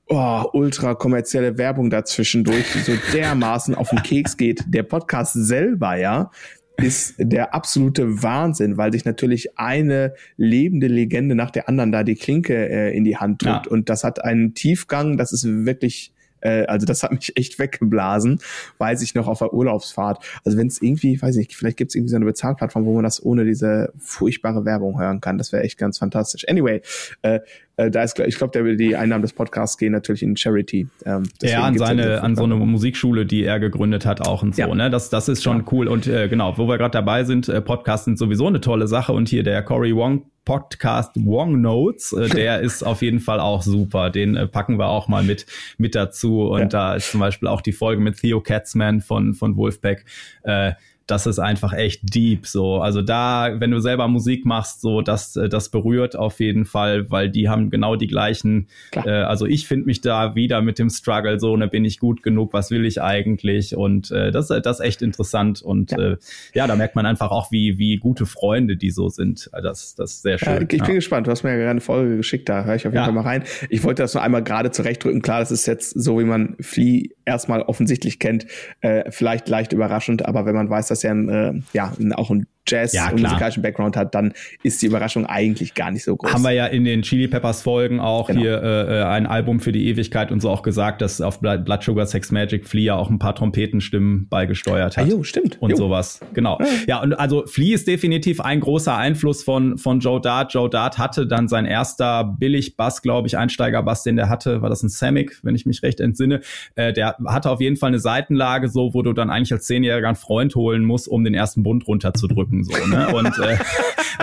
oh, 0.07 0.43
ultra 0.53 0.95
kommerzielle 0.95 1.57
Werbung 1.57 1.89
dazwischendurch 1.89 2.65
so 2.85 2.93
dermaßen 3.13 3.75
auf 3.75 3.89
den 3.89 4.03
Keks 4.03 4.35
geht. 4.37 4.65
Der 4.67 4.83
Podcast 4.83 5.33
selber, 5.33 5.95
ja, 5.95 6.31
ist 6.77 7.15
der 7.17 7.53
absolute 7.53 8.23
Wahnsinn, 8.23 8.77
weil 8.77 8.91
sich 8.91 9.05
natürlich 9.05 9.57
eine 9.57 10.13
lebende 10.37 10.87
Legende 10.87 11.35
nach 11.35 11.51
der 11.51 11.67
anderen 11.69 11.91
da 11.91 12.03
die 12.03 12.15
Klinke 12.15 12.69
äh, 12.69 12.95
in 12.95 13.03
die 13.03 13.17
Hand 13.17 13.43
drückt. 13.43 13.65
Ja. 13.65 13.71
Und 13.71 13.89
das 13.89 14.03
hat 14.03 14.23
einen 14.23 14.53
Tiefgang, 14.53 15.17
das 15.17 15.31
ist 15.31 15.45
wirklich 15.45 16.13
äh, 16.41 16.65
also 16.65 16.85
das 16.85 17.03
hat 17.03 17.11
mich 17.11 17.35
echt 17.35 17.59
weggeblasen, 17.59 18.39
weiß 18.77 19.01
ich 19.01 19.15
noch 19.15 19.27
auf 19.27 19.39
der 19.39 19.53
Urlaubsfahrt. 19.53 20.23
Also 20.45 20.57
wenn 20.57 20.67
es 20.67 20.81
irgendwie, 20.81 21.21
weiß 21.21 21.35
ich 21.35 21.47
nicht, 21.47 21.55
vielleicht 21.55 21.77
gibt 21.77 21.91
es 21.91 21.95
irgendwie 21.95 22.11
so 22.11 22.15
eine 22.15 22.25
Bezahlplattform, 22.25 22.85
wo 22.85 22.93
man 22.93 23.03
das 23.03 23.23
ohne 23.23 23.45
diese 23.45 23.93
furchtbare 23.97 24.65
Werbung 24.65 24.99
hören 24.99 25.21
kann. 25.21 25.37
Das 25.37 25.51
wäre 25.51 25.63
echt 25.63 25.77
ganz 25.77 25.97
fantastisch. 25.97 26.47
Anyway, 26.47 26.81
äh, 27.21 27.39
äh, 27.79 27.89
da 27.91 28.03
ist, 28.03 28.19
ich 28.19 28.35
glaube, 28.37 28.75
die 28.75 28.95
Einnahmen 28.95 29.21
des 29.21 29.33
Podcasts 29.33 29.77
gehen 29.77 29.91
natürlich 29.93 30.21
in 30.23 30.35
Charity. 30.35 30.87
Ähm, 31.05 31.23
Ja, 31.41 31.63
an 31.63 31.77
seine, 31.77 32.21
an 32.21 32.35
so 32.35 32.43
eine. 32.43 32.55
Musikschule, 32.55 33.25
die 33.25 33.43
er 33.43 33.59
gegründet 33.59 34.05
hat, 34.05 34.21
auch 34.21 34.43
und 34.43 34.55
so, 34.55 34.61
Ja. 34.61 34.75
ne? 34.75 34.89
Das, 34.89 35.09
das 35.09 35.29
ist 35.29 35.43
schon 35.43 35.63
cool. 35.71 35.87
Und 35.87 36.07
äh, 36.07 36.27
genau, 36.27 36.57
wo 36.57 36.67
wir 36.67 36.77
gerade 36.77 36.91
dabei 36.91 37.23
sind, 37.23 37.47
äh, 37.49 37.61
Podcasts 37.61 38.05
sind 38.05 38.17
sowieso 38.19 38.47
eine 38.47 38.61
tolle 38.61 38.87
Sache. 38.87 39.13
Und 39.13 39.29
hier 39.29 39.43
der 39.43 39.63
Cory 39.63 39.95
Wong 39.95 40.23
Podcast 40.45 41.11
Wong 41.15 41.61
Notes, 41.61 42.11
äh, 42.13 42.27
der 42.29 42.59
ist 42.61 42.83
auf 42.83 43.01
jeden 43.01 43.19
Fall 43.19 43.39
auch 43.39 43.61
super. 43.61 44.09
Den 44.09 44.35
äh, 44.35 44.47
packen 44.47 44.77
wir 44.79 44.87
auch 44.87 45.07
mal 45.07 45.23
mit, 45.23 45.45
mit 45.77 45.95
dazu. 45.95 46.49
Und 46.49 46.59
Ja. 46.59 46.65
da 46.67 46.95
ist 46.95 47.11
zum 47.11 47.19
Beispiel 47.19 47.47
auch 47.47 47.61
die 47.61 47.71
Folge 47.71 48.01
mit 48.01 48.17
Theo 48.19 48.41
Katzman 48.41 48.99
von, 49.01 49.33
von 49.33 49.55
Wolfpack. 49.55 50.05
Äh, 50.43 50.73
das 51.09 51.25
ist 51.25 51.39
einfach 51.39 51.73
echt 51.73 52.13
deep 52.13 52.45
so. 52.45 52.81
Also 52.81 53.01
da, 53.01 53.55
wenn 53.59 53.71
du 53.71 53.79
selber 53.79 54.07
Musik 54.07 54.45
machst, 54.45 54.81
so 54.81 55.01
das, 55.01 55.35
äh, 55.35 55.49
das 55.49 55.69
berührt 55.69 56.15
auf 56.15 56.39
jeden 56.39 56.65
Fall, 56.65 57.09
weil 57.09 57.29
die 57.29 57.49
haben 57.49 57.69
genau 57.69 57.95
die 57.95 58.07
gleichen. 58.07 58.67
Äh, 58.93 59.09
also 59.09 59.45
ich 59.45 59.67
finde 59.67 59.87
mich 59.87 60.01
da 60.01 60.35
wieder 60.35 60.61
mit 60.61 60.77
dem 60.77 60.89
Struggle 60.89 61.39
so, 61.39 61.57
ne, 61.57 61.67
bin 61.67 61.83
ich 61.83 61.99
gut 61.99 62.21
genug, 62.21 62.53
was 62.53 62.69
will 62.69 62.85
ich 62.85 63.01
eigentlich? 63.01 63.75
Und 63.75 64.11
äh, 64.11 64.31
das, 64.31 64.47
das 64.47 64.79
ist 64.79 64.85
echt 64.85 65.01
interessant. 65.01 65.61
Und 65.61 65.91
Ja. 65.91 65.97
Äh, 65.97 66.17
ja, 66.53 66.67
da 66.67 66.75
merkt 66.75 66.95
man 66.95 67.05
einfach 67.05 67.31
auch, 67.31 67.51
wie, 67.51 67.77
wie 67.77 67.97
gute 67.97 68.25
Freunde 68.25 68.77
die 68.77 68.91
so 68.91 69.09
sind. 69.09 69.49
Also 69.51 69.69
Das, 69.69 69.95
das 69.95 70.11
ist 70.11 70.21
sehr 70.21 70.37
schön. 70.37 70.53
Ja, 70.53 70.61
ich 70.61 70.67
bin 70.67 70.79
ja. 70.79 70.93
gespannt. 70.93 71.27
Du 71.27 71.31
hast 71.31 71.43
mir 71.43 71.51
ja 71.51 71.55
gerade 71.57 71.71
eine 71.71 71.81
Folge 71.81 72.17
geschickt, 72.17 72.49
da 72.49 72.63
höre 72.63 72.75
ich 72.75 72.85
auf 72.85 72.93
jeden. 72.93 73.05
Fall 73.05 73.13
mal 73.13 73.21
rein. 73.21 73.43
Ich 73.69 73.83
wollte 73.83 74.03
das 74.03 74.13
nur 74.13 74.23
einmal 74.23 74.43
gerade 74.43 74.71
zurechtdrücken. 74.71 75.21
Klar, 75.21 75.39
das 75.39 75.51
ist 75.51 75.65
jetzt 75.65 75.91
so, 75.91 76.19
wie 76.19 76.23
man 76.23 76.55
Flea 76.59 77.09
erstmal 77.29 77.61
offensichtlich 77.61 78.19
kennt, 78.19 78.47
äh, 78.81 79.09
vielleicht 79.11 79.47
leicht 79.47 79.71
überraschend, 79.71 80.25
aber 80.25 80.45
wenn 80.45 80.55
man 80.55 80.69
weiß, 80.69 80.87
dass 80.87 80.98
er 81.03 81.11
ein, 81.11 81.29
äh, 81.29 81.53
ja, 81.73 81.93
ein, 81.99 82.13
auch 82.13 82.31
ein 82.31 82.47
Jazz 82.67 82.93
ja, 82.93 83.09
und 83.09 83.21
musikalischen 83.21 83.63
Background 83.63 83.97
hat, 83.97 84.13
dann 84.15 84.33
ist 84.63 84.81
die 84.81 84.85
Überraschung 84.85 85.25
eigentlich 85.25 85.73
gar 85.73 85.91
nicht 85.91 86.03
so 86.03 86.15
groß. 86.15 86.33
Haben 86.33 86.43
wir 86.43 86.51
ja 86.51 86.67
in 86.67 86.85
den 86.85 87.01
Chili 87.01 87.27
Peppers 87.27 87.61
Folgen 87.61 87.99
auch 87.99 88.27
genau. 88.27 88.41
hier 88.41 88.61
äh, 88.61 88.99
äh, 88.99 89.03
ein 89.03 89.25
Album 89.25 89.59
für 89.59 89.71
die 89.71 89.87
Ewigkeit 89.87 90.31
und 90.31 90.41
so 90.41 90.49
auch 90.49 90.61
gesagt, 90.61 91.01
dass 91.01 91.21
auf 91.21 91.39
Blood 91.39 91.83
Sugar 91.83 92.05
Sex 92.05 92.31
Magic 92.31 92.67
Flea 92.67 92.91
auch 92.91 93.09
ein 93.09 93.19
paar 93.19 93.35
Trompetenstimmen 93.35 94.27
beigesteuert 94.29 94.97
hat. 94.97 95.05
Ah, 95.05 95.07
jo, 95.07 95.23
stimmt. 95.23 95.57
Und 95.61 95.71
jo. 95.71 95.77
sowas. 95.77 96.19
Genau. 96.33 96.59
Ja. 96.59 96.67
ja, 96.87 97.01
und 97.01 97.13
also 97.13 97.45
Flea 97.45 97.73
ist 97.73 97.87
definitiv 97.87 98.41
ein 98.41 98.59
großer 98.59 98.95
Einfluss 98.95 99.43
von, 99.43 99.77
von 99.77 99.99
Joe 99.99 100.21
Dart. 100.21 100.53
Joe 100.53 100.69
Dart 100.69 100.97
hatte 100.97 101.27
dann 101.27 101.47
sein 101.47 101.65
erster 101.65 102.23
Billig-Bass, 102.23 103.01
glaube 103.01 103.27
ich, 103.27 103.37
Einsteiger-Bass, 103.37 104.03
den 104.03 104.15
der 104.15 104.29
hatte, 104.29 104.61
war 104.61 104.69
das 104.69 104.83
ein 104.83 104.89
Samick, 104.89 105.39
wenn 105.43 105.55
ich 105.55 105.65
mich 105.65 105.83
recht 105.83 105.99
entsinne. 105.99 106.41
Äh, 106.75 106.93
der 106.93 107.15
hatte 107.25 107.49
auf 107.49 107.61
jeden 107.61 107.77
Fall 107.77 107.89
eine 107.89 107.99
Seitenlage 107.99 108.69
so, 108.69 108.93
wo 108.93 109.01
du 109.01 109.13
dann 109.13 109.29
eigentlich 109.29 109.53
als 109.53 109.65
Zehnjähriger 109.65 110.07
einen 110.07 110.15
Freund 110.15 110.55
holen 110.55 110.83
musst, 110.83 111.07
um 111.07 111.23
den 111.23 111.33
ersten 111.33 111.63
Bund 111.63 111.87
runterzudrücken. 111.87 112.58
So, 112.63 112.85
ne? 112.87 113.07
Und, 113.13 113.37
äh, 113.39 113.57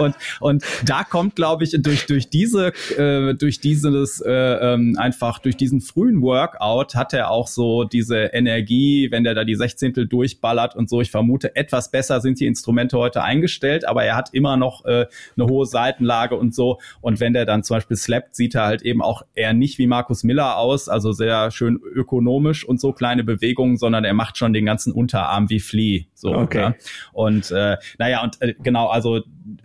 und, 0.00 0.14
und 0.40 0.64
da 0.84 1.04
kommt, 1.04 1.36
glaube 1.36 1.64
ich, 1.64 1.76
durch, 1.80 2.06
durch 2.06 2.28
diese, 2.28 2.72
äh, 2.96 3.34
durch 3.34 3.60
dieses, 3.60 4.20
äh, 4.20 4.30
ähm, 4.30 4.96
einfach 4.98 5.38
durch 5.38 5.56
diesen 5.56 5.80
frühen 5.80 6.22
Workout 6.22 6.94
hat 6.94 7.12
er 7.12 7.30
auch 7.30 7.48
so 7.48 7.84
diese 7.84 8.16
Energie, 8.16 9.08
wenn 9.10 9.24
der 9.24 9.34
da 9.34 9.44
die 9.44 9.54
Sechzehntel 9.54 10.06
durchballert 10.06 10.76
und 10.76 10.88
so. 10.88 11.00
Ich 11.00 11.10
vermute, 11.10 11.56
etwas 11.56 11.90
besser 11.90 12.20
sind 12.20 12.40
die 12.40 12.46
Instrumente 12.46 12.98
heute 12.98 13.22
eingestellt, 13.22 13.86
aber 13.86 14.04
er 14.04 14.16
hat 14.16 14.30
immer 14.32 14.56
noch 14.56 14.84
äh, 14.84 15.06
eine 15.36 15.46
hohe 15.46 15.66
Seitenlage 15.66 16.36
und 16.36 16.54
so. 16.54 16.78
Und 17.00 17.20
wenn 17.20 17.32
der 17.32 17.44
dann 17.44 17.62
zum 17.62 17.76
Beispiel 17.76 17.96
slappt, 17.96 18.36
sieht 18.36 18.54
er 18.54 18.66
halt 18.66 18.82
eben 18.82 19.02
auch 19.02 19.22
eher 19.34 19.52
nicht 19.52 19.78
wie 19.78 19.86
Markus 19.86 20.24
Miller 20.24 20.58
aus, 20.58 20.88
also 20.88 21.12
sehr 21.12 21.50
schön 21.50 21.80
ökonomisch 21.94 22.64
und 22.64 22.80
so 22.80 22.92
kleine 22.92 23.24
Bewegungen, 23.24 23.76
sondern 23.76 24.04
er 24.04 24.14
macht 24.14 24.38
schon 24.38 24.52
den 24.52 24.66
ganzen 24.66 24.92
Unterarm 24.92 25.50
wie 25.50 25.60
Flea. 25.60 26.04
So, 26.14 26.32
okay. 26.32 26.58
Ja? 26.58 26.74
Und 27.12 27.50
äh, 27.50 27.76
naja, 27.98 28.15
und 28.22 28.40
äh, 28.40 28.54
genau, 28.62 28.88
also 28.88 29.22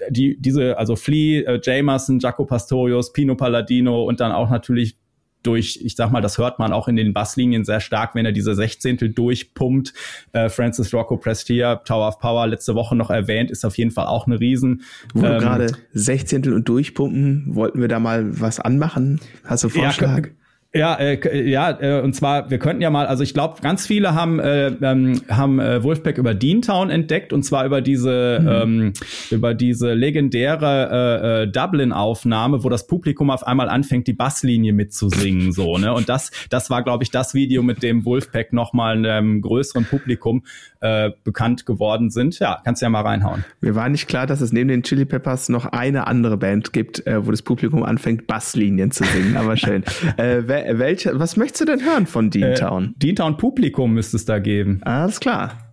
die, 0.10 0.38
diese, 0.40 0.78
also 0.78 0.96
Flea, 0.96 1.42
äh, 1.42 1.60
Jamerson, 1.62 2.20
Jaco 2.20 2.46
Pastorius, 2.46 3.14
Pino 3.14 3.36
Palladino 3.36 4.04
und 4.04 4.20
dann 4.20 4.32
auch 4.32 4.50
natürlich 4.50 4.98
durch, 5.44 5.80
ich 5.84 5.96
sag 5.96 6.12
mal, 6.12 6.22
das 6.22 6.38
hört 6.38 6.60
man 6.60 6.72
auch 6.72 6.88
in 6.88 6.96
den 6.96 7.14
Basslinien 7.14 7.66
sehr 7.66 7.80
stark, 7.80 8.16
wenn 8.16 8.26
er 8.26 8.32
diese 8.32 8.54
Sechzehntel 8.56 9.10
durchpumpt. 9.10 9.94
Äh, 10.34 10.50
Francis 10.50 10.94
Rocco 10.94 11.18
Prestia, 11.18 11.78
Tower 11.78 12.08
of 12.08 12.20
Power, 12.20 12.48
letzte 12.48 12.76
Woche 12.76 12.96
noch 12.96 13.10
erwähnt, 13.10 13.52
ist 13.52 13.66
auf 13.66 13.78
jeden 13.78 13.92
Fall 13.92 14.08
auch 14.08 14.28
eine 14.28 14.40
Riesen. 14.40 14.84
Wo 15.14 15.26
ähm, 15.26 15.40
gerade 15.40 15.72
Sechzehntel 15.94 16.54
und 16.54 16.70
durchpumpen, 16.70 17.56
wollten 17.56 17.82
wir 17.82 17.88
da 17.88 18.00
mal 18.00 18.40
was 18.40 18.60
anmachen? 18.60 19.20
Hast 19.44 19.64
du 19.64 19.70
Vorschlag? 19.70 20.28
Ja, 20.28 20.34
ja, 20.74 20.96
äh, 20.96 21.50
ja, 21.50 21.70
äh, 21.82 22.02
und 22.02 22.14
zwar, 22.14 22.50
wir 22.50 22.58
könnten 22.58 22.82
ja 22.82 22.90
mal, 22.90 23.06
also 23.06 23.24
ich 23.24 23.34
glaube, 23.34 23.60
ganz 23.62 23.86
viele 23.86 24.16
haben, 24.16 24.40
äh, 24.40 24.68
ähm, 24.68 25.22
haben 25.30 25.60
äh, 25.60 25.84
Wolfpack 25.84 26.18
über 26.18 26.34
Deantown 26.34 26.90
entdeckt 26.90 27.34
und 27.34 27.44
zwar 27.44 27.66
über 27.66 27.82
diese, 27.82 28.40
mhm. 28.42 28.48
ähm, 28.48 28.94
über 29.32 29.54
diese 29.54 29.94
legendäre 29.94 30.90
äh, 30.92 31.44
äh, 31.44 31.48
Dublin-Aufnahme, 31.48 32.64
wo 32.64 32.70
das 32.70 32.88
Publikum 32.88 33.32
auf 33.32 33.46
einmal 33.46 33.68
anfängt, 33.68 34.08
die 34.08 34.14
Basslinie 34.14 34.72
mitzusingen, 34.72 35.52
so, 35.52 35.78
ne? 35.78 35.94
Und 35.94 36.08
das, 36.08 36.32
das 36.50 36.70
war, 36.70 36.84
glaube 36.84 37.04
ich, 37.04 37.12
das 37.12 37.34
Video, 37.34 37.64
mit 37.64 37.84
dem 37.84 38.06
Wolfpack 38.06 38.54
nochmal 38.54 38.98
einem 38.98 39.42
größeren 39.42 39.84
Publikum 39.84 40.44
äh, 40.80 41.12
bekannt 41.24 41.66
geworden 41.66 42.12
sind. 42.12 42.40
Ja, 42.40 42.62
kannst 42.64 42.82
ja 42.82 42.90
mal 42.90 43.02
reinhauen. 43.02 43.44
Mir 43.60 43.76
war 43.76 43.90
nicht 43.90 44.08
klar, 44.08 44.26
dass 44.26 44.40
es 44.40 44.52
neben 44.52 44.70
den 44.70 44.84
Chili 44.84 45.06
Peppers 45.06 45.50
noch 45.50 45.66
eine 45.66 46.08
andere 46.08 46.38
Band 46.38 46.74
gibt, 46.74 47.06
äh, 47.06 47.26
wo 47.26 47.32
das 47.32 47.42
Publikum 47.42 47.84
anfängt, 47.84 48.26
Basslinien 48.26 48.92
zu 48.92 49.04
singen, 49.04 49.36
aber 49.38 49.58
schön. 49.58 49.84
äh, 50.18 50.48
welche, 50.70 51.20
was 51.20 51.38
möchtest 51.38 51.62
du 51.62 51.66
denn 51.66 51.84
hören 51.84 52.06
von 52.08 52.30
Deantown? 52.30 52.96
Äh, 52.96 53.00
Deantown 53.00 53.38
Publikum 53.38 53.94
müsste 53.94 54.18
es 54.18 54.26
da 54.26 54.40
geben. 54.40 54.82
Alles 54.84 55.20
klar. 55.20 55.71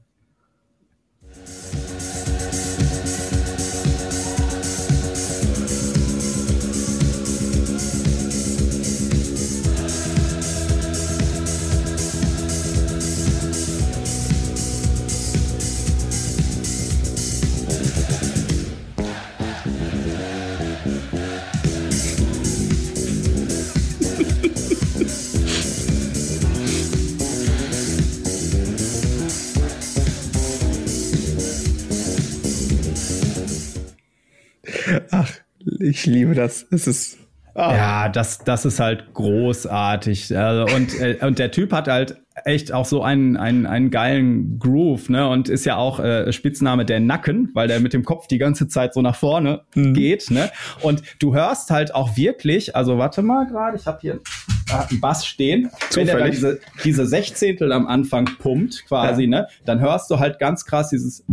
Ich 35.80 36.06
liebe 36.06 36.34
das. 36.34 36.66
Es 36.70 36.86
ist. 36.86 37.18
Ah. 37.54 37.74
Ja, 37.74 38.08
das, 38.08 38.38
das 38.38 38.64
ist 38.64 38.78
halt 38.78 39.14
großartig. 39.14 40.36
Also, 40.36 40.76
und, 40.76 41.00
äh, 41.00 41.18
und 41.22 41.40
der 41.40 41.50
Typ 41.50 41.72
hat 41.72 41.88
halt 41.88 42.16
echt 42.44 42.72
auch 42.72 42.84
so 42.84 43.02
einen, 43.02 43.36
einen, 43.36 43.66
einen 43.66 43.90
geilen 43.90 44.58
Groove, 44.58 45.08
ne? 45.08 45.28
Und 45.28 45.48
ist 45.48 45.64
ja 45.64 45.76
auch 45.76 46.00
äh, 46.00 46.32
Spitzname 46.32 46.84
der 46.84 47.00
Nacken, 47.00 47.50
weil 47.54 47.68
der 47.68 47.80
mit 47.80 47.92
dem 47.92 48.04
Kopf 48.04 48.26
die 48.26 48.38
ganze 48.38 48.68
Zeit 48.68 48.94
so 48.94 49.02
nach 49.02 49.16
vorne 49.16 49.62
mhm. 49.74 49.94
geht, 49.94 50.30
ne? 50.30 50.50
Und 50.82 51.02
du 51.18 51.34
hörst 51.34 51.70
halt 51.70 51.94
auch 51.94 52.16
wirklich, 52.16 52.76
also 52.76 52.98
warte 52.98 53.22
mal 53.22 53.46
gerade, 53.46 53.76
ich 53.76 53.86
habe 53.86 53.98
hier 54.00 54.20
einen 54.70 55.00
Bass 55.00 55.26
stehen. 55.26 55.70
Zufällig. 55.90 56.14
Wenn 56.14 56.20
er 56.20 56.30
diese, 56.30 56.60
diese 56.84 57.06
Sechzehntel 57.06 57.72
am 57.72 57.86
Anfang 57.86 58.26
pumpt, 58.38 58.84
quasi, 58.86 59.22
ja. 59.24 59.28
ne? 59.28 59.48
Dann 59.64 59.80
hörst 59.80 60.10
du 60.10 60.18
halt 60.18 60.38
ganz 60.38 60.64
krass 60.64 60.90
dieses. 60.90 61.24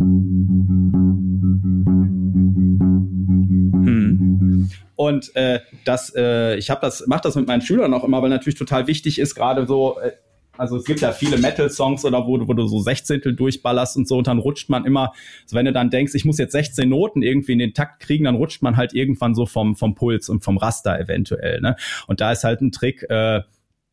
Und 4.95 5.36
äh, 5.36 5.60
das, 5.84 6.13
äh, 6.15 6.55
ich 6.55 6.69
habe 6.69 6.81
das, 6.81 7.05
mache 7.08 7.21
das 7.23 7.36
mit 7.36 7.47
meinen 7.47 7.62
Schülern 7.62 7.93
auch 7.93 8.03
immer, 8.03 8.21
weil 8.21 8.29
natürlich 8.29 8.58
total 8.58 8.88
wichtig 8.88 9.19
ist, 9.19 9.36
gerade 9.36 9.67
so, 9.67 9.99
äh, 9.99 10.12
also 10.58 10.77
es 10.77 10.86
gibt 10.86 11.01
ja 11.01 11.12
viele 11.12 11.38
Metal-Songs 11.38 12.05
oder 12.05 12.25
wo, 12.25 12.47
wo 12.47 12.53
du 12.53 12.65
so 12.67 12.79
Sechzehntel 12.79 13.36
durchballerst 13.36 13.97
und 13.97 14.08
so 14.08 14.17
und 14.17 14.27
dann 14.27 14.39
rutscht 14.39 14.69
man 14.69 14.86
immer, 14.86 15.12
also 15.43 15.55
wenn 15.55 15.65
du 15.65 15.73
dann 15.73 15.89
denkst, 15.89 16.15
ich 16.15 16.23
muss 16.23 16.38
jetzt 16.38 16.53
16 16.53 16.88
Noten 16.88 17.21
irgendwie 17.21 17.51
in 17.51 17.60
den 17.60 17.73
Takt 17.73 18.01
kriegen, 18.01 18.23
dann 18.25 18.36
rutscht 18.36 18.62
man 18.62 18.77
halt 18.77 18.93
irgendwann 18.93 19.36
so 19.36 19.45
vom, 19.45 19.75
vom 19.75 19.95
Puls 19.95 20.29
und 20.29 20.43
vom 20.43 20.58
Raster 20.58 20.97
eventuell. 20.99 21.60
Ne? 21.60 21.75
Und 22.08 22.21
da 22.21 22.31
ist 22.31 22.43
halt 22.43 22.62
ein 22.62 22.71
Trick, 22.71 23.03
äh, 23.10 23.41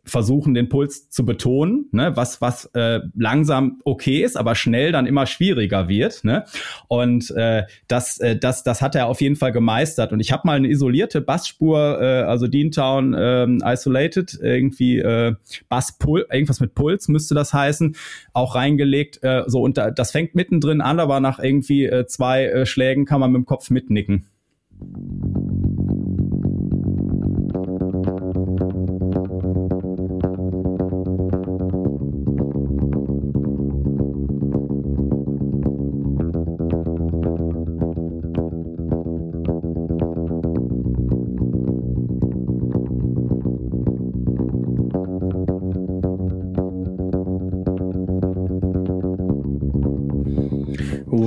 versuchen, 0.05 0.55
den 0.55 0.69
Puls 0.69 1.09
zu 1.11 1.25
betonen, 1.25 1.87
ne, 1.93 2.17
was, 2.17 2.41
was 2.41 2.67
äh, 2.75 3.01
langsam 3.15 3.81
okay 3.85 4.23
ist, 4.23 4.37
aber 4.37 4.55
schnell 4.55 4.91
dann 4.91 5.07
immer 5.07 5.27
schwieriger 5.27 5.89
wird. 5.89 6.25
Ne? 6.25 6.45
Und 6.89 7.31
äh, 7.33 7.65
das, 7.87 8.19
äh, 8.19 8.37
das, 8.37 8.65
das 8.65 8.83
hat 8.83 8.97
er 8.97 9.07
auf 9.07 9.21
jeden 9.21 9.37
Fall 9.37 9.53
gemeistert. 9.53 10.13
Und 10.13 10.19
ich 10.21 10.33
habe 10.33 10.43
mal 10.45 10.57
eine 10.57 10.69
isolierte 10.69 11.21
Bassspur, 11.21 12.01
äh, 12.01 12.23
also 12.23 12.49
Deantown 12.49 13.15
äh, 13.15 13.73
Isolated, 13.73 14.39
irgendwie 14.43 14.99
äh, 14.99 15.35
Basspul, 15.69 16.27
irgendwas 16.31 16.61
mit 16.61 16.75
Puls 16.75 17.07
müsste 17.09 17.35
das 17.35 17.55
heißen, 17.55 17.95
auch 18.33 18.57
reingelegt. 18.57 19.23
Äh, 19.23 19.45
so 19.47 19.63
und 19.63 19.79
da, 19.79 19.93
das 19.93 20.11
fängt 20.11 20.35
mittendrin 20.35 20.81
an, 20.81 20.99
aber 20.99 21.21
nach 21.21 21.39
irgendwie 21.39 21.87
äh, 21.87 22.07
zwei 22.07 22.47
äh, 22.47 22.67
Schlägen 22.67 23.05
kann 23.05 23.21
man 23.21 23.31
mit 23.31 23.41
dem 23.41 23.47
Kopf 23.47 23.71
mitnicken. 23.71 24.27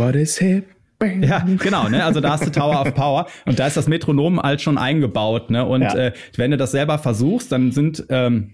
What 0.05 0.15
is 0.15 0.37
hip? 0.37 0.65
Ja, 1.21 1.39
genau, 1.39 1.89
ne? 1.89 2.05
Also 2.05 2.21
da 2.21 2.29
hast 2.29 2.45
du 2.45 2.51
Tower 2.51 2.81
of 2.81 2.93
Power 2.93 3.25
und 3.47 3.57
da 3.57 3.65
ist 3.65 3.75
das 3.75 3.87
Metronom 3.87 4.39
halt 4.39 4.61
schon 4.61 4.77
eingebaut, 4.77 5.49
ne? 5.49 5.65
Und 5.65 5.81
ja. 5.81 5.95
äh, 5.95 6.13
wenn 6.37 6.51
du 6.51 6.57
das 6.57 6.71
selber 6.71 6.99
versuchst, 6.99 7.51
dann 7.51 7.71
sind 7.71 8.05
ähm, 8.09 8.51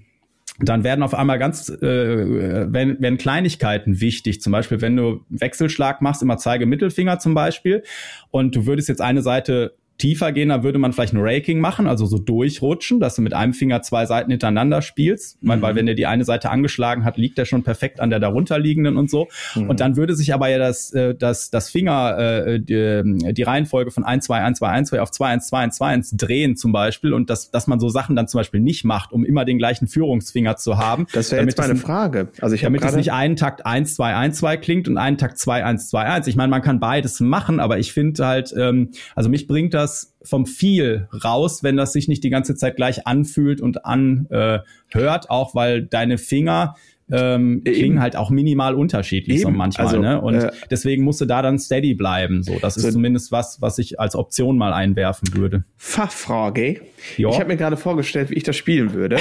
dann 0.60 0.86
werden 0.86 1.04
auf 1.04 1.14
einmal 1.14 1.40
ganz 1.40 1.68
äh, 1.68 1.82
werden, 1.82 3.02
werden 3.02 3.18
Kleinigkeiten 3.18 4.00
wichtig. 4.00 4.42
Zum 4.42 4.52
Beispiel, 4.52 4.80
wenn 4.80 4.96
du 4.96 5.26
Wechselschlag 5.28 6.02
machst, 6.02 6.22
immer 6.22 6.38
zeige 6.38 6.66
Mittelfinger 6.66 7.20
zum 7.20 7.34
Beispiel, 7.34 7.84
und 8.32 8.56
du 8.56 8.66
würdest 8.66 8.88
jetzt 8.88 9.02
eine 9.02 9.22
Seite 9.22 9.76
tiefer 9.98 10.32
gehen, 10.32 10.50
da 10.50 10.64
würde 10.64 10.80
man 10.80 10.94
vielleicht 10.94 11.14
ein 11.14 11.22
Raking 11.22 11.60
machen, 11.60 11.88
also 11.88 12.06
so 12.06 12.18
durchrutschen, 12.18 13.00
dass 13.00 13.16
du 13.16 13.22
mit 13.22 13.34
einem 13.34 13.54
Finger 13.54 13.84
zwei 13.84 14.06
Seiten 14.08 14.32
hintereinander 14.32 14.82
spielst. 14.82 15.42
Mhm. 15.44 15.62
Weil 15.62 15.76
wenn 15.76 15.86
der 15.86 15.96
die 15.96 16.08
eine 16.08 16.26
Seite 16.26 16.50
angeschlagen 16.50 17.06
hat, 17.06 17.18
liegt 17.18 17.38
er 17.38 17.46
schon 17.46 17.64
perfekt 17.64 18.00
an 18.00 18.10
der 18.10 18.20
darunterliegenden 18.20 18.98
und 18.98 19.12
so. 19.12 19.28
Mhm. 19.56 19.70
Und 19.70 19.80
dann 19.80 19.96
würde 19.96 20.16
sich 20.16 20.34
aber 20.34 20.50
ja 20.50 20.58
das, 20.58 20.92
äh, 20.94 21.14
das, 21.14 21.52
das 21.52 21.70
Finger, 21.70 22.18
äh, 22.18 22.60
die, 22.60 23.34
die 23.34 23.44
Reihenfolge 23.44 23.92
von 23.92 24.04
1, 24.04 24.26
2, 24.26 24.42
1, 24.42 24.58
2, 24.58 24.68
1, 24.68 24.90
2 24.90 25.02
auf 25.02 25.12
2, 25.12 25.28
1, 25.28 25.48
2, 25.48 25.58
1, 25.58 25.76
2, 25.78 25.86
1 25.86 26.18
drehen 26.18 26.56
zum 26.56 26.72
Beispiel 26.72 27.14
und 27.14 27.30
dass, 27.30 27.52
dass 27.52 27.68
man 27.68 27.80
so 27.80 27.90
Sachen 27.90 28.16
dann 28.16 28.28
zum 28.28 28.40
Beispiel 28.40 28.60
nicht 28.60 28.84
macht, 28.84 29.12
um 29.12 29.24
immer 29.24 29.46
den 29.46 29.60
gleichen 29.60 29.88
Führungsfinger 29.88 30.58
zu 30.58 30.78
haben. 30.78 31.06
Das 31.14 31.32
wäre 31.32 31.46
jetzt 31.46 31.58
meine 31.60 31.76
Frage. 31.76 32.30
Also 32.42 32.56
ich 32.56 32.62
damit 32.62 32.84
es 32.84 32.96
nicht 32.96 33.12
einen 33.12 33.36
Takt 33.36 33.66
1, 33.66 33.96
2, 33.96 34.16
1, 34.16 34.38
2 34.40 34.58
klingt 34.58 34.88
und 34.88 34.98
einen 34.98 35.18
Takt 35.18 35.38
2, 35.38 35.64
1, 35.64 35.90
2, 35.90 36.02
1. 36.04 36.28
Ich 36.28 36.36
meine, 36.36 36.50
man 36.50 36.62
kann 36.62 36.80
beides 36.80 37.20
machen, 37.20 37.60
aber 37.60 37.78
ich 37.78 37.94
finde 37.94 38.26
halt, 38.26 38.54
ähm, 38.58 38.90
also 39.16 39.30
mich 39.30 39.48
bringt 39.48 39.74
das 39.74 39.91
das 39.92 40.14
vom 40.24 40.46
Feel 40.46 41.08
raus, 41.24 41.64
wenn 41.64 41.78
das 41.78 41.94
sich 41.94 42.08
nicht 42.08 42.24
die 42.24 42.30
ganze 42.30 42.56
Zeit 42.56 42.76
gleich 42.76 43.08
anfühlt 43.08 43.62
und 43.62 43.86
anhört, 43.86 44.66
äh, 44.94 45.30
auch 45.30 45.56
weil 45.56 45.84
deine 45.84 46.18
Finger 46.18 46.76
ähm, 47.12 47.62
klingen 47.66 48.00
halt 48.00 48.16
auch 48.16 48.30
minimal 48.30 48.74
unterschiedlich 48.74 49.42
Eben. 49.42 49.52
so 49.52 49.58
manchmal. 49.58 49.88
Also, 49.88 50.00
ne? 50.00 50.22
Und 50.22 50.36
äh, 50.36 50.52
deswegen 50.70 51.04
musst 51.04 51.20
du 51.20 51.26
da 51.26 51.42
dann 51.42 51.60
steady 51.60 51.94
bleiben. 51.94 52.42
So, 52.44 52.58
das 52.60 52.78
ist 52.78 52.84
so 52.84 52.92
zumindest 52.92 53.32
was, 53.32 53.62
was 53.62 53.78
ich 53.80 54.00
als 54.00 54.16
Option 54.16 54.58
mal 54.58 54.72
einwerfen 54.72 55.34
würde. 55.34 55.66
Fachfrage. 55.76 56.82
Jo. 57.18 57.32
Ich 57.32 57.40
habe 57.40 57.50
mir 57.50 57.58
gerade 57.58 57.76
vorgestellt, 57.76 58.30
wie 58.30 58.36
ich 58.36 58.44
das 58.44 58.56
spielen 58.56 58.94
würde. 58.94 59.18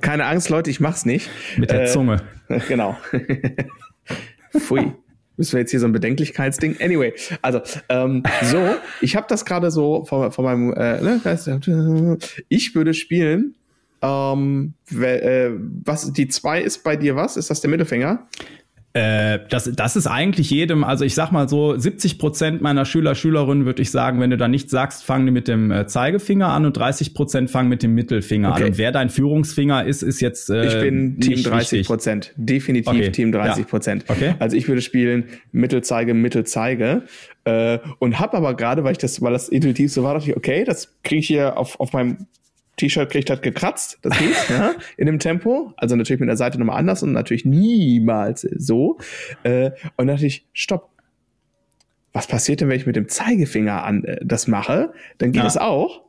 Keine 0.00 0.24
Angst, 0.24 0.48
Leute, 0.48 0.70
ich 0.70 0.80
mach's 0.80 1.04
nicht. 1.04 1.28
Mit 1.58 1.70
der 1.70 1.82
äh, 1.82 1.86
Zunge. 1.86 2.22
Genau. 2.68 2.96
Pfui. 4.58 4.92
Müssen 5.40 5.54
wir 5.54 5.60
jetzt 5.60 5.70
hier 5.70 5.80
so 5.80 5.86
ein 5.86 5.92
Bedenklichkeitsding? 5.92 6.82
Anyway, 6.82 7.14
also 7.40 7.62
ähm, 7.88 8.22
so, 8.42 8.74
ich 9.00 9.16
habe 9.16 9.24
das 9.26 9.46
gerade 9.46 9.70
so 9.70 10.04
von, 10.04 10.30
von 10.32 10.44
meinem, 10.44 10.74
äh, 10.74 11.00
ne, 11.00 12.18
ich 12.50 12.74
würde 12.74 12.92
spielen. 12.92 13.54
Ähm, 14.02 14.74
äh, 14.90 15.48
was 15.84 16.12
die 16.12 16.28
zwei 16.28 16.60
ist 16.60 16.84
bei 16.84 16.94
dir 16.96 17.16
was? 17.16 17.38
Ist 17.38 17.48
das 17.48 17.62
der 17.62 17.70
Mittelfinger? 17.70 18.26
Äh, 18.92 19.38
das, 19.48 19.70
das 19.72 19.94
ist 19.94 20.08
eigentlich 20.08 20.50
jedem, 20.50 20.82
also 20.82 21.04
ich 21.04 21.14
sag 21.14 21.30
mal 21.30 21.48
so, 21.48 21.78
70 21.78 22.18
Prozent 22.18 22.60
meiner 22.60 22.84
Schüler, 22.84 23.14
Schülerinnen 23.14 23.64
würde 23.64 23.82
ich 23.82 23.92
sagen, 23.92 24.18
wenn 24.18 24.30
du 24.30 24.36
da 24.36 24.48
nichts 24.48 24.72
sagst, 24.72 25.04
fangen 25.04 25.26
die 25.26 25.32
mit 25.32 25.46
dem 25.46 25.70
äh, 25.70 25.86
Zeigefinger 25.86 26.48
an 26.48 26.66
und 26.66 26.76
30 26.76 27.14
Prozent 27.14 27.50
fangen 27.52 27.68
mit 27.68 27.84
dem 27.84 27.94
Mittelfinger 27.94 28.50
okay. 28.50 28.62
an. 28.62 28.68
Und 28.70 28.78
wer 28.78 28.90
dein 28.90 29.08
Führungsfinger 29.08 29.84
ist, 29.84 30.02
ist 30.02 30.20
jetzt. 30.20 30.50
Äh, 30.50 30.66
ich 30.66 30.80
bin 30.80 31.20
Team 31.20 31.40
30 31.40 31.86
Prozent. 31.86 32.32
Definitiv 32.36 32.92
okay. 32.92 33.12
Team 33.12 33.30
30 33.30 33.68
Prozent. 33.68 34.04
Ja. 34.08 34.14
Okay. 34.16 34.34
Also 34.40 34.56
ich 34.56 34.66
würde 34.66 34.82
spielen 34.82 35.26
Mittelzeige, 35.52 36.12
Mittelzeige. 36.12 37.04
Äh, 37.44 37.78
und 38.00 38.18
hab 38.18 38.34
aber 38.34 38.54
gerade, 38.54 38.82
weil 38.82 38.92
ich 38.92 38.98
das, 38.98 39.22
weil 39.22 39.32
das 39.32 39.48
intuitiv 39.48 39.92
so 39.92 40.02
war, 40.02 40.14
dachte 40.14 40.30
ich, 40.30 40.36
okay, 40.36 40.64
das 40.64 40.96
kriege 41.04 41.20
ich 41.20 41.28
hier 41.28 41.56
auf, 41.56 41.78
auf 41.78 41.92
meinem 41.92 42.26
T-Shirt 42.80 43.10
kriegt 43.10 43.30
hat 43.30 43.42
gekratzt, 43.42 43.98
das 44.02 44.18
geht, 44.18 44.34
ja, 44.48 44.74
in 44.96 45.06
dem 45.06 45.18
Tempo. 45.18 45.72
Also 45.76 45.96
natürlich 45.96 46.20
mit 46.20 46.28
der 46.28 46.36
Seite 46.36 46.58
nochmal 46.58 46.78
anders 46.78 47.02
und 47.02 47.12
natürlich 47.12 47.44
niemals 47.44 48.42
so. 48.42 48.98
Äh, 49.42 49.72
und 49.96 50.06
dachte 50.06 50.26
ich, 50.26 50.46
stopp. 50.52 50.90
Was 52.12 52.26
passiert 52.26 52.60
denn, 52.60 52.68
wenn 52.68 52.76
ich 52.76 52.86
mit 52.86 52.96
dem 52.96 53.08
Zeigefinger 53.08 53.84
an 53.84 54.04
äh, 54.04 54.18
das 54.24 54.48
mache? 54.48 54.92
Dann 55.18 55.32
geht 55.32 55.44
es 55.44 55.54
ja. 55.54 55.62
auch. 55.62 56.02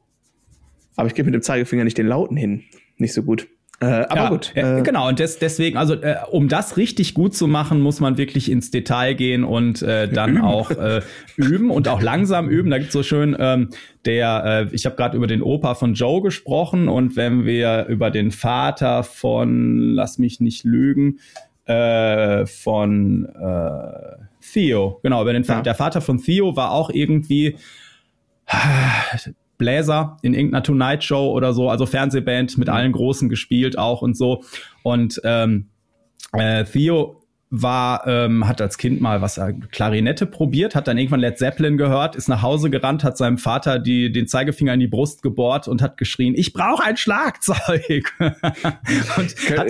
Aber 0.95 1.07
ich 1.07 1.13
gebe 1.13 1.27
mit 1.27 1.35
dem 1.35 1.43
Zeigefinger 1.43 1.83
nicht 1.83 1.97
den 1.97 2.07
Lauten 2.07 2.35
hin. 2.35 2.63
Nicht 2.97 3.13
so 3.13 3.23
gut. 3.23 3.47
Äh, 3.81 4.05
aber 4.09 4.15
ja, 4.15 4.29
gut. 4.29 4.51
Äh, 4.53 4.83
genau, 4.83 5.07
und 5.07 5.17
des, 5.17 5.39
deswegen, 5.39 5.75
also 5.75 5.95
äh, 5.95 6.17
um 6.29 6.47
das 6.47 6.77
richtig 6.77 7.15
gut 7.15 7.35
zu 7.35 7.47
machen, 7.47 7.81
muss 7.81 7.99
man 7.99 8.15
wirklich 8.15 8.51
ins 8.51 8.69
Detail 8.69 9.15
gehen 9.15 9.43
und 9.43 9.81
äh, 9.81 10.07
dann 10.07 10.35
üben. 10.35 10.41
auch 10.43 10.69
äh, 10.69 11.01
üben 11.35 11.71
und 11.71 11.87
auch 11.87 11.99
langsam 11.99 12.47
üben. 12.47 12.69
Da 12.69 12.77
gibt's 12.77 12.93
so 12.93 13.01
schön, 13.01 13.35
ähm, 13.39 13.69
der, 14.05 14.67
äh, 14.71 14.75
ich 14.75 14.85
habe 14.85 14.95
gerade 14.95 15.17
über 15.17 15.25
den 15.25 15.41
Opa 15.41 15.73
von 15.73 15.95
Joe 15.95 16.21
gesprochen 16.21 16.89
und 16.89 17.15
wenn 17.15 17.45
wir 17.45 17.87
über 17.87 18.11
den 18.11 18.29
Vater 18.29 19.03
von, 19.03 19.93
lass 19.95 20.19
mich 20.19 20.39
nicht 20.39 20.63
lügen, 20.63 21.19
äh, 21.65 22.45
von 22.45 23.25
äh, 23.25 24.17
Theo, 24.53 24.99
genau, 25.01 25.23
über 25.23 25.33
den 25.33 25.41
ja. 25.41 25.61
der 25.61 25.75
Vater 25.75 26.01
von 26.01 26.19
Theo 26.19 26.55
war 26.55 26.71
auch 26.71 26.91
irgendwie 26.91 27.55
Bläser 29.61 30.17
in 30.23 30.33
irgendeiner 30.33 30.63
Tonight 30.63 31.03
Show 31.03 31.31
oder 31.31 31.53
so, 31.53 31.69
also 31.69 31.85
Fernsehband 31.85 32.57
mit 32.57 32.67
mhm. 32.67 32.73
allen 32.73 32.91
Großen 32.93 33.29
gespielt 33.29 33.77
auch 33.77 34.01
und 34.01 34.17
so. 34.17 34.43
Und 34.81 35.21
ähm, 35.23 35.67
äh, 36.33 36.63
Theo 36.63 37.21
war, 37.51 38.07
ähm, 38.07 38.47
hat 38.47 38.59
als 38.59 38.79
Kind 38.79 39.01
mal 39.01 39.21
was 39.21 39.37
äh, 39.37 39.53
Klarinette 39.71 40.25
probiert, 40.25 40.73
hat 40.73 40.87
dann 40.87 40.97
irgendwann 40.97 41.19
Led 41.19 41.37
Zeppelin 41.37 41.77
gehört, 41.77 42.15
ist 42.15 42.27
nach 42.27 42.41
Hause 42.41 42.71
gerannt, 42.71 43.03
hat 43.03 43.17
seinem 43.17 43.37
Vater 43.37 43.77
die, 43.77 44.11
den 44.11 44.27
Zeigefinger 44.27 44.73
in 44.73 44.79
die 44.79 44.87
Brust 44.87 45.21
gebohrt 45.21 45.67
und 45.67 45.83
hat 45.83 45.97
geschrien, 45.97 46.33
ich 46.35 46.53
brauche 46.53 46.83
ein 46.83 46.97
Schlagzeug. 46.97 48.13
und 48.19 49.57
hat, 49.57 49.67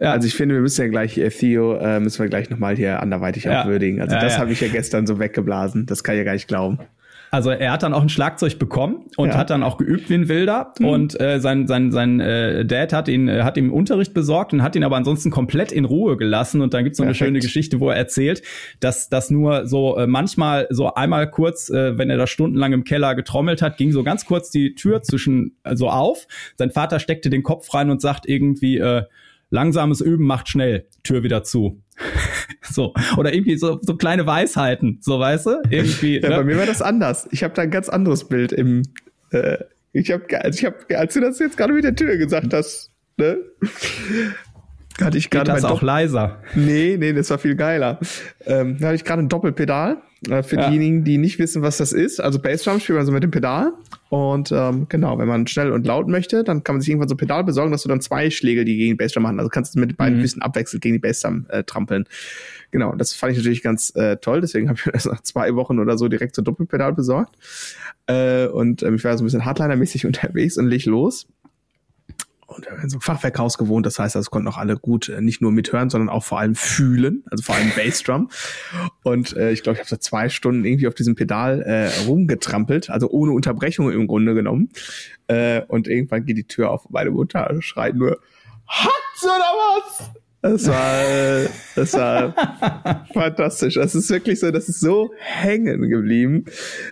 ja. 0.00 0.10
Also 0.10 0.26
ich 0.26 0.34
finde, 0.34 0.56
wir 0.56 0.62
müssen 0.62 0.80
ja 0.80 0.88
gleich 0.88 1.16
äh, 1.16 1.28
Theo 1.28 1.76
äh, 1.76 2.00
müssen 2.00 2.20
wir 2.20 2.28
gleich 2.28 2.50
nochmal 2.50 2.74
hier 2.74 3.00
anderweitig 3.00 3.44
ja. 3.44 3.62
auch 3.62 3.66
würdigen. 3.66 4.00
Also 4.00 4.16
ja, 4.16 4.20
das 4.20 4.34
ja. 4.34 4.40
habe 4.40 4.50
ich 4.50 4.60
ja 4.60 4.66
gestern 4.66 5.06
so 5.06 5.20
weggeblasen. 5.20 5.86
Das 5.86 6.02
kann 6.02 6.16
ich 6.16 6.18
ja 6.18 6.24
gar 6.24 6.32
nicht 6.32 6.48
glauben. 6.48 6.80
Also 7.30 7.50
er 7.50 7.72
hat 7.72 7.82
dann 7.82 7.94
auch 7.94 8.02
ein 8.02 8.08
Schlagzeug 8.08 8.58
bekommen 8.58 9.06
und 9.16 9.28
ja. 9.28 9.36
hat 9.36 9.50
dann 9.50 9.62
auch 9.62 9.76
geübt 9.76 10.10
wie 10.10 10.14
ein 10.14 10.28
Wilder. 10.28 10.74
Mhm. 10.78 10.86
Und 10.86 11.20
äh, 11.20 11.40
sein, 11.40 11.68
sein, 11.68 11.92
sein 11.92 12.20
äh, 12.20 12.64
Dad 12.64 12.92
hat 12.92 13.08
ihn, 13.08 13.28
äh, 13.28 13.42
hat 13.42 13.56
ihm 13.56 13.72
Unterricht 13.72 14.14
besorgt 14.14 14.52
und 14.52 14.62
hat 14.62 14.74
ihn 14.74 14.82
aber 14.82 14.96
ansonsten 14.96 15.30
komplett 15.30 15.70
in 15.70 15.84
Ruhe 15.84 16.16
gelassen. 16.16 16.60
Und 16.60 16.74
dann 16.74 16.84
gibt's 16.84 16.98
so 16.98 17.04
eine 17.04 17.14
schöne 17.14 17.38
Geschichte, 17.38 17.78
wo 17.78 17.90
er 17.90 17.96
erzählt, 17.96 18.42
dass 18.80 19.08
das 19.08 19.30
nur 19.30 19.66
so 19.66 19.96
äh, 19.96 20.06
manchmal 20.06 20.66
so 20.70 20.92
einmal 20.94 21.30
kurz, 21.30 21.70
äh, 21.70 21.96
wenn 21.96 22.10
er 22.10 22.16
da 22.16 22.26
stundenlang 22.26 22.72
im 22.72 22.84
Keller 22.84 23.14
getrommelt 23.14 23.62
hat, 23.62 23.76
ging 23.76 23.92
so 23.92 24.02
ganz 24.02 24.24
kurz 24.24 24.50
die 24.50 24.74
Tür 24.74 25.02
zwischen 25.02 25.56
äh, 25.62 25.76
so 25.76 25.88
auf. 25.88 26.26
Sein 26.56 26.70
Vater 26.70 26.98
steckte 26.98 27.30
den 27.30 27.42
Kopf 27.44 27.72
rein 27.74 27.90
und 27.90 28.00
sagt 28.00 28.28
irgendwie, 28.28 28.78
äh, 28.78 29.04
langsames 29.50 30.00
Üben 30.00 30.26
macht 30.26 30.48
schnell, 30.48 30.86
Tür 31.02 31.22
wieder 31.22 31.42
zu. 31.44 31.82
so. 32.62 32.94
Oder 33.16 33.34
irgendwie 33.34 33.56
so, 33.56 33.78
so 33.82 33.96
kleine 33.96 34.26
Weisheiten, 34.26 34.98
so 35.02 35.18
weißt 35.18 35.46
du? 35.46 35.62
Irgendwie. 35.70 36.20
ja, 36.20 36.30
ne? 36.30 36.36
bei 36.36 36.44
mir 36.44 36.58
war 36.58 36.66
das 36.66 36.80
anders. 36.80 37.28
Ich 37.32 37.42
habe 37.42 37.54
da 37.54 37.62
ein 37.62 37.70
ganz 37.70 37.88
anderes 37.88 38.28
Bild 38.28 38.52
im. 38.52 38.82
Äh, 39.30 39.58
ich 39.92 40.10
habe, 40.12 40.24
ich 40.48 40.64
habe, 40.64 40.76
als 40.96 41.14
du 41.14 41.20
das 41.20 41.38
jetzt 41.40 41.56
gerade 41.56 41.72
mit 41.72 41.84
der 41.84 41.96
Tür 41.96 42.16
gesagt 42.16 42.54
hast, 42.54 42.90
ne? 43.16 43.38
Hatte 45.00 45.18
ich 45.18 45.30
gerade 45.30 45.50
das 45.50 45.64
auch 45.64 45.82
leiser. 45.82 46.42
Nee, 46.54 46.96
nee, 46.98 47.12
das 47.12 47.30
war 47.30 47.38
viel 47.38 47.56
geiler. 47.56 47.98
Ähm, 48.46 48.76
da 48.78 48.88
hatte 48.88 48.96
ich 48.96 49.04
gerade 49.04 49.22
ein 49.22 49.28
Doppelpedal 49.28 50.00
für 50.26 50.56
ja. 50.56 50.68
diejenigen, 50.68 51.04
die 51.04 51.16
nicht 51.16 51.38
wissen, 51.38 51.62
was 51.62 51.78
das 51.78 51.92
ist. 51.92 52.20
Also 52.20 52.38
Bassdrum 52.38 52.78
spielt 52.78 52.98
man 52.98 53.06
so 53.06 53.12
mit 53.12 53.22
dem 53.22 53.30
Pedal. 53.30 53.72
Und 54.10 54.52
ähm, 54.52 54.86
genau, 54.88 55.18
wenn 55.18 55.28
man 55.28 55.46
schnell 55.46 55.72
und 55.72 55.86
laut 55.86 56.08
möchte, 56.08 56.44
dann 56.44 56.62
kann 56.62 56.74
man 56.74 56.80
sich 56.80 56.90
irgendwann 56.90 57.08
so 57.08 57.14
ein 57.14 57.18
Pedal 57.18 57.44
besorgen, 57.44 57.72
dass 57.72 57.84
du 57.84 57.88
dann 57.88 58.02
zwei 58.02 58.28
Schläge, 58.30 58.64
die 58.64 58.76
gegen 58.76 58.96
Bassdrum 58.98 59.22
machen. 59.22 59.38
Also 59.38 59.48
kannst 59.48 59.74
du 59.74 59.80
mit 59.80 59.96
beiden 59.96 60.18
mhm. 60.18 60.22
bisschen 60.22 60.42
abwechselnd 60.42 60.82
gegen 60.82 60.94
die 60.94 60.98
Bassdrum 60.98 61.46
äh, 61.48 61.64
trampeln. 61.64 62.04
Genau, 62.70 62.94
das 62.94 63.14
fand 63.14 63.32
ich 63.32 63.38
natürlich 63.38 63.62
ganz 63.62 63.94
äh, 63.96 64.18
toll. 64.18 64.42
Deswegen 64.42 64.68
habe 64.68 64.78
ich 64.78 64.84
mir 64.84 64.92
das 64.92 65.06
nach 65.06 65.22
zwei 65.22 65.54
Wochen 65.54 65.78
oder 65.78 65.96
so 65.96 66.08
direkt 66.08 66.36
so 66.36 66.42
Doppelpedal 66.42 66.92
besorgt. 66.92 67.36
Äh, 68.06 68.46
und 68.46 68.82
ähm, 68.82 68.96
ich 68.96 69.04
war 69.04 69.16
so 69.16 69.22
ein 69.22 69.26
bisschen 69.26 69.44
Hardliner-mäßig 69.46 70.04
unterwegs 70.06 70.58
und 70.58 70.66
leg 70.66 70.84
los 70.84 71.26
und 72.50 72.66
in 72.82 72.88
so 72.90 72.96
einem 72.96 73.00
Fachwerkhaus 73.00 73.58
gewohnt. 73.58 73.86
Das 73.86 73.98
heißt, 73.98 74.14
das 74.14 74.30
konnten 74.30 74.48
auch 74.48 74.58
alle 74.58 74.76
gut 74.76 75.08
äh, 75.08 75.20
nicht 75.20 75.40
nur 75.40 75.52
mithören, 75.52 75.90
sondern 75.90 76.08
auch 76.08 76.24
vor 76.24 76.40
allem 76.40 76.54
fühlen, 76.54 77.24
also 77.30 77.42
vor 77.42 77.54
allem 77.54 77.70
Bassdrum. 77.76 78.28
Und 79.02 79.36
äh, 79.36 79.52
ich 79.52 79.62
glaube, 79.62 79.76
ich 79.76 79.80
habe 79.80 79.88
so 79.88 79.96
zwei 79.96 80.28
Stunden 80.28 80.64
irgendwie 80.64 80.86
auf 80.86 80.94
diesem 80.94 81.14
Pedal 81.14 81.62
äh, 81.62 81.88
rumgetrampelt, 82.06 82.90
also 82.90 83.08
ohne 83.10 83.32
Unterbrechung 83.32 83.90
im 83.90 84.06
Grunde 84.06 84.34
genommen. 84.34 84.70
Äh, 85.26 85.62
und 85.68 85.88
irgendwann 85.88 86.24
geht 86.24 86.36
die 86.36 86.46
Tür 86.46 86.70
auf 86.70 86.84
und 86.84 86.92
meine 86.92 87.10
Mutter 87.10 87.56
schreit 87.60 87.94
nur, 87.94 88.20
Hat's 88.66 89.24
oder 89.24 89.30
was? 89.34 90.10
Das 90.42 90.66
war, 90.68 91.50
das 91.76 91.92
war 91.92 93.06
fantastisch. 93.12 93.74
Das 93.74 93.94
ist 93.94 94.08
wirklich 94.08 94.40
so, 94.40 94.50
das 94.50 94.70
ist 94.70 94.80
so 94.80 95.10
hängen 95.18 95.88
geblieben. 95.90 96.46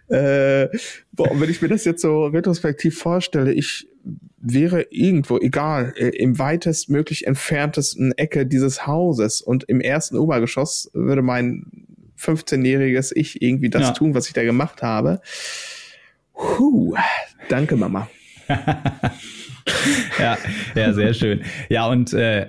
Äh, 0.09 0.68
boah, 1.12 1.30
wenn 1.40 1.48
ich 1.48 1.62
mir 1.62 1.68
das 1.68 1.86
jetzt 1.86 2.02
so 2.02 2.26
retrospektiv 2.26 2.98
vorstelle, 2.98 3.52
ich 3.54 3.88
wäre 4.36 4.86
irgendwo, 4.90 5.38
egal, 5.38 5.94
äh, 5.96 6.09
im 6.09 6.38
weitestmöglich 6.38 7.26
entferntesten 7.26 8.12
Ecke 8.12 8.44
dieses 8.44 8.86
Hauses 8.86 9.40
und 9.40 9.64
im 9.64 9.80
ersten 9.80 10.18
Obergeschoss 10.18 10.90
würde 10.92 11.22
mein 11.22 11.88
15-jähriges 12.18 13.12
Ich 13.14 13.42
irgendwie 13.42 13.70
das 13.70 13.82
ja. 13.82 13.90
tun, 13.92 14.14
was 14.14 14.26
ich 14.26 14.32
da 14.32 14.42
gemacht 14.42 14.82
habe. 14.82 15.20
Puh, 16.34 16.94
danke, 17.48 17.76
Mama. 17.76 18.08
ja, 20.18 20.38
ja, 20.74 20.92
sehr 20.92 21.14
schön. 21.14 21.42
Ja, 21.68 21.86
und 21.86 22.12
äh, 22.12 22.48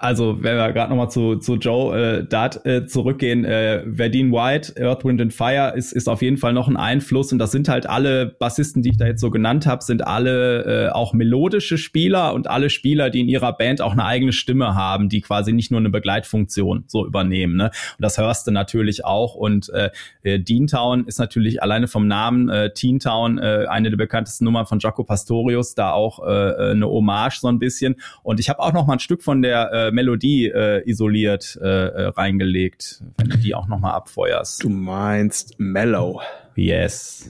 also 0.00 0.42
wenn 0.42 0.56
wir 0.56 0.72
gerade 0.72 0.88
nochmal 0.88 1.10
zu, 1.10 1.36
zu 1.36 1.56
Joe 1.56 2.20
äh, 2.20 2.24
Dart 2.24 2.64
äh, 2.64 2.86
zurückgehen, 2.86 3.44
äh, 3.44 3.84
Verdine 3.94 4.32
White, 4.32 4.74
Earth, 4.80 5.04
Wind 5.04 5.20
and 5.20 5.32
Fire 5.32 5.74
ist, 5.76 5.92
ist 5.92 6.08
auf 6.08 6.22
jeden 6.22 6.38
Fall 6.38 6.54
noch 6.54 6.68
ein 6.68 6.78
Einfluss 6.78 7.32
und 7.32 7.38
das 7.38 7.52
sind 7.52 7.68
halt 7.68 7.86
alle 7.86 8.26
Bassisten, 8.26 8.82
die 8.82 8.90
ich 8.90 8.96
da 8.96 9.06
jetzt 9.06 9.20
so 9.20 9.30
genannt 9.30 9.66
habe, 9.66 9.84
sind 9.84 10.06
alle 10.06 10.86
äh, 10.86 10.90
auch 10.90 11.12
melodische 11.12 11.76
Spieler 11.76 12.32
und 12.32 12.48
alle 12.48 12.70
Spieler, 12.70 13.10
die 13.10 13.20
in 13.20 13.28
ihrer 13.28 13.52
Band 13.52 13.82
auch 13.82 13.92
eine 13.92 14.06
eigene 14.06 14.32
Stimme 14.32 14.74
haben, 14.74 15.10
die 15.10 15.20
quasi 15.20 15.52
nicht 15.52 15.70
nur 15.70 15.80
eine 15.80 15.90
Begleitfunktion 15.90 16.84
so 16.86 17.06
übernehmen. 17.06 17.56
Ne? 17.56 17.66
Und 17.66 18.02
das 18.02 18.16
hörst 18.16 18.46
du 18.46 18.52
natürlich 18.52 19.04
auch 19.04 19.34
und 19.34 19.68
äh, 19.70 19.90
äh 20.22 20.38
Deantown 20.38 21.04
ist 21.06 21.18
natürlich 21.18 21.62
alleine 21.62 21.88
vom 21.88 22.06
Namen 22.06 22.48
äh, 22.48 22.72
Teen 22.72 23.00
Town 23.00 23.36
äh, 23.36 23.66
eine 23.68 23.90
der 23.90 23.98
bekanntesten 23.98 24.46
Nummern 24.46 24.64
von 24.64 24.78
Jaco 24.78 25.04
Pastorius, 25.04 25.74
da 25.74 25.92
auch 25.92 26.26
äh, 26.26 26.30
äh, 26.30 26.70
eine 26.70 26.86
Hommage 26.86 27.40
so 27.40 27.48
ein 27.48 27.58
bisschen 27.58 27.96
und 28.22 28.40
ich 28.40 28.48
habe 28.48 28.60
auch 28.60 28.72
noch 28.72 28.86
mal 28.86 28.94
ein 28.94 28.98
Stück 28.98 29.22
von 29.22 29.42
der 29.42 29.70
äh, 29.72 29.89
Melodie 29.92 30.46
äh, 30.46 30.82
isoliert 30.88 31.58
äh, 31.62 31.66
äh, 31.66 32.06
reingelegt, 32.08 33.02
wenn 33.18 33.28
du 33.28 33.38
die 33.38 33.54
auch 33.54 33.68
noch 33.68 33.78
mal 33.78 33.92
abfeuerst. 33.92 34.62
Du 34.62 34.68
meinst 34.68 35.58
Mellow. 35.58 36.20
Yes. 36.54 37.28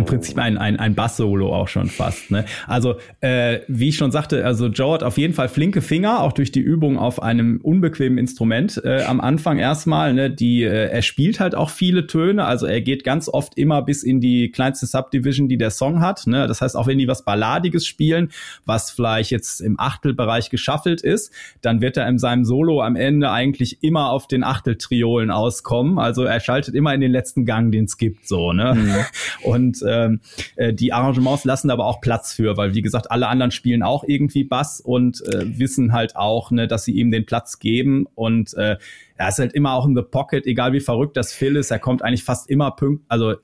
Im 0.00 0.06
Prinzip 0.06 0.38
ein, 0.38 0.58
ein, 0.58 0.78
ein 0.78 0.94
Bass-Solo 0.94 1.54
auch 1.54 1.68
schon 1.68 1.88
fast. 1.88 2.30
Ne? 2.30 2.44
Also, 2.66 2.96
äh, 3.20 3.60
wie 3.68 3.88
ich 3.88 3.96
schon 3.96 4.10
sagte, 4.10 4.44
also 4.44 4.66
Joe 4.66 4.94
hat 4.94 5.02
auf 5.02 5.18
jeden 5.18 5.34
Fall 5.34 5.48
flinke 5.48 5.82
Finger, 5.82 6.22
auch 6.22 6.32
durch 6.32 6.50
die 6.52 6.60
Übung 6.60 6.98
auf 6.98 7.22
einem 7.22 7.60
unbequemen 7.62 8.18
Instrument 8.18 8.80
äh, 8.84 9.02
am 9.02 9.20
Anfang 9.20 9.58
erstmal. 9.58 10.14
Ne? 10.14 10.30
Die, 10.30 10.62
äh, 10.62 10.88
er 10.88 11.02
spielt 11.02 11.40
halt 11.40 11.54
auch 11.54 11.70
viele 11.70 12.06
Töne, 12.06 12.44
also 12.44 12.66
er 12.66 12.80
geht 12.80 13.04
ganz 13.04 13.28
oft 13.28 13.56
immer 13.56 13.82
bis 13.82 14.02
in 14.02 14.20
die 14.20 14.50
kleinste 14.50 14.86
Subdivision, 14.86 15.48
die 15.48 15.58
der 15.58 15.70
Song 15.70 16.00
hat. 16.00 16.26
Ne? 16.26 16.46
Das 16.46 16.60
heißt, 16.60 16.76
auch 16.76 16.86
wenn 16.86 16.98
die 16.98 17.08
was 17.08 17.24
Balladiges 17.24 17.86
spielen, 17.86 18.30
was 18.64 18.90
vielleicht 18.90 19.30
jetzt 19.30 19.60
im 19.60 19.78
Achtelbereich 19.78 20.50
geschaffelt 20.50 21.02
ist, 21.02 21.32
dann 21.60 21.80
wird 21.80 21.96
er 21.96 22.08
in 22.08 22.18
seinem 22.18 22.44
Solo 22.44 22.82
am 22.82 22.96
Ende 22.96 23.30
eigentlich 23.30 23.82
immer 23.82 24.10
auf 24.10 24.26
den 24.26 24.44
Achteltriolen 24.44 25.30
auskommen. 25.30 25.98
Also 25.98 26.24
er 26.24 26.40
schaltet 26.40 26.74
immer 26.74 26.94
in 26.94 27.00
den 27.00 27.12
letzten 27.12 27.44
Gang, 27.44 27.70
den 27.70 27.84
es 27.84 27.98
gibt, 27.98 28.26
so, 28.26 28.52
ne? 28.52 28.74
Mhm. 28.74 28.94
Und 29.42 29.82
ähm, 29.90 30.20
äh, 30.56 30.72
die 30.72 30.92
Arrangements 30.92 31.44
lassen 31.44 31.70
aber 31.70 31.86
auch 31.86 32.00
Platz 32.00 32.32
für, 32.32 32.56
weil 32.56 32.74
wie 32.74 32.82
gesagt, 32.82 33.10
alle 33.10 33.28
anderen 33.28 33.50
spielen 33.50 33.82
auch 33.82 34.04
irgendwie 34.06 34.44
Bass 34.44 34.80
und 34.80 35.22
äh, 35.26 35.58
wissen 35.58 35.92
halt 35.92 36.16
auch, 36.16 36.50
ne, 36.50 36.68
dass 36.68 36.84
sie 36.84 36.92
ihm 36.92 37.10
den 37.10 37.26
Platz 37.26 37.58
geben 37.58 38.06
und 38.14 38.54
äh, 38.54 38.76
er 39.16 39.28
ist 39.28 39.38
halt 39.38 39.52
immer 39.52 39.74
auch 39.74 39.86
in 39.86 39.94
the 39.94 40.02
pocket, 40.02 40.46
egal 40.46 40.72
wie 40.72 40.80
verrückt 40.80 41.16
das 41.16 41.32
Phil 41.32 41.56
ist, 41.56 41.70
er 41.70 41.78
kommt 41.78 42.02
eigentlich 42.02 42.24
fast 42.24 42.48
immer 42.48 42.70
pünkt, 42.70 43.04
also 43.08 43.34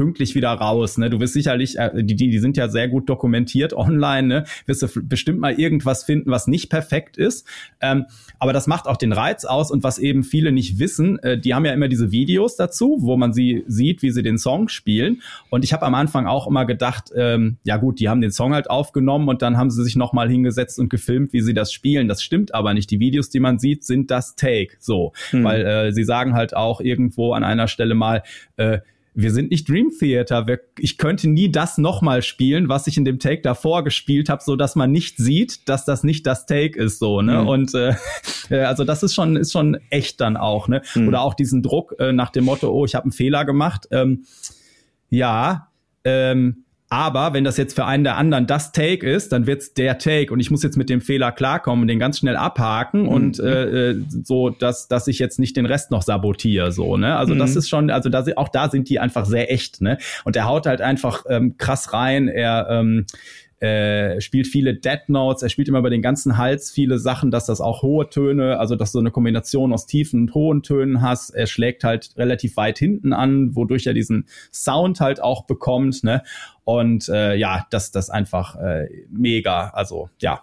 pünktlich 0.00 0.34
wieder 0.34 0.48
raus. 0.48 0.96
Ne? 0.96 1.10
Du 1.10 1.20
wirst 1.20 1.34
sicherlich, 1.34 1.76
äh, 1.76 1.90
die, 2.02 2.16
die 2.16 2.38
sind 2.38 2.56
ja 2.56 2.70
sehr 2.70 2.88
gut 2.88 3.06
dokumentiert 3.10 3.74
online, 3.76 4.26
ne? 4.26 4.44
wirst 4.64 4.80
du 4.80 4.88
bestimmt 5.02 5.40
mal 5.40 5.52
irgendwas 5.52 6.04
finden, 6.04 6.30
was 6.30 6.46
nicht 6.46 6.70
perfekt 6.70 7.18
ist. 7.18 7.46
Ähm, 7.82 8.06
aber 8.38 8.54
das 8.54 8.66
macht 8.66 8.86
auch 8.86 8.96
den 8.96 9.12
Reiz 9.12 9.44
aus 9.44 9.70
und 9.70 9.82
was 9.82 9.98
eben 9.98 10.24
viele 10.24 10.52
nicht 10.52 10.78
wissen, 10.78 11.18
äh, 11.18 11.38
die 11.38 11.52
haben 11.52 11.66
ja 11.66 11.74
immer 11.74 11.88
diese 11.88 12.12
Videos 12.12 12.56
dazu, 12.56 12.96
wo 13.00 13.18
man 13.18 13.34
sie 13.34 13.62
sieht, 13.66 14.00
wie 14.00 14.10
sie 14.10 14.22
den 14.22 14.38
Song 14.38 14.70
spielen. 14.70 15.20
Und 15.50 15.64
ich 15.64 15.74
habe 15.74 15.84
am 15.84 15.94
Anfang 15.94 16.26
auch 16.26 16.46
immer 16.46 16.64
gedacht, 16.64 17.12
ähm, 17.14 17.58
ja 17.64 17.76
gut, 17.76 18.00
die 18.00 18.08
haben 18.08 18.22
den 18.22 18.32
Song 18.32 18.54
halt 18.54 18.70
aufgenommen 18.70 19.28
und 19.28 19.42
dann 19.42 19.58
haben 19.58 19.68
sie 19.68 19.84
sich 19.84 19.96
nochmal 19.96 20.30
hingesetzt 20.30 20.78
und 20.78 20.88
gefilmt, 20.88 21.34
wie 21.34 21.42
sie 21.42 21.52
das 21.52 21.74
spielen. 21.74 22.08
Das 22.08 22.22
stimmt 22.22 22.54
aber 22.54 22.72
nicht. 22.72 22.90
Die 22.90 23.00
Videos, 23.00 23.28
die 23.28 23.40
man 23.40 23.58
sieht, 23.58 23.84
sind 23.84 24.10
das 24.10 24.34
Take. 24.34 24.76
So, 24.78 25.12
hm. 25.28 25.44
weil 25.44 25.66
äh, 25.66 25.92
sie 25.92 26.04
sagen 26.04 26.32
halt 26.32 26.56
auch 26.56 26.80
irgendwo 26.80 27.34
an 27.34 27.44
einer 27.44 27.68
Stelle 27.68 27.94
mal, 27.94 28.22
äh, 28.56 28.78
wir 29.14 29.32
sind 29.32 29.50
nicht 29.50 29.68
Dream 29.68 29.90
Theater. 29.96 30.46
Ich 30.78 30.98
könnte 30.98 31.28
nie 31.28 31.50
das 31.50 31.78
nochmal 31.78 32.22
spielen, 32.22 32.68
was 32.68 32.86
ich 32.86 32.96
in 32.96 33.04
dem 33.04 33.18
Take 33.18 33.42
davor 33.42 33.82
gespielt 33.82 34.28
habe, 34.28 34.42
so 34.42 34.56
dass 34.56 34.76
man 34.76 34.92
nicht 34.92 35.16
sieht, 35.16 35.68
dass 35.68 35.84
das 35.84 36.04
nicht 36.04 36.26
das 36.26 36.46
Take 36.46 36.78
ist, 36.78 36.98
so, 36.98 37.20
ne? 37.20 37.42
Mhm. 37.42 37.48
Und 37.48 37.74
äh, 37.74 37.94
äh, 38.50 38.60
also 38.60 38.84
das 38.84 39.02
ist 39.02 39.14
schon, 39.14 39.36
ist 39.36 39.52
schon 39.52 39.78
echt 39.90 40.20
dann 40.20 40.36
auch, 40.36 40.68
ne? 40.68 40.82
Mhm. 40.94 41.08
Oder 41.08 41.22
auch 41.22 41.34
diesen 41.34 41.62
Druck 41.62 41.96
äh, 41.98 42.12
nach 42.12 42.30
dem 42.30 42.44
Motto, 42.44 42.70
oh, 42.70 42.84
ich 42.84 42.94
habe 42.94 43.04
einen 43.04 43.12
Fehler 43.12 43.44
gemacht. 43.44 43.88
Ähm, 43.90 44.24
ja, 45.08 45.68
ähm, 46.04 46.64
aber 46.92 47.32
wenn 47.32 47.44
das 47.44 47.56
jetzt 47.56 47.74
für 47.74 47.84
einen 47.84 48.02
der 48.02 48.16
anderen 48.16 48.48
das 48.48 48.72
Take 48.72 49.08
ist, 49.08 49.30
dann 49.30 49.46
wird's 49.46 49.74
der 49.74 49.98
Take 49.98 50.32
und 50.32 50.40
ich 50.40 50.50
muss 50.50 50.64
jetzt 50.64 50.76
mit 50.76 50.90
dem 50.90 51.00
Fehler 51.00 51.30
klarkommen 51.30 51.82
und 51.82 51.88
den 51.88 52.00
ganz 52.00 52.18
schnell 52.18 52.36
abhaken 52.36 53.02
mhm. 53.02 53.08
und 53.08 53.38
äh, 53.38 53.90
äh, 53.90 54.02
so, 54.24 54.50
dass 54.50 54.88
dass 54.88 55.06
ich 55.06 55.20
jetzt 55.20 55.38
nicht 55.38 55.56
den 55.56 55.66
Rest 55.66 55.92
noch 55.92 56.02
sabotiere, 56.02 56.72
so 56.72 56.96
ne. 56.96 57.16
Also 57.16 57.34
mhm. 57.34 57.38
das 57.38 57.54
ist 57.54 57.68
schon, 57.68 57.90
also 57.90 58.08
da 58.10 58.24
auch 58.34 58.48
da 58.48 58.68
sind 58.68 58.88
die 58.88 58.98
einfach 58.98 59.24
sehr 59.24 59.52
echt, 59.52 59.80
ne. 59.80 59.98
Und 60.24 60.34
er 60.34 60.46
haut 60.46 60.66
halt 60.66 60.80
einfach 60.80 61.24
ähm, 61.28 61.56
krass 61.58 61.92
rein. 61.92 62.26
Er 62.26 62.66
ähm, 62.68 63.06
äh, 63.60 64.22
spielt 64.22 64.46
viele 64.46 64.74
Dead 64.74 65.00
Notes, 65.08 65.42
er 65.42 65.50
spielt 65.50 65.68
immer 65.68 65.80
über 65.80 65.90
den 65.90 66.00
ganzen 66.00 66.38
Hals 66.38 66.70
viele 66.70 66.98
Sachen, 66.98 67.30
dass 67.30 67.44
das 67.44 67.60
auch 67.60 67.82
hohe 67.82 68.08
Töne, 68.08 68.58
also 68.58 68.74
dass 68.74 68.92
du 68.92 68.98
eine 68.98 69.10
Kombination 69.10 69.74
aus 69.74 69.86
tiefen 69.86 70.22
und 70.22 70.34
hohen 70.34 70.62
Tönen 70.62 71.02
hast. 71.02 71.30
Er 71.30 71.46
schlägt 71.46 71.84
halt 71.84 72.10
relativ 72.16 72.56
weit 72.56 72.78
hinten 72.78 73.12
an, 73.12 73.54
wodurch 73.54 73.86
er 73.86 73.92
diesen 73.92 74.26
Sound 74.50 75.00
halt 75.00 75.22
auch 75.22 75.44
bekommt, 75.44 76.02
ne? 76.04 76.22
Und 76.70 77.08
äh, 77.08 77.34
ja, 77.34 77.66
das 77.70 77.90
das 77.90 78.10
einfach 78.10 78.54
äh, 78.56 78.86
mega. 79.10 79.70
Also 79.70 80.08
ja, 80.20 80.42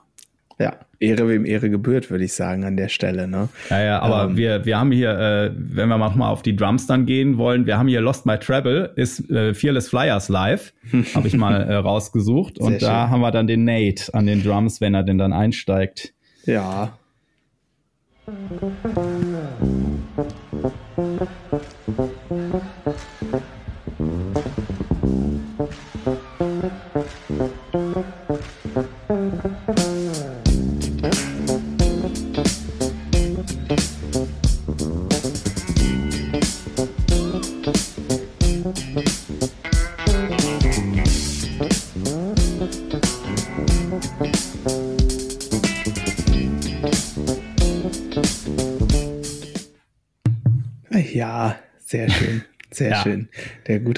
ja, 0.60 0.74
Ehre 1.00 1.30
wem 1.30 1.46
Ehre 1.46 1.70
gebührt, 1.70 2.10
würde 2.10 2.26
ich 2.26 2.34
sagen, 2.34 2.66
an 2.66 2.76
der 2.76 2.90
Stelle. 2.90 3.28
Ne? 3.28 3.48
Ja, 3.70 3.82
ja, 3.82 4.00
aber 4.02 4.32
ähm, 4.32 4.38
wir, 4.38 4.66
wir 4.66 4.78
haben 4.78 4.92
hier, 4.92 5.12
äh, 5.12 5.52
wenn 5.56 5.88
wir 5.88 5.98
mal 5.98 6.30
auf 6.30 6.42
die 6.42 6.56
Drums 6.56 6.88
dann 6.88 7.06
gehen 7.06 7.38
wollen, 7.38 7.66
wir 7.66 7.78
haben 7.78 7.88
hier 7.88 8.02
Lost 8.02 8.26
My 8.26 8.38
Travel, 8.38 8.92
ist 8.96 9.30
äh, 9.30 9.54
Fearless 9.54 9.88
Flyers 9.88 10.28
live, 10.28 10.74
habe 11.16 11.28
ich 11.28 11.38
mal 11.38 11.62
äh, 11.62 11.76
rausgesucht. 11.76 12.60
Und 12.60 12.82
da 12.82 13.04
schön. 13.04 13.12
haben 13.12 13.22
wir 13.22 13.32
dann 13.32 13.48
den 13.48 13.64
Nate 13.64 14.14
an 14.14 14.26
den 14.26 14.44
Drums, 14.44 14.82
wenn 14.82 14.96
er 14.96 15.04
denn 15.04 15.18
dann 15.18 15.32
einsteigt. 15.32 16.14
Ja. 16.46 16.98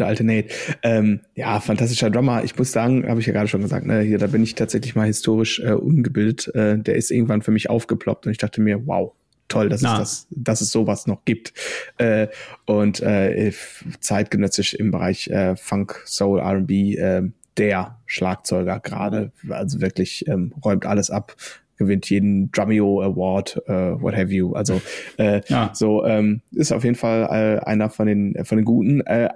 alte 0.09 0.23
Nate. 0.23 0.49
Ähm, 0.83 1.21
ja, 1.35 1.59
fantastischer 1.59 2.09
Drummer. 2.09 2.43
Ich 2.43 2.57
muss 2.57 2.71
sagen, 2.71 3.07
habe 3.07 3.19
ich 3.19 3.27
ja 3.27 3.33
gerade 3.33 3.47
schon 3.47 3.61
gesagt, 3.61 3.85
ne, 3.85 4.01
hier, 4.01 4.17
da 4.17 4.27
bin 4.27 4.43
ich 4.43 4.55
tatsächlich 4.55 4.95
mal 4.95 5.07
historisch 5.07 5.59
äh, 5.59 5.71
ungebildet. 5.71 6.53
Äh, 6.53 6.79
der 6.79 6.95
ist 6.95 7.11
irgendwann 7.11 7.41
für 7.41 7.51
mich 7.51 7.69
aufgeploppt 7.69 8.25
und 8.25 8.31
ich 8.31 8.37
dachte 8.37 8.61
mir, 8.61 8.85
wow, 8.85 9.13
toll, 9.47 9.69
dass, 9.69 9.81
es, 9.81 9.87
das, 9.97 10.27
dass 10.31 10.61
es 10.61 10.71
sowas 10.71 11.07
noch 11.07 11.23
gibt. 11.25 11.53
Äh, 11.97 12.27
und 12.65 13.01
äh, 13.01 13.51
zeitgenössisch 13.99 14.73
im 14.73 14.91
Bereich 14.91 15.27
äh, 15.27 15.55
Funk, 15.55 16.01
Soul, 16.05 16.39
RB, 16.39 16.71
äh, 16.71 17.21
der 17.57 17.99
Schlagzeuger 18.05 18.79
gerade, 18.79 19.31
also 19.49 19.81
wirklich 19.81 20.27
ähm, 20.27 20.53
räumt 20.63 20.85
alles 20.85 21.09
ab 21.09 21.35
gewinnt 21.79 22.09
jeden 22.09 22.51
Drumeo 22.51 23.01
Award, 23.01 23.63
äh, 23.67 24.01
what 24.01 24.15
have 24.15 24.31
you. 24.31 24.53
Also 24.53 24.81
äh, 25.17 25.41
ja. 25.47 25.71
so 25.73 26.05
ähm, 26.05 26.41
ist 26.51 26.71
auf 26.71 26.83
jeden 26.83 26.97
Fall 26.97 27.23
äh, 27.23 27.65
einer 27.65 27.89
von 27.89 28.05
den 28.05 28.35
von 28.43 28.57
den 28.57 28.65
guten, 28.65 29.01
äh, 29.01 29.29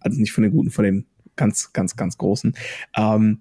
also 0.00 0.18
nicht 0.18 0.32
von 0.32 0.42
den 0.42 0.52
guten, 0.52 0.70
von 0.70 0.84
den 0.84 1.06
ganz 1.36 1.72
ganz 1.72 1.96
ganz 1.96 2.18
großen. 2.18 2.54
Ähm, 2.96 3.40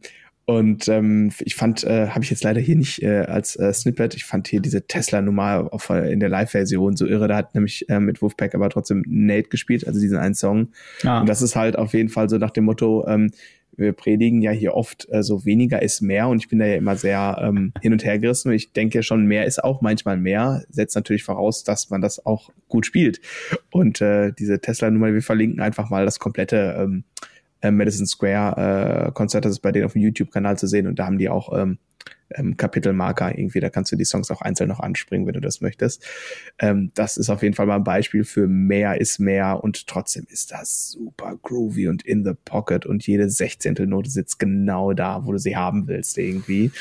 und 0.50 0.88
ähm, 0.88 1.32
ich 1.42 1.54
fand, 1.54 1.84
äh, 1.84 2.08
habe 2.08 2.24
ich 2.24 2.32
jetzt 2.32 2.44
leider 2.44 2.60
hier 2.60 2.76
nicht 2.76 3.04
äh, 3.04 3.20
als 3.20 3.56
äh, 3.56 3.72
Snippet, 3.72 4.16
ich 4.16 4.26
fand 4.26 4.48
hier 4.48 4.60
diese 4.62 4.82
Tesla-Nummer 4.82 5.70
äh, 5.92 6.12
in 6.12 6.20
der 6.20 6.30
Live-Version 6.30 6.98
so 6.98 7.06
irre. 7.06 7.28
Da 7.28 7.36
hat 7.36 7.54
nämlich 7.54 7.88
äh, 7.88 8.00
mit 8.00 8.20
Wolfpack 8.24 8.56
aber 8.56 8.68
trotzdem 8.72 9.04
Nate 9.06 9.50
gespielt, 9.50 9.86
also 9.86 10.00
diesen 10.00 10.18
einen 10.18 10.34
Song. 10.34 10.70
Ah. 11.04 11.20
Und 11.20 11.30
das 11.30 11.44
ist 11.44 11.56
halt 11.56 11.78
auf 11.78 11.94
jeden 11.94 12.10
Fall 12.10 12.30
so 12.30 12.40
nach 12.40 12.50
dem 12.50 12.64
Motto, 12.64 13.06
ähm, 13.08 13.30
wir 13.80 13.94
predigen 13.94 14.42
ja 14.42 14.52
hier 14.52 14.74
oft 14.74 15.08
äh, 15.12 15.24
so 15.24 15.46
weniger 15.46 15.82
ist 15.82 16.02
mehr 16.02 16.28
und 16.28 16.38
ich 16.38 16.50
bin 16.50 16.60
da 16.60 16.66
ja 16.66 16.76
immer 16.76 16.96
sehr 16.96 17.40
ähm, 17.42 17.74
hin 17.82 17.94
und 17.94 18.04
her 18.04 18.20
gerissen 18.20 18.50
ich 18.52 18.74
denke 18.74 19.04
schon, 19.04 19.26
mehr 19.26 19.46
ist 19.46 19.64
auch 19.64 19.82
manchmal 19.82 20.18
mehr, 20.18 20.64
setzt 20.70 20.96
natürlich 20.96 21.24
voraus, 21.24 21.64
dass 21.64 21.90
man 21.90 22.02
das 22.02 22.26
auch 22.26 22.50
gut 22.68 22.86
spielt. 22.86 23.20
Und 23.72 24.02
äh, 24.02 24.32
diese 24.38 24.60
Tesla-Nummer, 24.60 25.14
wir 25.14 25.22
verlinken 25.22 25.62
einfach 25.62 25.90
mal 25.90 26.06
das 26.06 26.20
komplette 26.20 26.76
ähm, 26.80 27.04
äh, 27.62 27.72
Madison 27.72 28.06
Square 28.06 29.08
äh, 29.08 29.12
Konzert, 29.12 29.46
das 29.46 29.54
ist 29.54 29.60
bei 29.60 29.72
denen 29.72 29.86
auf 29.86 29.94
dem 29.94 30.02
YouTube-Kanal 30.02 30.58
zu 30.58 30.68
sehen 30.68 30.88
und 30.88 31.00
da 31.00 31.06
haben 31.06 31.18
die 31.18 31.30
auch 31.30 31.58
ähm, 31.58 31.80
ähm, 32.36 32.58
Kapitelmarker 32.58 33.38
irgendwie, 33.38 33.60
da 33.60 33.70
kannst 33.70 33.92
du 33.92 33.96
die 33.96 34.06
Songs 34.06 34.32
auch 34.32 34.42
einzeln 34.42 34.70
noch 34.70 34.80
anspringen, 34.80 35.28
wenn 35.28 35.34
du 35.34 35.42
das 35.42 35.62
möchtest. 35.62 36.06
Ähm, 36.60 36.92
das 36.96 37.18
ist 37.18 37.30
auf 37.30 37.44
jeden 37.44 37.56
Fall 37.56 37.66
mal 37.66 37.76
ein 37.76 37.84
Beispiel 37.84 38.24
für 38.24 38.48
mehr 38.48 39.00
ist 39.00 39.20
mehr 39.20 39.64
und 39.64 39.88
trotzdem 39.88 40.26
ist 40.30 40.52
das 40.52 40.92
super 40.92 41.38
groovy 41.42 41.88
und 41.88 42.04
in 42.04 42.24
the 42.24 42.34
pocket 42.46 42.86
und 42.86 43.06
jede 43.06 43.30
Sechzehntel 43.30 43.88
Note 43.88 44.10
sitzt 44.10 44.40
genau 44.40 44.94
da, 44.94 45.26
wo 45.26 45.32
du 45.32 45.38
sie 45.38 45.56
haben 45.56 45.88
willst 45.88 46.18
irgendwie. 46.18 46.72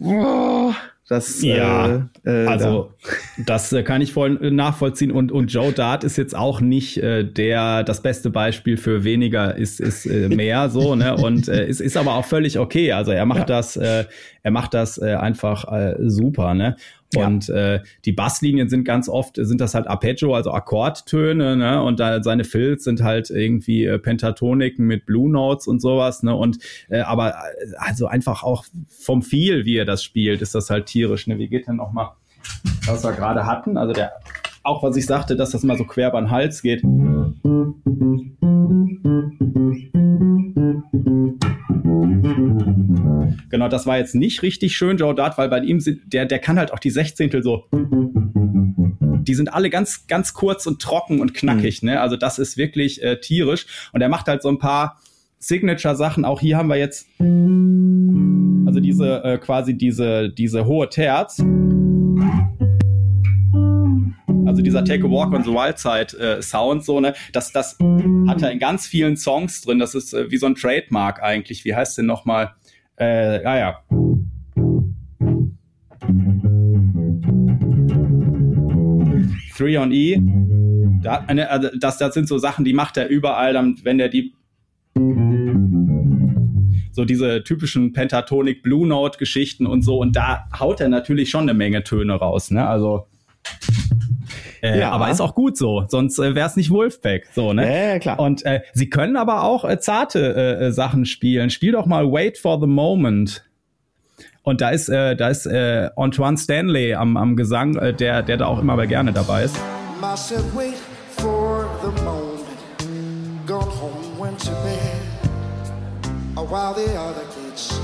Oh, 0.00 0.72
das, 1.12 1.42
ja, 1.42 2.08
äh, 2.24 2.44
äh, 2.44 2.46
also 2.46 2.90
da. 3.06 3.12
das 3.44 3.72
äh, 3.72 3.82
kann 3.82 4.00
ich 4.00 4.12
voll 4.12 4.42
äh, 4.42 4.50
nachvollziehen 4.50 5.12
und 5.12 5.30
und 5.30 5.52
Joe 5.52 5.72
Dart 5.72 6.04
ist 6.04 6.16
jetzt 6.16 6.34
auch 6.34 6.60
nicht 6.60 6.96
äh, 6.96 7.24
der 7.24 7.84
das 7.84 8.02
beste 8.02 8.30
Beispiel 8.30 8.76
für 8.76 9.04
weniger 9.04 9.54
ist 9.54 9.78
ist 9.78 10.06
äh, 10.06 10.28
mehr 10.28 10.70
so 10.70 10.94
ne 10.94 11.14
und 11.14 11.48
ist 11.48 11.80
ist 11.80 11.96
aber 11.96 12.14
auch 12.14 12.24
völlig 12.24 12.58
okay. 12.58 12.92
Also 12.92 13.12
er 13.12 13.26
macht 13.26 13.40
ja. 13.40 13.44
das 13.44 13.76
äh, 13.76 14.06
er 14.42 14.50
macht 14.50 14.74
das 14.74 14.98
einfach 14.98 15.66
super 15.98 16.54
ne 16.54 16.76
und 17.16 17.48
äh, 17.48 17.80
die 18.04 18.12
Basslinien 18.12 18.68
sind 18.68 18.84
ganz 18.84 19.08
oft, 19.08 19.36
sind 19.36 19.60
das 19.60 19.74
halt 19.74 19.86
Arpeggio, 19.86 20.34
also 20.34 20.52
Akkordtöne, 20.52 21.56
ne? 21.56 21.82
Und 21.82 22.00
da 22.00 22.22
seine 22.22 22.44
Fills 22.44 22.84
sind 22.84 23.02
halt 23.02 23.30
irgendwie 23.30 23.84
äh, 23.84 23.98
Pentatoniken 23.98 24.86
mit 24.86 25.06
Blue 25.06 25.30
Notes 25.30 25.66
und 25.66 25.80
sowas, 25.80 26.22
ne? 26.22 26.34
Und 26.34 26.58
äh, 26.88 27.00
aber 27.00 27.30
äh, 27.30 27.74
also 27.78 28.06
einfach 28.06 28.42
auch 28.42 28.64
vom 28.88 29.22
Feel, 29.22 29.64
wie 29.64 29.76
er 29.76 29.84
das 29.84 30.02
spielt, 30.02 30.42
ist 30.42 30.54
das 30.54 30.70
halt 30.70 30.86
tierisch. 30.86 31.26
Ne? 31.26 31.38
Wie 31.38 31.48
geht 31.48 31.68
denn 31.68 31.76
noch 31.76 31.92
mal, 31.92 32.16
was 32.86 33.04
wir 33.04 33.12
gerade 33.12 33.46
hatten? 33.46 33.76
Also 33.76 33.92
der 33.92 34.12
auch 34.64 34.82
was 34.82 34.96
ich 34.96 35.06
sagte, 35.06 35.36
dass 35.36 35.50
das 35.50 35.64
mal 35.64 35.76
so 35.76 35.84
quer 35.84 36.10
beim 36.10 36.30
Hals 36.30 36.62
geht. 36.62 36.82
Genau, 43.50 43.68
das 43.68 43.86
war 43.86 43.96
jetzt 43.98 44.14
nicht 44.14 44.42
richtig 44.42 44.76
schön, 44.76 44.98
Joe 44.98 45.14
Dart, 45.14 45.38
weil 45.38 45.48
bei 45.48 45.60
ihm 45.60 45.80
sind, 45.80 46.12
der, 46.12 46.26
der 46.26 46.38
kann 46.38 46.58
halt 46.58 46.72
auch 46.72 46.78
die 46.78 46.90
Sechzehntel 46.90 47.42
so. 47.42 47.64
Die 47.72 49.34
sind 49.34 49.54
alle 49.54 49.70
ganz, 49.70 50.06
ganz 50.06 50.34
kurz 50.34 50.66
und 50.66 50.82
trocken 50.82 51.20
und 51.20 51.32
knackig, 51.32 51.82
mhm. 51.82 51.90
ne? 51.90 52.00
Also 52.00 52.16
das 52.16 52.38
ist 52.38 52.56
wirklich 52.56 53.02
äh, 53.02 53.20
tierisch. 53.20 53.66
Und 53.92 54.02
er 54.02 54.08
macht 54.08 54.28
halt 54.28 54.42
so 54.42 54.48
ein 54.50 54.58
paar 54.58 55.00
Signature-Sachen. 55.38 56.24
Auch 56.24 56.40
hier 56.40 56.58
haben 56.58 56.68
wir 56.68 56.76
jetzt 56.76 57.06
also 58.66 58.80
diese 58.80 59.24
äh, 59.24 59.38
quasi 59.38 59.76
diese 59.76 60.30
diese 60.30 60.66
hohe 60.66 60.88
Terz. 60.88 61.42
Also 64.46 64.62
dieser 64.62 64.84
Take 64.84 65.06
a 65.06 65.10
Walk 65.10 65.32
on 65.32 65.44
the 65.44 65.50
Wild 65.50 65.78
Side 65.78 66.18
äh, 66.18 66.42
Sound, 66.42 66.84
so, 66.84 67.00
ne, 67.00 67.14
das, 67.32 67.52
das 67.52 67.78
hat 68.26 68.42
er 68.42 68.50
in 68.50 68.58
ganz 68.58 68.86
vielen 68.86 69.16
Songs 69.16 69.62
drin. 69.62 69.78
Das 69.78 69.94
ist 69.94 70.12
äh, 70.12 70.30
wie 70.30 70.36
so 70.36 70.46
ein 70.46 70.54
Trademark 70.54 71.22
eigentlich. 71.22 71.64
Wie 71.64 71.74
heißt 71.74 71.98
denn 71.98 72.06
nochmal? 72.06 72.52
Äh, 72.96 73.44
ah 73.44 73.58
ja. 73.58 73.82
Three 79.56 79.78
on 79.78 79.92
E. 79.92 80.20
Da, 81.02 81.24
eine, 81.26 81.50
also 81.50 81.68
das, 81.78 81.98
das 81.98 82.14
sind 82.14 82.28
so 82.28 82.38
Sachen, 82.38 82.64
die 82.64 82.72
macht 82.72 82.96
er 82.96 83.08
überall, 83.08 83.52
dann, 83.52 83.78
wenn 83.82 83.98
der 83.98 84.08
die 84.08 84.34
so 86.92 87.04
diese 87.06 87.42
typischen 87.42 87.92
Pentatonic 87.92 88.62
Blue 88.62 88.86
Note 88.86 89.18
Geschichten 89.18 89.66
und 89.66 89.82
so 89.82 89.98
und 89.98 90.14
da 90.14 90.46
haut 90.58 90.80
er 90.80 90.88
natürlich 90.88 91.30
schon 91.30 91.42
eine 91.42 91.54
Menge 91.54 91.82
Töne 91.84 92.12
raus, 92.12 92.50
ne? 92.50 92.66
Also 92.66 93.06
äh, 94.62 94.78
ja. 94.78 94.90
Aber 94.90 95.10
ist 95.10 95.20
auch 95.20 95.34
gut 95.34 95.56
so, 95.56 95.84
sonst 95.88 96.18
äh, 96.18 96.34
wäre 96.34 96.46
es 96.46 96.56
nicht 96.56 96.70
Wolfpack. 96.70 97.26
So, 97.34 97.52
ne? 97.52 97.66
Ja, 97.66 97.88
ja 97.92 97.98
klar. 97.98 98.20
Und 98.20 98.44
äh, 98.46 98.62
sie 98.72 98.88
können 98.88 99.16
aber 99.16 99.42
auch 99.42 99.64
äh, 99.64 99.78
zarte 99.80 100.58
äh, 100.60 100.66
äh, 100.66 100.72
Sachen 100.72 101.04
spielen. 101.04 101.50
Spiel 101.50 101.72
doch 101.72 101.86
mal 101.86 102.10
Wait 102.10 102.38
for 102.38 102.60
the 102.60 102.66
Moment. 102.66 103.44
Und 104.44 104.60
da 104.60 104.70
ist, 104.70 104.88
äh, 104.88 105.16
da 105.16 105.28
ist 105.28 105.46
äh, 105.46 105.90
Antoine 105.96 106.36
Stanley 106.36 106.94
am, 106.94 107.16
am 107.16 107.36
Gesang, 107.36 107.76
äh, 107.76 107.92
der, 107.92 108.22
der 108.22 108.36
da 108.36 108.46
auch 108.46 108.60
immer 108.60 108.86
gerne 108.86 109.12
dabei 109.12 109.44
ist. 109.44 109.56
Said, 110.16 110.44
wait 110.54 110.74
for 111.16 111.68
the 111.82 112.02
moment, 112.02 112.44
gone 113.46 113.70
home, 113.80 114.18
went 114.18 114.38
to 114.40 114.50
bed. 114.62 115.12
While 116.34 116.74
the 116.74 116.98
other 116.98 117.24
kids, 117.34 117.80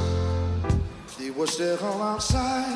they 1.18 1.30
were 1.30 1.46
still 1.46 1.78
outside. 2.02 2.66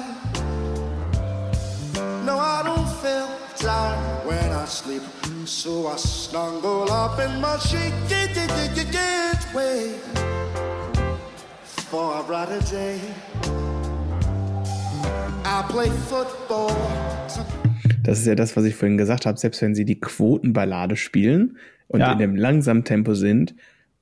No, 2.24 2.38
I 2.38 2.62
don't 2.64 2.88
feel 3.02 3.26
tired 3.62 4.26
when 4.26 4.50
I 4.50 4.66
sleep. 4.66 5.02
So 5.44 5.86
I 5.86 5.96
snuggle 5.96 6.90
up 6.90 7.18
in 7.20 7.40
my 7.40 7.56
wait 9.54 9.94
for 11.90 12.18
a 12.18 12.22
brighter 12.24 12.60
day. 12.70 12.98
I 15.44 15.62
play 15.68 15.90
football. 16.08 16.74
Das 18.02 18.18
ist 18.18 18.26
ja 18.26 18.34
das, 18.34 18.56
was 18.56 18.64
ich 18.64 18.74
vorhin 18.74 18.98
gesagt 18.98 19.26
habe. 19.26 19.38
Selbst 19.38 19.62
wenn 19.62 19.76
sie 19.76 19.84
die 19.84 20.00
Quotenballade 20.00 20.96
spielen 20.96 21.56
und 21.86 22.00
ja. 22.00 22.12
in 22.12 22.18
dem 22.18 22.34
langsamen 22.34 22.84
Tempo 22.84 23.14
sind, 23.14 23.54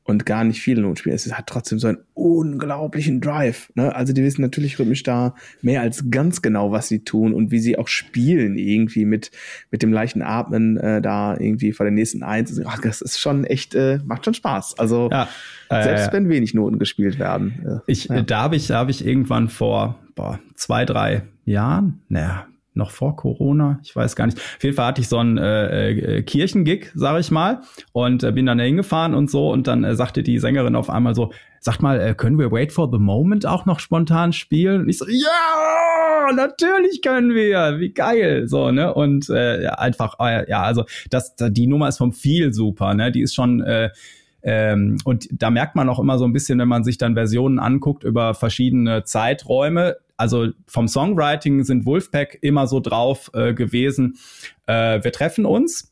und 0.05 0.27
gar 0.27 0.45
nicht 0.45 0.61
viele 0.61 0.83
Noten 0.83 0.97
spielen. 0.97 1.15
Es 1.15 1.33
hat 1.33 1.47
trotzdem 1.47 1.79
so 1.79 1.89
einen 1.89 1.99
unglaublichen 2.15 3.21
Drive. 3.21 3.71
Ne? 3.75 3.95
Also 3.95 4.13
die 4.13 4.23
wissen 4.23 4.43
natürlich 4.43 4.79
rhythmisch 4.79 5.03
da 5.03 5.35
mehr 5.63 5.81
als 5.83 6.11
ganz 6.11 6.43
genau, 6.43 6.73
was 6.73 6.89
sie 6.89 7.05
tun 7.05 7.33
und 7.33 7.51
wie 7.51 7.61
sie 7.61 7.79
auch 7.79 7.89
spielen 7.89 8.57
irgendwie 8.57 9.05
mit 9.05 9.31
mit 9.71 9.83
dem 9.83 9.93
leichten 9.93 10.23
Atmen 10.23 10.77
äh, 10.79 11.01
da 11.01 11.37
irgendwie 11.39 11.73
vor 11.73 11.85
der 11.85 11.93
nächsten 11.93 12.23
Eins. 12.23 12.61
Ach, 12.65 12.81
das 12.81 13.01
ist 13.03 13.21
schon 13.21 13.45
echt 13.45 13.75
äh, 13.75 14.01
macht 14.05 14.25
schon 14.25 14.35
Spaß. 14.35 14.79
Also 14.79 15.09
ja, 15.11 15.29
äh, 15.69 15.83
selbst 15.83 16.13
wenn 16.13 16.29
wenig 16.29 16.55
Noten 16.55 16.79
gespielt 16.79 17.19
werden. 17.19 17.83
Äh, 17.87 17.91
ich 17.91 18.07
ja. 18.07 18.23
da 18.23 18.43
habe 18.43 18.57
ich 18.57 18.67
da 18.67 18.79
habe 18.79 18.91
ich 18.91 19.07
irgendwann 19.07 19.49
vor 19.49 19.99
boah, 20.15 20.41
zwei 20.55 20.85
drei 20.85 21.23
Jahren, 21.45 22.01
naja, 22.09 22.47
noch 22.75 22.91
vor 22.91 23.17
Corona, 23.17 23.81
ich 23.83 23.95
weiß 23.95 24.17
gar 24.17 24.27
nicht. 24.27 24.39
Auf 24.39 24.63
jeden 24.63 24.77
Fall 24.77 24.87
hatte 24.87 25.01
ich 25.01 25.09
so 25.09 25.19
einen 25.19 25.39
äh, 25.39 25.91
äh, 25.91 26.23
Kirchengig, 26.23 26.93
sage 26.95 27.21
ich 27.21 27.31
mal, 27.31 27.61
und 27.93 28.23
äh, 28.23 28.33
bin 28.33 28.47
dann 28.47 28.59
da 28.59 28.65
hingefahren 28.65 29.15
und 29.15 29.31
so 29.31 29.51
und 29.51 29.67
dann 29.67 29.85
äh, 29.85 29.95
sagte 29.95 30.23
die 30.23 30.39
Sängerin 30.39 30.77
auf 30.77 30.91
einmal 30.91 31.15
so, 31.15 31.33
sagt 31.61 31.83
mal, 31.83 32.01
äh, 32.01 32.15
können 32.15 32.39
wir 32.39 32.51
Wait 32.53 32.73
for 32.73 32.89
the 32.91 32.99
Moment 32.99 33.47
auch 33.47 33.67
noch 33.67 33.81
spontan 33.81 34.33
spielen? 34.33 34.83
Und 34.83 34.89
ich 34.89 34.99
so, 34.99 35.07
ja, 35.09 36.33
natürlich 36.35 37.03
können 37.03 37.35
wir, 37.35 37.81
wie 37.81 37.93
geil, 37.93 38.49
so, 38.49 38.71
ne? 38.71 38.95
Und 38.95 39.29
äh, 39.31 39.67
einfach, 39.67 40.17
äh, 40.21 40.49
ja, 40.49 40.63
also 40.63 40.85
das, 41.11 41.35
die 41.37 41.67
Nummer 41.67 41.89
ist 41.89 41.99
vom 41.99 42.13
viel 42.13 42.53
super, 42.53 42.95
ne? 42.95 43.13
Die 43.13 43.23
ist 43.23 43.35
schon 43.35 43.61
äh, 43.63 43.91
ähm, 44.43 44.99
und 45.05 45.29
da 45.31 45.51
merkt 45.51 45.77
man 45.77 45.89
auch 45.89 45.99
immer 45.99 46.19
so 46.19 46.25
ein 46.25 46.33
bisschen, 46.33 46.59
wenn 46.59 46.69
man 46.69 46.85
sich 46.85 46.99
dann 46.99 47.15
Versionen 47.15 47.59
anguckt 47.59 48.05
über 48.05 48.35
verschiedene 48.35 49.05
Zeiträume, 49.05 49.97
also 50.21 50.49
vom 50.67 50.87
Songwriting 50.87 51.65
sind 51.65 51.87
Wolfpack 51.87 52.39
immer 52.43 52.67
so 52.67 52.79
drauf 52.81 53.31
äh, 53.33 53.55
gewesen, 53.55 54.19
äh, 54.67 55.03
wir 55.03 55.13
treffen 55.13 55.47
uns 55.47 55.90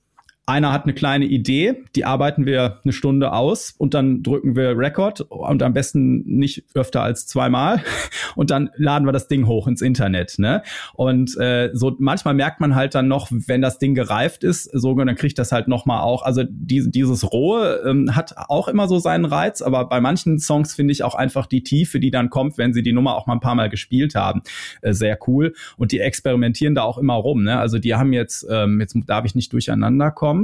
einer 0.49 0.73
hat 0.73 0.85
eine 0.85 0.95
kleine 0.95 1.27
Idee, 1.27 1.85
die 1.95 2.07
arbeiten 2.07 2.47
wir 2.47 2.81
eine 2.83 2.95
Stunde 2.95 3.33
aus 3.33 3.75
und 3.77 3.93
dann 3.93 4.23
drücken 4.23 4.57
wir 4.57 4.79
Record 4.79 5.21
und 5.21 5.63
am 5.63 5.75
besten 5.75 6.25
nicht 6.25 6.65
öfter 6.75 7.03
als 7.03 7.27
zweimal 7.27 7.83
und 8.35 8.51
dann 8.51 8.71
laden 8.77 9.07
wir 9.07 9.13
das 9.13 9.29
Ding 9.29 9.47
hoch 9.47 9.67
ins 9.69 9.83
Internet. 9.83 10.39
Ne? 10.39 10.63
Und 10.95 11.37
äh, 11.37 11.69
so 11.75 11.95
manchmal 11.99 12.33
merkt 12.33 12.61
man 12.61 12.75
halt 12.75 12.95
dann 12.95 13.09
noch, 13.09 13.29
wenn 13.31 13.61
das 13.61 13.79
Ding 13.79 13.95
gereift 13.95 14.43
ist, 14.43 14.65
so 14.73 14.95
dann 14.95 15.17
kriegt 15.17 15.39
das 15.39 15.53
halt 15.53 15.69
noch 15.69 15.85
mal 15.85 16.01
auch. 16.01 16.23
Also 16.23 16.45
die, 16.49 16.91
dieses 16.91 17.31
rohe 17.31 17.83
ähm, 17.87 18.17
hat 18.17 18.35
auch 18.49 18.69
immer 18.69 18.89
so 18.89 18.99
seinen 18.99 19.27
Reiz, 19.27 19.61
aber 19.61 19.85
bei 19.85 20.01
manchen 20.01 20.39
Songs 20.39 20.75
finde 20.75 20.93
ich 20.93 21.05
auch 21.05 21.15
einfach 21.15 21.45
die 21.45 21.63
Tiefe, 21.63 22.01
die 22.01 22.11
dann 22.11 22.31
kommt, 22.31 22.57
wenn 22.57 22.73
sie 22.73 22.83
die 22.83 22.95
Nummer 22.95 23.17
auch 23.17 23.27
mal 23.27 23.35
ein 23.35 23.41
paar 23.41 23.55
Mal 23.55 23.69
gespielt 23.69 24.15
haben, 24.15 24.41
äh, 24.81 24.95
sehr 24.95 25.19
cool. 25.27 25.53
Und 25.77 25.93
die 25.93 26.01
experimentieren 26.01 26.75
da 26.75 26.85
auch 26.85 26.97
immer 26.97 27.15
rum. 27.15 27.45
Ne? 27.45 27.59
Also 27.59 27.79
die 27.79 27.95
haben 27.95 28.15
jetzt, 28.15 28.47
ähm, 28.51 28.81
jetzt 28.81 28.97
darf 29.07 29.27
ich 29.27 29.35
nicht 29.35 29.53
durcheinander 29.53 30.11
kommen 30.11 30.38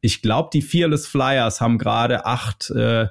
ich 0.00 0.22
glaube, 0.22 0.50
die 0.52 0.62
Fearless 0.62 1.06
Flyers 1.06 1.60
haben 1.60 1.78
gerade 1.78 2.24
acht 2.24 2.70
äh, 2.70 3.08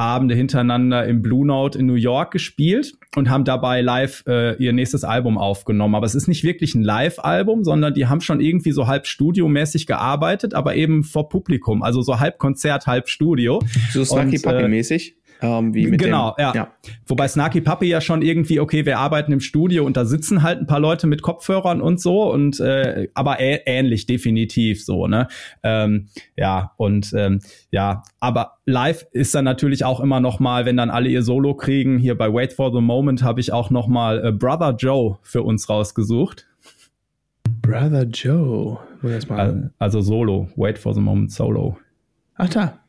Abende 0.00 0.34
hintereinander 0.34 1.04
im 1.06 1.20
Blue 1.20 1.46
Note 1.46 1.78
in 1.78 1.84
New 1.84 1.94
York 1.94 2.32
gespielt 2.32 2.94
und 3.16 3.28
haben 3.28 3.44
dabei 3.44 3.82
live 3.82 4.24
äh, 4.26 4.56
ihr 4.56 4.72
nächstes 4.72 5.04
Album 5.04 5.36
aufgenommen. 5.36 5.94
Aber 5.94 6.06
es 6.06 6.14
ist 6.14 6.26
nicht 6.26 6.42
wirklich 6.42 6.74
ein 6.74 6.82
Live-Album, 6.82 7.64
sondern 7.64 7.92
die 7.92 8.06
haben 8.06 8.22
schon 8.22 8.40
irgendwie 8.40 8.72
so 8.72 8.86
halb 8.86 9.06
studiomäßig 9.06 9.86
gearbeitet, 9.86 10.54
aber 10.54 10.74
eben 10.74 11.04
vor 11.04 11.28
Publikum. 11.28 11.82
Also 11.82 12.00
so 12.00 12.18
halb 12.18 12.38
Konzert, 12.38 12.86
halb 12.86 13.10
Studio. 13.10 13.62
So 13.92 14.02
Snarky 14.02 14.38
Puppy-mäßig? 14.38 15.16
Ähm, 15.42 15.74
wie 15.74 15.86
mit 15.86 16.00
genau, 16.00 16.34
dem, 16.36 16.42
ja. 16.42 16.54
ja. 16.54 16.72
Wobei 17.06 17.28
Snarky 17.28 17.60
Puppy 17.60 17.86
ja 17.86 18.00
schon 18.00 18.22
irgendwie, 18.22 18.60
okay, 18.60 18.86
wir 18.86 18.98
arbeiten 18.98 19.32
im 19.32 19.40
Studio 19.40 19.84
und 19.84 19.96
da 19.96 20.04
sitzen 20.04 20.42
halt 20.42 20.60
ein 20.60 20.66
paar 20.66 20.80
Leute 20.80 21.06
mit 21.06 21.22
Kopfhörern 21.22 21.80
und 21.80 22.00
so 22.00 22.30
und 22.30 22.60
äh, 22.60 23.08
aber 23.14 23.40
äh, 23.40 23.60
ähnlich 23.66 24.06
definitiv 24.06 24.84
so, 24.84 25.06
ne? 25.06 25.28
Ähm, 25.62 26.08
ja, 26.36 26.72
und 26.76 27.12
ähm, 27.16 27.40
ja, 27.70 28.02
aber 28.20 28.58
live 28.66 29.06
ist 29.12 29.34
dann 29.34 29.44
natürlich 29.44 29.84
auch 29.84 30.00
immer 30.00 30.20
noch 30.20 30.40
mal, 30.40 30.66
wenn 30.66 30.76
dann 30.76 30.90
alle 30.90 31.08
ihr 31.08 31.22
Solo 31.22 31.54
kriegen, 31.54 31.98
hier 31.98 32.16
bei 32.16 32.32
Wait 32.32 32.52
for 32.52 32.72
the 32.72 32.80
Moment 32.80 33.22
habe 33.22 33.40
ich 33.40 33.52
auch 33.52 33.70
noch 33.70 33.88
mal 33.88 34.24
äh, 34.24 34.32
Brother 34.32 34.74
Joe 34.76 35.18
für 35.22 35.42
uns 35.42 35.68
rausgesucht. 35.68 36.46
Brother 37.62 38.04
Joe. 38.04 38.78
Also, 39.28 39.70
also 39.78 40.00
Solo, 40.00 40.48
Wait 40.56 40.78
for 40.78 40.94
the 40.94 41.00
Moment 41.00 41.32
Solo. 41.32 41.78
Ach 42.36 42.48
da. 42.48 42.80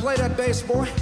Play 0.00 0.16
that 0.16 0.36
bass, 0.36 0.62
boy. 0.62 0.86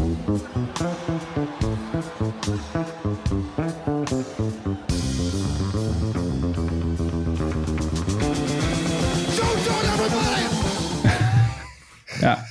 Ja. 12.20 12.44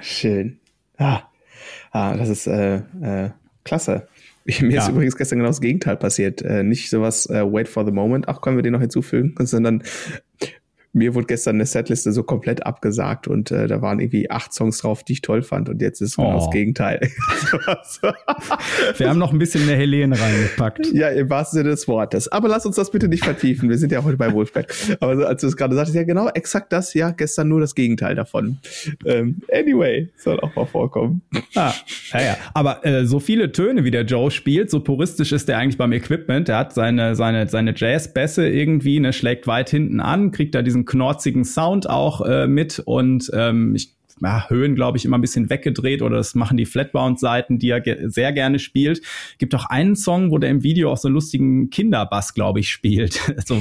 Schön. 0.00 0.60
Ah, 0.96 1.22
ah 1.90 2.16
das 2.16 2.28
ist 2.28 2.46
äh, 2.46 2.76
äh, 2.76 3.30
klasse. 3.64 4.08
Mir 4.44 4.70
ja. 4.70 4.82
ist 4.82 4.88
übrigens 4.88 5.16
gestern 5.16 5.38
genau 5.38 5.50
das 5.50 5.60
Gegenteil 5.60 5.96
passiert. 5.96 6.42
Äh, 6.42 6.62
nicht 6.62 6.88
sowas, 6.88 7.26
äh, 7.26 7.44
wait 7.44 7.68
for 7.68 7.84
the 7.84 7.92
moment, 7.92 8.28
ach, 8.28 8.40
können 8.40 8.56
wir 8.56 8.62
den 8.62 8.72
noch 8.72 8.80
hinzufügen, 8.80 9.34
sondern 9.38 9.82
mir 10.92 11.14
wurde 11.14 11.26
gestern 11.26 11.56
eine 11.56 11.66
Setliste 11.66 12.12
so 12.12 12.22
komplett 12.24 12.66
abgesagt 12.66 13.28
und 13.28 13.50
äh, 13.50 13.68
da 13.68 13.80
waren 13.80 14.00
irgendwie 14.00 14.30
acht 14.30 14.52
Songs 14.52 14.78
drauf, 14.78 15.04
die 15.04 15.12
ich 15.14 15.22
toll 15.22 15.42
fand 15.42 15.68
und 15.68 15.80
jetzt 15.80 16.00
ist 16.00 16.16
genau 16.16 16.36
oh. 16.36 16.38
das 16.40 16.50
Gegenteil. 16.50 17.00
Wir 18.96 19.08
haben 19.08 19.18
noch 19.18 19.32
ein 19.32 19.38
bisschen 19.38 19.62
eine 19.62 19.76
Helene 19.76 20.18
reingepackt. 20.18 20.92
Ja, 20.92 21.08
im 21.08 21.30
wahrsten 21.30 21.58
Sinne 21.58 21.70
des 21.70 21.86
Wortes. 21.86 22.30
Aber 22.32 22.48
lass 22.48 22.66
uns 22.66 22.76
das 22.76 22.90
bitte 22.90 23.08
nicht 23.08 23.24
vertiefen. 23.24 23.68
Wir 23.68 23.78
sind 23.78 23.92
ja 23.92 24.02
heute 24.02 24.16
bei 24.16 24.32
Wolfpack. 24.32 24.74
Aber 25.00 25.16
so, 25.16 25.24
als 25.24 25.40
du 25.40 25.46
es 25.46 25.56
gerade 25.56 25.74
sagtest, 25.74 25.96
ja 25.96 26.02
genau, 26.02 26.28
exakt 26.28 26.72
das, 26.72 26.94
ja, 26.94 27.10
gestern 27.10 27.48
nur 27.48 27.60
das 27.60 27.74
Gegenteil 27.74 28.14
davon. 28.14 28.58
Ähm, 29.04 29.42
anyway, 29.52 30.08
soll 30.16 30.40
auch 30.40 30.54
mal 30.56 30.66
vorkommen. 30.66 31.22
Ah, 31.54 31.72
ja, 32.12 32.20
ja. 32.20 32.36
Aber 32.54 32.84
äh, 32.84 33.06
so 33.06 33.20
viele 33.20 33.52
Töne, 33.52 33.84
wie 33.84 33.90
der 33.90 34.02
Joe 34.02 34.30
spielt, 34.30 34.70
so 34.70 34.80
puristisch 34.80 35.32
ist 35.32 35.48
er 35.48 35.58
eigentlich 35.58 35.78
beim 35.78 35.92
Equipment. 35.92 36.48
Er 36.48 36.58
hat 36.58 36.74
seine, 36.74 37.14
seine, 37.14 37.48
seine 37.48 37.74
Jazz-Bässe 37.76 38.48
irgendwie, 38.48 39.00
ne, 39.00 39.12
schlägt 39.12 39.46
weit 39.46 39.70
hinten 39.70 40.00
an, 40.00 40.32
kriegt 40.32 40.54
da 40.54 40.62
diesen 40.62 40.79
diesen 40.80 40.84
knorzigen 40.84 41.44
Sound 41.44 41.88
auch 41.88 42.20
äh, 42.22 42.46
mit 42.46 42.80
und 42.80 43.30
ähm, 43.34 43.74
ich 43.74 43.94
ja, 44.22 44.50
Höhen, 44.50 44.74
glaube 44.74 44.98
ich, 44.98 45.06
immer 45.06 45.16
ein 45.16 45.22
bisschen 45.22 45.48
weggedreht 45.48 46.02
oder 46.02 46.18
das 46.18 46.34
machen 46.34 46.58
die 46.58 46.66
Flatbound-Seiten, 46.66 47.58
die 47.58 47.70
er 47.70 47.80
ge 47.80 48.06
sehr 48.10 48.34
gerne 48.34 48.58
spielt. 48.58 49.00
Gibt 49.38 49.54
auch 49.54 49.64
einen 49.64 49.96
Song, 49.96 50.30
wo 50.30 50.36
der 50.36 50.50
im 50.50 50.62
Video 50.62 50.92
auch 50.92 50.98
so 50.98 51.08
einen 51.08 51.14
lustigen 51.14 51.70
Kinderbass, 51.70 52.34
glaube 52.34 52.60
ich, 52.60 52.68
spielt. 52.68 53.14
so, 53.46 53.58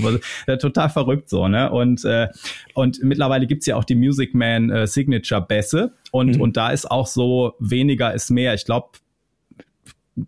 äh, 0.48 0.58
total 0.58 0.90
verrückt 0.90 1.30
so, 1.30 1.48
ne? 1.48 1.72
Und, 1.72 2.04
äh, 2.04 2.28
und 2.74 3.02
mittlerweile 3.02 3.48
gibt's 3.48 3.68
ja 3.68 3.78
auch 3.78 3.86
die 3.86 3.96
Music 3.96 4.36
Man 4.36 4.70
äh, 4.70 4.86
Signature-Bässe 4.86 5.94
und, 6.12 6.36
mhm. 6.36 6.42
und 6.42 6.58
da 6.58 6.72
ist 6.72 6.92
auch 6.92 7.08
so 7.08 7.54
weniger 7.60 8.14
ist 8.14 8.30
mehr. 8.30 8.54
Ich 8.54 8.66
glaube, 8.66 8.90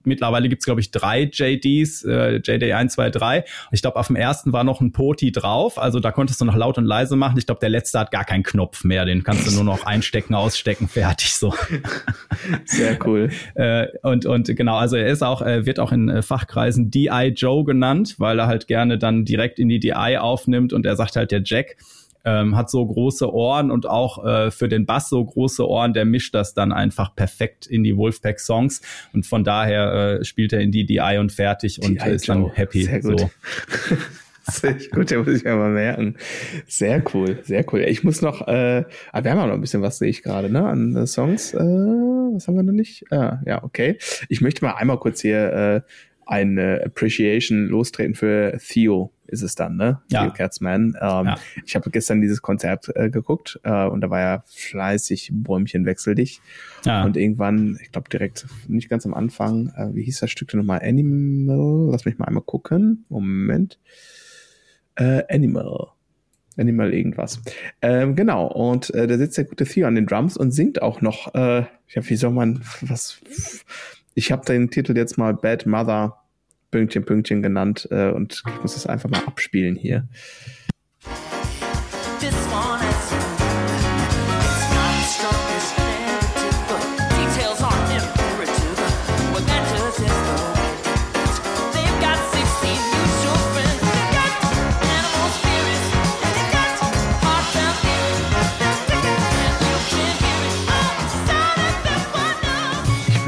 mittlerweile 0.04 0.50
gibt's 0.50 0.66
glaube 0.66 0.82
ich, 0.82 0.92
drei 0.92 1.30
JDs, 1.32 2.04
äh, 2.04 2.38
JD 2.38 2.74
1, 2.74 2.94
2, 2.94 3.10
3. 3.10 3.44
Ich 3.72 3.82
glaube, 3.82 3.98
auf 3.98 4.08
dem 4.08 4.16
ersten 4.16 4.54
war 4.54 4.64
noch 4.64 4.82
ein 4.82 4.92
Poti 4.92 5.32
drauf, 5.32 5.78
also 5.78 6.00
da 6.00 6.12
konntest 6.12 6.42
du 6.42 6.46
noch 6.46 6.56
laut 6.56 6.78
und 6.78 6.86
leise 6.86 7.16
machen. 7.16 7.38
Ich 7.38 7.46
glaube, 7.46 7.60
der 7.60 7.70
letzte 7.70 8.00
hat 8.00 8.12
gar 8.12 8.26
keinen 8.26 8.44
Knopf 8.44 8.84
mehr, 8.84 9.06
den 9.06 9.24
kannst 9.24 9.48
du 9.48 9.52
nur 9.52 9.64
noch 9.64 9.86
einstecken, 9.86 10.36
ausstecken, 10.36 10.88
fertig 10.88 11.34
so. 11.34 11.54
Sehr 12.66 12.98
cool. 13.06 13.30
äh, 13.56 13.88
und, 14.04 14.26
und 14.26 14.56
genau, 14.56 14.78
also 14.78 14.96
er 14.96 15.08
ist 15.08 15.24
auch, 15.24 15.42
äh, 15.42 15.66
wird 15.66 15.80
auch 15.80 15.92
in 15.92 16.10
äh, 16.10 16.22
Fachkreisen 16.22 16.92
DI 16.92 17.34
Joe 17.36 17.64
genannt, 17.64 18.16
weil 18.18 18.40
er 18.40 18.48
halt 18.48 18.68
gerne 18.68 18.98
dann 18.98 19.26
direkt 19.26 19.60
in 19.60 19.70
die 19.70 19.80
DI 19.80 20.18
aufnimmt 20.18 20.74
und 20.74 20.86
er 20.86 20.96
sagt 20.96 21.16
halt 21.16 21.32
der 21.32 21.42
Jack 21.44 21.78
ähm, 22.26 22.56
hat 22.56 22.70
so 22.70 22.86
große 22.86 23.32
Ohren 23.34 23.72
und 23.72 23.88
auch 23.88 24.26
äh, 24.26 24.52
für 24.52 24.70
den 24.70 24.86
Bass 24.86 25.10
so 25.10 25.24
große 25.24 25.68
Ohren, 25.68 25.94
der 25.94 26.06
mischt 26.06 26.34
das 26.36 26.54
dann 26.54 26.72
einfach 26.72 27.16
perfekt 27.16 27.68
in 27.68 27.84
die 27.84 27.98
Wolfpack-Songs 27.98 28.82
und 29.14 29.26
von 29.26 29.44
daher 29.44 30.20
äh, 30.20 30.24
spielt 30.26 30.54
er 30.54 30.62
in 30.62 30.72
die 30.72 30.86
DI 30.86 31.18
und 31.20 31.32
fertig 31.32 31.82
und 31.84 32.04
ist 32.06 32.30
dann 32.30 32.50
happy. 32.50 32.84
Sehr 32.84 33.02
gut. 33.02 33.20
So. 33.20 33.30
Sehr 34.44 34.76
gut, 34.92 35.12
der 35.12 35.20
muss 35.20 35.28
ich 35.28 35.44
mir 35.44 35.56
mal 35.56 35.70
merken. 35.70 36.16
Sehr 36.68 37.04
cool, 37.14 37.40
sehr 37.44 37.64
cool. 37.72 37.82
Ich 37.82 38.04
muss 38.04 38.22
noch, 38.22 38.48
äh, 38.48 38.84
ah, 39.12 39.24
wir 39.24 39.32
haben 39.32 39.40
auch 39.40 39.48
noch 39.48 39.54
ein 39.54 39.62
bisschen 39.62 39.84
was, 39.84 40.00
sehe 40.00 40.10
ich 40.10 40.24
gerade, 40.24 40.50
ne, 40.50 40.66
an 40.66 40.96
äh, 40.96 41.06
Songs. 41.06 41.54
Äh, 41.54 41.60
was 41.60 42.48
haben 42.48 42.56
wir 42.56 42.64
noch 42.64 42.74
nicht? 42.74 43.06
Ah, 43.12 43.40
ja, 43.46 43.64
okay. 43.64 43.98
Ich 44.30 44.42
möchte 44.42 44.66
mal 44.66 44.74
einmal 44.74 44.98
kurz 44.98 45.22
hier 45.22 45.54
äh, 45.54 45.82
eine 46.32 46.82
Appreciation 46.86 47.68
lostreten 47.68 48.16
für 48.16 48.58
Theo 48.66 49.12
ist 49.28 49.42
es 49.42 49.56
dann, 49.56 49.76
ne? 49.76 50.02
Ja. 50.10 50.24
Theo 50.24 50.34
Katzmann. 50.34 50.98
Ähm, 51.00 51.26
ja. 51.26 51.36
Ich 51.66 51.76
habe 51.76 51.90
gestern 51.90 52.22
dieses 52.22 52.42
Konzert 52.42 52.90
äh, 52.96 53.10
geguckt 53.10 53.60
äh, 53.64 53.86
und 53.86 54.02
da 54.02 54.10
war 54.10 54.20
ja 54.20 54.44
fleißig 54.48 55.32
Bäumchen 55.34 55.86
wechsel 55.86 56.16
dich. 56.16 56.42
Ja. 56.86 57.04
Und 57.04 57.18
irgendwann, 57.18 57.78
ich 57.82 57.92
glaube 57.92 58.10
direkt 58.10 58.46
nicht 58.68 58.90
ganz 58.90 59.06
am 59.06 59.14
Anfang, 59.14 59.74
äh, 59.76 59.94
wie 59.94 60.04
hieß 60.04 60.20
das 60.20 60.32
Stück 60.32 60.50
denn 60.50 60.60
nochmal? 60.60 60.82
Animal. 60.84 61.90
Lass 61.92 62.06
mich 62.06 62.18
mal 62.18 62.26
einmal 62.26 62.44
gucken. 62.44 63.06
Moment. 63.10 63.78
Äh, 64.96 65.24
Animal. 65.30 65.88
Animal 66.58 66.94
irgendwas. 66.94 67.42
Ähm, 67.82 68.16
genau, 68.16 68.48
und 68.48 68.94
äh, 68.94 69.08
da 69.08 69.18
sitzt 69.18 69.38
der 69.38 69.46
gute 69.46 69.66
Theo 69.66 69.88
an 69.88 69.96
den 69.96 70.06
Drums 70.06 70.38
und 70.38 70.52
singt 70.52 70.82
auch 70.82 71.02
noch, 71.02 71.34
äh, 71.34 71.66
ja, 71.88 72.10
wie 72.10 72.16
soll 72.16 72.32
man, 72.32 72.62
was, 72.82 73.22
ich 74.14 74.32
habe 74.32 74.46
den 74.46 74.70
Titel 74.70 74.96
jetzt 74.96 75.18
mal 75.18 75.34
Bad 75.34 75.66
Mother 75.66 76.21
Pünktchen, 76.72 77.06
Pünktchen 77.06 77.42
genannt 77.42 77.88
äh, 77.92 78.10
und 78.10 78.44
ich 78.48 78.62
muss 78.62 78.74
das 78.74 78.88
einfach 78.88 79.10
mal 79.10 79.24
abspielen 79.26 79.76
hier. 79.76 80.08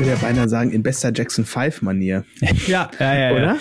Würde 0.04 0.16
ja 0.16 0.28
beinahe 0.28 0.50
sagen, 0.50 0.72
in 0.72 0.84
bester 0.84 1.12
Jackson 1.14 1.46
5-Manier. 1.46 2.26
ja, 2.68 2.90
ja, 3.00 3.16
ja, 3.16 3.32
oder? 3.32 3.58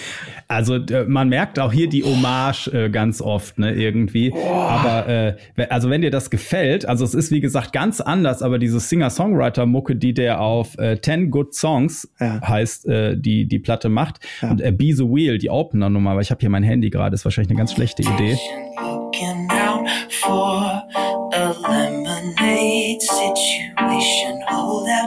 Also 0.48 0.78
man 1.06 1.28
merkt 1.28 1.58
auch 1.58 1.72
hier 1.72 1.88
die 1.88 2.04
Hommage 2.04 2.68
äh, 2.68 2.90
ganz 2.90 3.22
oft, 3.22 3.58
ne, 3.58 3.74
irgendwie. 3.74 4.32
Oh. 4.34 4.38
Aber 4.44 5.08
äh, 5.08 5.36
also 5.70 5.88
wenn 5.88 6.02
dir 6.02 6.10
das 6.10 6.30
gefällt, 6.30 6.86
also 6.86 7.04
es 7.04 7.14
ist 7.14 7.30
wie 7.30 7.40
gesagt 7.40 7.72
ganz 7.72 8.00
anders, 8.00 8.42
aber 8.42 8.58
diese 8.58 8.80
Singer-Songwriter-Mucke, 8.80 9.96
die 9.96 10.14
der 10.14 10.40
auf 10.40 10.76
äh, 10.78 11.00
10 11.00 11.30
Good 11.30 11.54
Songs 11.54 12.12
ja. 12.20 12.40
heißt, 12.46 12.86
äh, 12.86 13.16
die 13.16 13.46
die 13.46 13.58
Platte 13.60 13.88
macht 13.88 14.18
ja. 14.42 14.50
und 14.50 14.60
äh, 14.60 14.72
Be 14.72 14.92
the 14.94 15.04
Wheel, 15.04 15.38
die 15.38 15.48
Opener-Nummer, 15.48 16.10
aber 16.10 16.20
ich 16.20 16.30
habe 16.30 16.40
hier 16.40 16.50
mein 16.50 16.64
Handy 16.64 16.90
gerade, 16.90 17.14
ist 17.14 17.24
wahrscheinlich 17.24 17.50
eine 17.50 17.58
ganz 17.58 17.72
schlechte 17.72 18.02
Idee. 18.02 18.36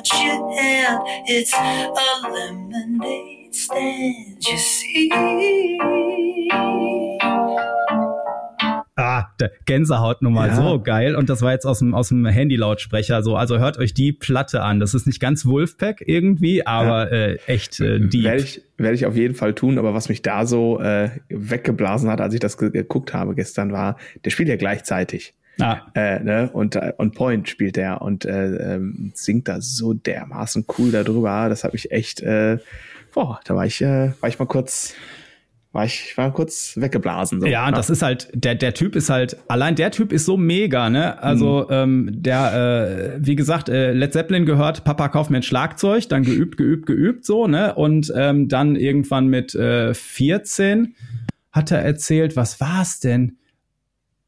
Out 0.06 0.24
your 0.24 0.54
hand. 0.54 1.04
It's 1.28 1.54
a 1.54 1.92
lemonade 2.32 3.56
stand, 3.56 4.44
you 4.48 4.58
see. 4.58 5.12
Ah, 8.98 9.28
Gänsehaut 9.66 10.22
nochmal 10.22 10.50
ja. 10.50 10.56
so 10.56 10.82
geil. 10.82 11.16
Und 11.16 11.30
das 11.30 11.42
war 11.42 11.52
jetzt 11.52 11.66
aus 11.66 11.80
dem, 11.80 11.94
aus 11.94 12.10
dem 12.10 12.26
Handy-Lautsprecher 12.26 13.24
so. 13.24 13.36
Also 13.36 13.60
hört 13.60 13.78
euch 13.78 13.94
die 13.94 14.14
Platte 14.14 14.62
an. 14.62 14.80
Das 14.80 14.94
ist 14.94 15.06
nicht 15.06 15.20
ganz 15.20 15.46
Wolfpack 15.46 16.02
irgendwie, 16.06 16.66
aber 16.66 17.12
ja. 17.12 17.28
äh, 17.28 17.38
echt 17.48 17.80
äh, 17.82 18.00
deep. 18.00 18.24
Werde 18.24 18.44
ich, 18.44 18.62
werde 18.78 18.96
ich 18.96 19.06
auf 19.06 19.16
jeden 19.16 19.36
Fall 19.36 19.54
tun. 19.54 19.78
Aber 19.78 19.94
was 19.94 20.08
mich 20.08 20.22
da 20.22 20.46
so 20.46 20.80
äh, 20.80 21.10
weggeblasen 21.30 22.10
hat, 22.10 22.22
als 22.22 22.34
ich 22.34 22.40
das 22.40 22.58
geguckt 22.58 23.14
habe 23.14 23.36
gestern, 23.36 23.74
war, 23.74 23.98
der 24.24 24.30
spielt 24.30 24.48
ja 24.48 24.56
gleichzeitig. 24.56 25.34
Ah. 25.60 25.82
Äh, 25.94 26.20
ne? 26.20 26.50
Und 26.52 26.76
äh, 26.76 26.94
on 26.98 27.12
Point 27.12 27.50
spielt 27.50 27.78
er 27.78 28.02
und 28.02 28.26
äh, 28.26 28.76
ähm, 28.76 29.12
singt 29.14 29.48
da 29.48 29.62
so 29.62 29.94
dermaßen 29.94 30.66
cool 30.78 30.92
darüber. 30.92 31.48
Das 31.50 31.64
hat 31.64 31.74
mich 31.74 31.92
echt, 31.92 32.22
äh, 32.22 32.58
boah, 33.14 33.40
da 33.46 33.56
war 33.56 33.66
ich, 33.66 33.82
äh, 33.82 34.12
war 34.20 34.30
ich 34.30 34.40
mal 34.40 34.46
kurz, 34.46 34.94
war 35.72 35.86
ich 35.86 36.18
war 36.18 36.32
kurz 36.34 36.74
weggeblasen. 36.78 37.42
So. 37.42 37.48
Ja, 37.48 37.68
und 37.68 37.78
das 37.78 37.90
ist 37.90 38.02
halt, 38.02 38.30
der, 38.34 38.56
der 38.56 38.74
Typ 38.74 38.96
ist 38.96 39.10
halt, 39.10 39.38
allein 39.48 39.76
der 39.76 39.92
Typ 39.92 40.12
ist 40.12 40.26
so 40.26 40.38
mega, 40.38 40.90
ne? 40.90 41.22
Also, 41.22 41.68
mhm. 41.70 41.74
ähm, 41.74 42.10
der, 42.12 43.16
äh, 43.18 43.26
wie 43.26 43.36
gesagt, 43.36 43.70
äh, 43.70 43.92
Led 43.92 44.14
Zeppelin 44.14 44.46
gehört, 44.46 44.84
Papa 44.84 45.10
kauft 45.10 45.30
mir 45.30 45.38
ein 45.38 45.44
Schlagzeug, 45.44 46.08
dann 46.10 46.24
geübt, 46.24 46.58
geübt, 46.58 46.86
geübt, 46.86 47.26
so, 47.26 47.48
ne? 47.48 47.76
Und 47.76 48.12
ähm, 48.16 48.48
dann 48.48 48.76
irgendwann 48.76 49.28
mit 49.28 49.56
äh, 49.56 49.94
14 49.94 50.96
hat 51.52 51.72
er 51.72 51.80
erzählt, 51.80 52.36
was 52.36 52.60
war's 52.60 53.00
denn? 53.00 53.38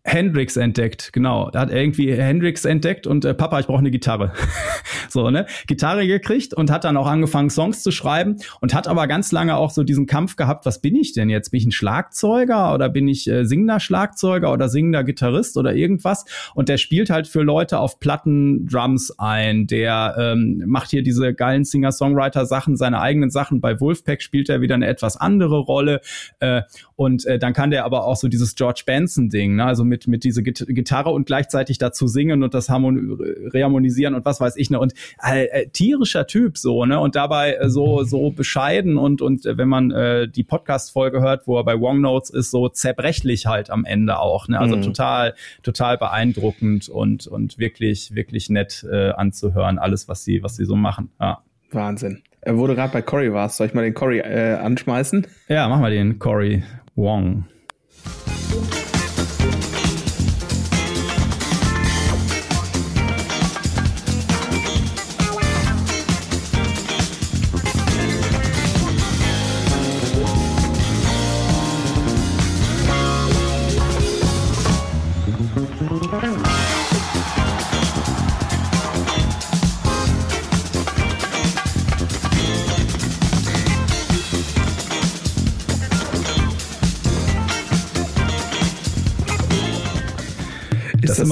Hendrix 0.08 0.56
entdeckt, 0.56 1.12
genau. 1.12 1.50
Er 1.50 1.60
hat 1.60 1.70
irgendwie 1.70 2.14
Hendrix 2.14 2.64
entdeckt 2.64 3.08
und 3.08 3.26
äh, 3.26 3.34
Papa, 3.34 3.60
ich 3.60 3.68
brauche 3.68 3.80
eine 3.80 3.92
Gitarre. 3.92 4.32
so, 5.10 5.30
ne? 5.30 5.46
Gitarre 5.68 6.08
gekriegt 6.08 6.54
und 6.54 6.72
hat 6.72 6.86
dann 6.86 6.96
auch 6.96 7.08
angefangen, 7.08 7.50
Songs 7.50 7.84
zu 7.84 7.92
schreiben 7.92 8.38
und 8.62 8.74
hat 8.74 8.88
aber 8.88 9.06
ganz 9.08 9.34
lange 9.34 9.58
auch 9.58 9.70
so 9.70 9.84
diesen 9.84 10.06
Kampf 10.06 10.38
gehabt, 10.38 10.66
was 10.66 10.80
bin 10.80 10.96
ich 10.96 11.12
denn 11.12 11.30
jetzt? 11.30 11.50
Bin 11.52 11.60
ich 11.60 11.66
ein 11.66 11.74
Schlagzeuger 11.74 12.74
oder 12.74 12.88
bin 12.88 13.10
ich 13.10 13.30
äh, 13.30 13.44
singender 13.44 13.82
Schlagzeuger 13.82 14.54
oder 14.54 14.70
singender 14.70 15.04
Gitarrist 15.04 15.58
oder 15.58 15.76
irgendwas? 15.76 16.24
Und 16.56 16.70
der 16.70 16.78
spielt 16.78 17.10
halt 17.10 17.28
für 17.28 17.42
Leute 17.42 17.80
auf 17.80 18.00
Platten 18.00 18.66
Drums 18.66 19.14
ein. 19.20 19.68
Der 19.68 20.16
ähm, 20.18 20.64
macht 20.68 20.90
hier 20.90 21.04
diese 21.04 21.34
geilen 21.34 21.66
Singer-Songwriter-Sachen, 21.66 22.78
seine 22.78 23.02
eigenen 23.02 23.30
Sachen. 23.30 23.60
Bei 23.60 23.78
Wolfpack 23.82 24.22
spielt 24.22 24.48
er 24.48 24.62
wieder 24.62 24.76
eine 24.76 24.88
etwas 24.88 25.18
andere 25.18 25.58
Rolle. 25.58 26.00
Äh, 26.40 26.62
und 26.96 27.26
äh, 27.26 27.40
dann 27.40 27.52
kann 27.52 27.72
der 27.72 27.84
aber 27.84 28.06
auch 28.06 28.16
so 28.16 28.30
dieses 28.30 28.56
George 28.56 28.84
Benson-Ding, 28.86 29.58
ne? 29.58 29.66
also 29.66 29.84
mit, 29.84 29.97
mit 30.06 30.24
diese 30.24 30.44
Gitarre 30.44 31.10
und 31.10 31.26
gleichzeitig 31.26 31.80
dazu 31.80 32.08
singen 32.08 32.44
und 32.44 32.54
das 32.54 32.70
Harmon 32.70 33.18
reharmonisieren 33.20 34.14
und 34.14 34.26
was 34.26 34.40
weiß 34.40 34.58
ich 34.58 34.70
ne. 34.70 34.80
Und 34.80 34.94
äh, 35.24 35.46
äh, 35.46 35.68
tierischer 35.70 36.28
Typ 36.28 36.58
so, 36.58 36.86
ne? 36.86 37.00
Und 37.00 37.16
dabei 37.16 37.56
äh, 37.56 37.70
so, 37.70 38.04
so 38.04 38.30
bescheiden 38.30 38.98
und, 38.98 39.22
und 39.22 39.46
äh, 39.46 39.58
wenn 39.58 39.70
man 39.70 39.92
äh, 39.92 40.28
die 40.28 40.44
Podcast-Folge 40.44 41.22
hört, 41.22 41.48
wo 41.48 41.58
er 41.58 41.64
bei 41.64 41.80
Wong 41.80 42.02
Notes 42.02 42.30
ist, 42.30 42.52
so 42.52 42.70
zerbrechlich 42.70 43.46
halt 43.46 43.70
am 43.70 43.86
Ende 43.86 44.20
auch. 44.20 44.48
Ne? 44.48 44.60
Also 44.60 44.76
mhm. 44.76 44.82
total, 44.82 45.34
total 45.64 45.98
beeindruckend 45.98 46.90
und, 46.90 47.28
und 47.28 47.58
wirklich, 47.58 48.14
wirklich 48.14 48.50
nett 48.50 48.86
äh, 48.92 49.10
anzuhören, 49.12 49.80
alles, 49.80 50.08
was 50.08 50.24
sie, 50.24 50.44
was 50.44 50.56
sie 50.56 50.66
so 50.66 50.76
machen. 50.76 51.10
Ja. 51.20 51.42
Wahnsinn. 51.72 52.22
Er 52.42 52.58
wurde 52.58 52.76
gerade 52.76 52.94
bei 52.94 53.02
Cory 53.02 53.34
warst. 53.34 53.58
Soll 53.58 53.68
ich 53.68 53.74
mal 53.74 53.84
den 53.84 53.94
Cory 53.94 54.20
äh, 54.20 54.54
anschmeißen? 54.54 55.28
Ja, 55.50 55.68
mach 55.68 55.80
mal 55.80 55.92
den 55.92 56.20
Cory 56.20 56.64
Wong. 56.96 57.46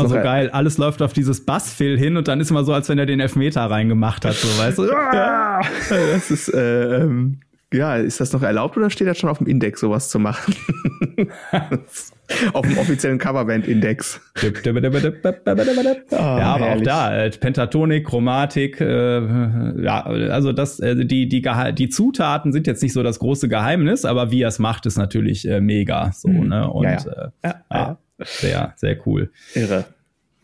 Immer 0.05 0.17
so 0.17 0.23
geil. 0.23 0.49
Alles 0.51 0.77
läuft 0.77 1.01
auf 1.01 1.13
dieses 1.13 1.45
Bassfill 1.45 1.97
hin 1.97 2.17
und 2.17 2.27
dann 2.27 2.39
ist 2.39 2.51
immer 2.51 2.63
so, 2.63 2.73
als 2.73 2.89
wenn 2.89 2.97
er 2.97 3.05
den 3.05 3.19
Elfmeter 3.19 3.61
reingemacht 3.61 4.25
hat, 4.25 4.33
so 4.33 4.47
weißt 4.61 4.77
du. 4.77 4.85
ja, 4.89 5.61
das 5.89 6.31
ist, 6.31 6.53
äh, 6.53 7.01
ähm, 7.01 7.39
ja, 7.73 7.97
ist 7.97 8.19
das 8.21 8.31
noch 8.31 8.43
erlaubt 8.43 8.77
oder 8.77 8.89
steht 8.89 9.07
das 9.07 9.17
schon 9.17 9.29
auf 9.29 9.39
dem 9.39 9.47
Index, 9.47 9.81
sowas 9.81 10.09
zu 10.09 10.19
machen? 10.19 10.55
auf 12.53 12.65
dem 12.65 12.77
offiziellen 12.77 13.17
Coverband-Index. 13.17 14.21
ja, 16.11 16.55
aber 16.55 16.73
auch 16.73 16.81
da, 16.81 17.17
äh, 17.17 17.29
Pentatonik, 17.31 18.05
Chromatik, 18.07 18.79
äh, 18.81 19.81
ja, 19.81 20.03
also 20.03 20.53
das, 20.53 20.79
äh, 20.79 21.05
die, 21.05 21.27
die, 21.27 21.41
die 21.73 21.89
Zutaten 21.89 22.53
sind 22.53 22.67
jetzt 22.67 22.81
nicht 22.81 22.93
so 22.93 23.03
das 23.03 23.19
große 23.19 23.49
Geheimnis, 23.49 24.05
aber 24.05 24.31
wie 24.31 24.41
er 24.41 24.49
es 24.49 24.59
macht, 24.59 24.85
ist 24.85 24.97
natürlich 24.97 25.47
äh, 25.47 25.59
mega. 25.59 26.11
So, 26.13 26.29
mhm. 26.29 26.47
ne? 26.47 26.69
Und 26.69 26.83
ja, 26.83 27.31
ja. 27.43 27.49
Äh, 27.49 27.53
ja, 27.71 27.97
sehr, 28.19 28.73
sehr 28.77 28.97
cool. 29.05 29.31
Irre. 29.53 29.85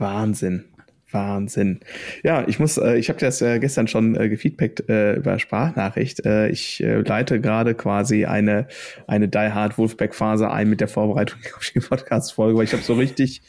Wahnsinn. 0.02 0.66
Wahnsinn. 1.12 1.82
Ja, 2.24 2.48
ich 2.48 2.60
muss, 2.60 2.78
äh, 2.78 2.96
ich 2.96 3.10
habe 3.10 3.20
das 3.20 3.42
äh, 3.42 3.60
gestern 3.60 3.88
schon 3.88 4.16
äh, 4.16 4.30
gefeedbackt 4.30 4.90
äh, 4.90 5.16
über 5.16 5.40
Sprachnachricht. 5.40 6.26
Äh, 6.26 6.50
ich 6.50 6.82
äh, 6.82 7.02
leite 7.02 7.40
gerade 7.40 7.76
quasi 7.76 8.26
eine 8.26 8.68
eine 9.08 9.28
Die 9.28 9.38
Hard 9.38 9.78
Wolfpack 9.78 10.16
Phase 10.16 10.50
ein 10.50 10.70
mit 10.70 10.82
der 10.82 10.88
Vorbereitung 10.88 11.40
auf 11.56 11.70
die 11.74 11.80
Podcast 11.80 12.34
Folge, 12.34 12.58
weil 12.58 12.64
ich 12.64 12.74
habe 12.74 12.84
so 12.84 12.94
richtig 12.94 13.42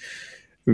äh, 0.67 0.73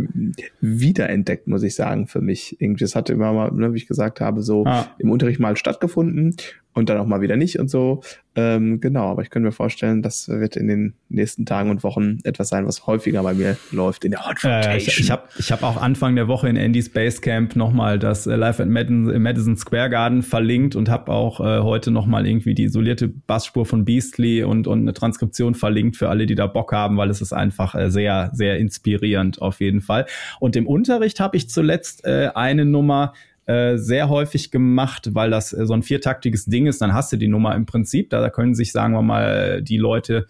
wiederentdeckt, 0.60 1.46
muss 1.46 1.62
ich 1.62 1.74
sagen, 1.74 2.06
für 2.06 2.20
mich. 2.20 2.60
Irgendwie, 2.60 2.84
das 2.84 2.96
hatte 2.96 3.12
immer 3.12 3.32
mal, 3.32 3.52
ne, 3.52 3.72
wie 3.72 3.78
ich 3.78 3.86
gesagt 3.86 4.20
habe, 4.20 4.42
so 4.42 4.64
ah. 4.66 4.86
im 4.98 5.10
Unterricht 5.10 5.40
mal 5.40 5.56
stattgefunden 5.56 6.36
und 6.74 6.88
dann 6.88 6.98
auch 6.98 7.06
mal 7.06 7.20
wieder 7.20 7.36
nicht 7.36 7.58
und 7.58 7.68
so. 7.68 8.02
Ähm, 8.36 8.80
genau, 8.80 9.10
aber 9.10 9.22
ich 9.22 9.30
könnte 9.30 9.46
mir 9.46 9.52
vorstellen, 9.52 10.00
das 10.00 10.28
wird 10.28 10.54
in 10.54 10.68
den 10.68 10.94
nächsten 11.08 11.44
Tagen 11.44 11.70
und 11.70 11.82
Wochen 11.82 12.18
etwas 12.22 12.50
sein, 12.50 12.66
was 12.66 12.86
häufiger 12.86 13.22
bei 13.24 13.34
mir 13.34 13.56
läuft 13.72 14.04
in 14.04 14.12
der 14.12 14.20
Hot 14.20 14.44
Rotation. 14.44 14.72
Äh, 14.72 14.76
ich 14.76 15.00
ich 15.00 15.10
habe 15.10 15.24
ich 15.38 15.50
hab 15.50 15.64
auch 15.64 15.76
Anfang 15.76 16.14
der 16.14 16.28
Woche 16.28 16.48
in 16.48 16.56
Andy's 16.56 16.88
Basecamp 16.88 17.56
nochmal 17.56 17.98
das 17.98 18.28
äh, 18.28 18.36
Live 18.36 18.60
at 18.60 18.68
Madison, 18.68 19.20
Madison 19.20 19.56
Square 19.56 19.90
Garden 19.90 20.22
verlinkt 20.22 20.76
und 20.76 20.88
habe 20.88 21.10
auch 21.10 21.40
äh, 21.40 21.60
heute 21.60 21.90
nochmal 21.90 22.26
irgendwie 22.26 22.54
die 22.54 22.64
isolierte 22.64 23.08
Bassspur 23.08 23.66
von 23.66 23.84
Beastly 23.84 24.44
und, 24.44 24.68
und 24.68 24.80
eine 24.80 24.92
Transkription 24.92 25.56
verlinkt 25.56 25.96
für 25.96 26.08
alle, 26.08 26.26
die 26.26 26.36
da 26.36 26.46
Bock 26.46 26.72
haben, 26.72 26.96
weil 26.96 27.10
es 27.10 27.20
ist 27.20 27.32
einfach 27.32 27.74
äh, 27.74 27.90
sehr, 27.90 28.30
sehr 28.34 28.58
inspirierend 28.58 29.42
auf 29.42 29.60
jeden 29.60 29.80
Fall. 29.80 30.06
Und 30.38 30.54
im 30.54 30.66
Unterricht 30.66 31.18
habe 31.18 31.36
ich 31.36 31.50
zuletzt 31.50 32.04
äh, 32.04 32.30
eine 32.34 32.64
Nummer, 32.64 33.14
äh, 33.48 33.78
sehr 33.78 34.10
häufig 34.10 34.50
gemacht, 34.50 35.14
weil 35.14 35.30
das 35.30 35.54
äh, 35.54 35.64
so 35.64 35.72
ein 35.72 35.82
viertaktiges 35.82 36.44
Ding 36.44 36.66
ist, 36.66 36.82
dann 36.82 36.92
hast 36.92 37.10
du 37.12 37.16
die 37.16 37.28
Nummer 37.28 37.54
im 37.54 37.64
Prinzip. 37.64 38.10
Da, 38.10 38.20
da 38.20 38.28
können 38.28 38.54
sich, 38.54 38.72
sagen 38.72 38.92
wir 38.92 39.00
mal, 39.00 39.62
die 39.62 39.78
Leute, 39.78 40.26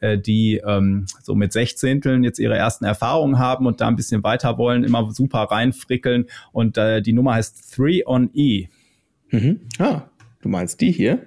äh, 0.00 0.16
die 0.16 0.62
ähm, 0.66 1.04
so 1.22 1.34
mit 1.34 1.52
Sechzehnteln 1.52 2.24
jetzt 2.24 2.38
ihre 2.38 2.56
ersten 2.56 2.86
Erfahrungen 2.86 3.38
haben 3.38 3.66
und 3.66 3.82
da 3.82 3.88
ein 3.88 3.96
bisschen 3.96 4.24
weiter 4.24 4.56
wollen, 4.56 4.84
immer 4.84 5.12
super 5.12 5.40
reinfrickeln. 5.40 6.26
Und 6.52 6.78
äh, 6.78 7.02
die 7.02 7.12
Nummer 7.12 7.34
heißt 7.34 7.76
3 7.76 8.06
on 8.06 8.30
E. 8.32 8.68
Mhm. 9.30 9.60
Ah, 9.78 10.04
du 10.40 10.48
meinst 10.48 10.80
die 10.80 10.92
hier? 10.92 11.26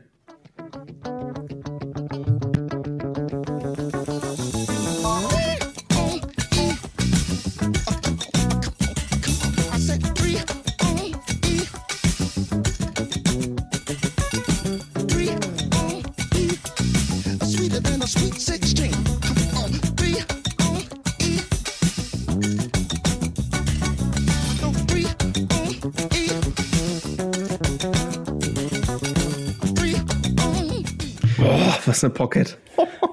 Was 32.05 32.11
eine 32.11 32.13
Pocket. 32.13 32.57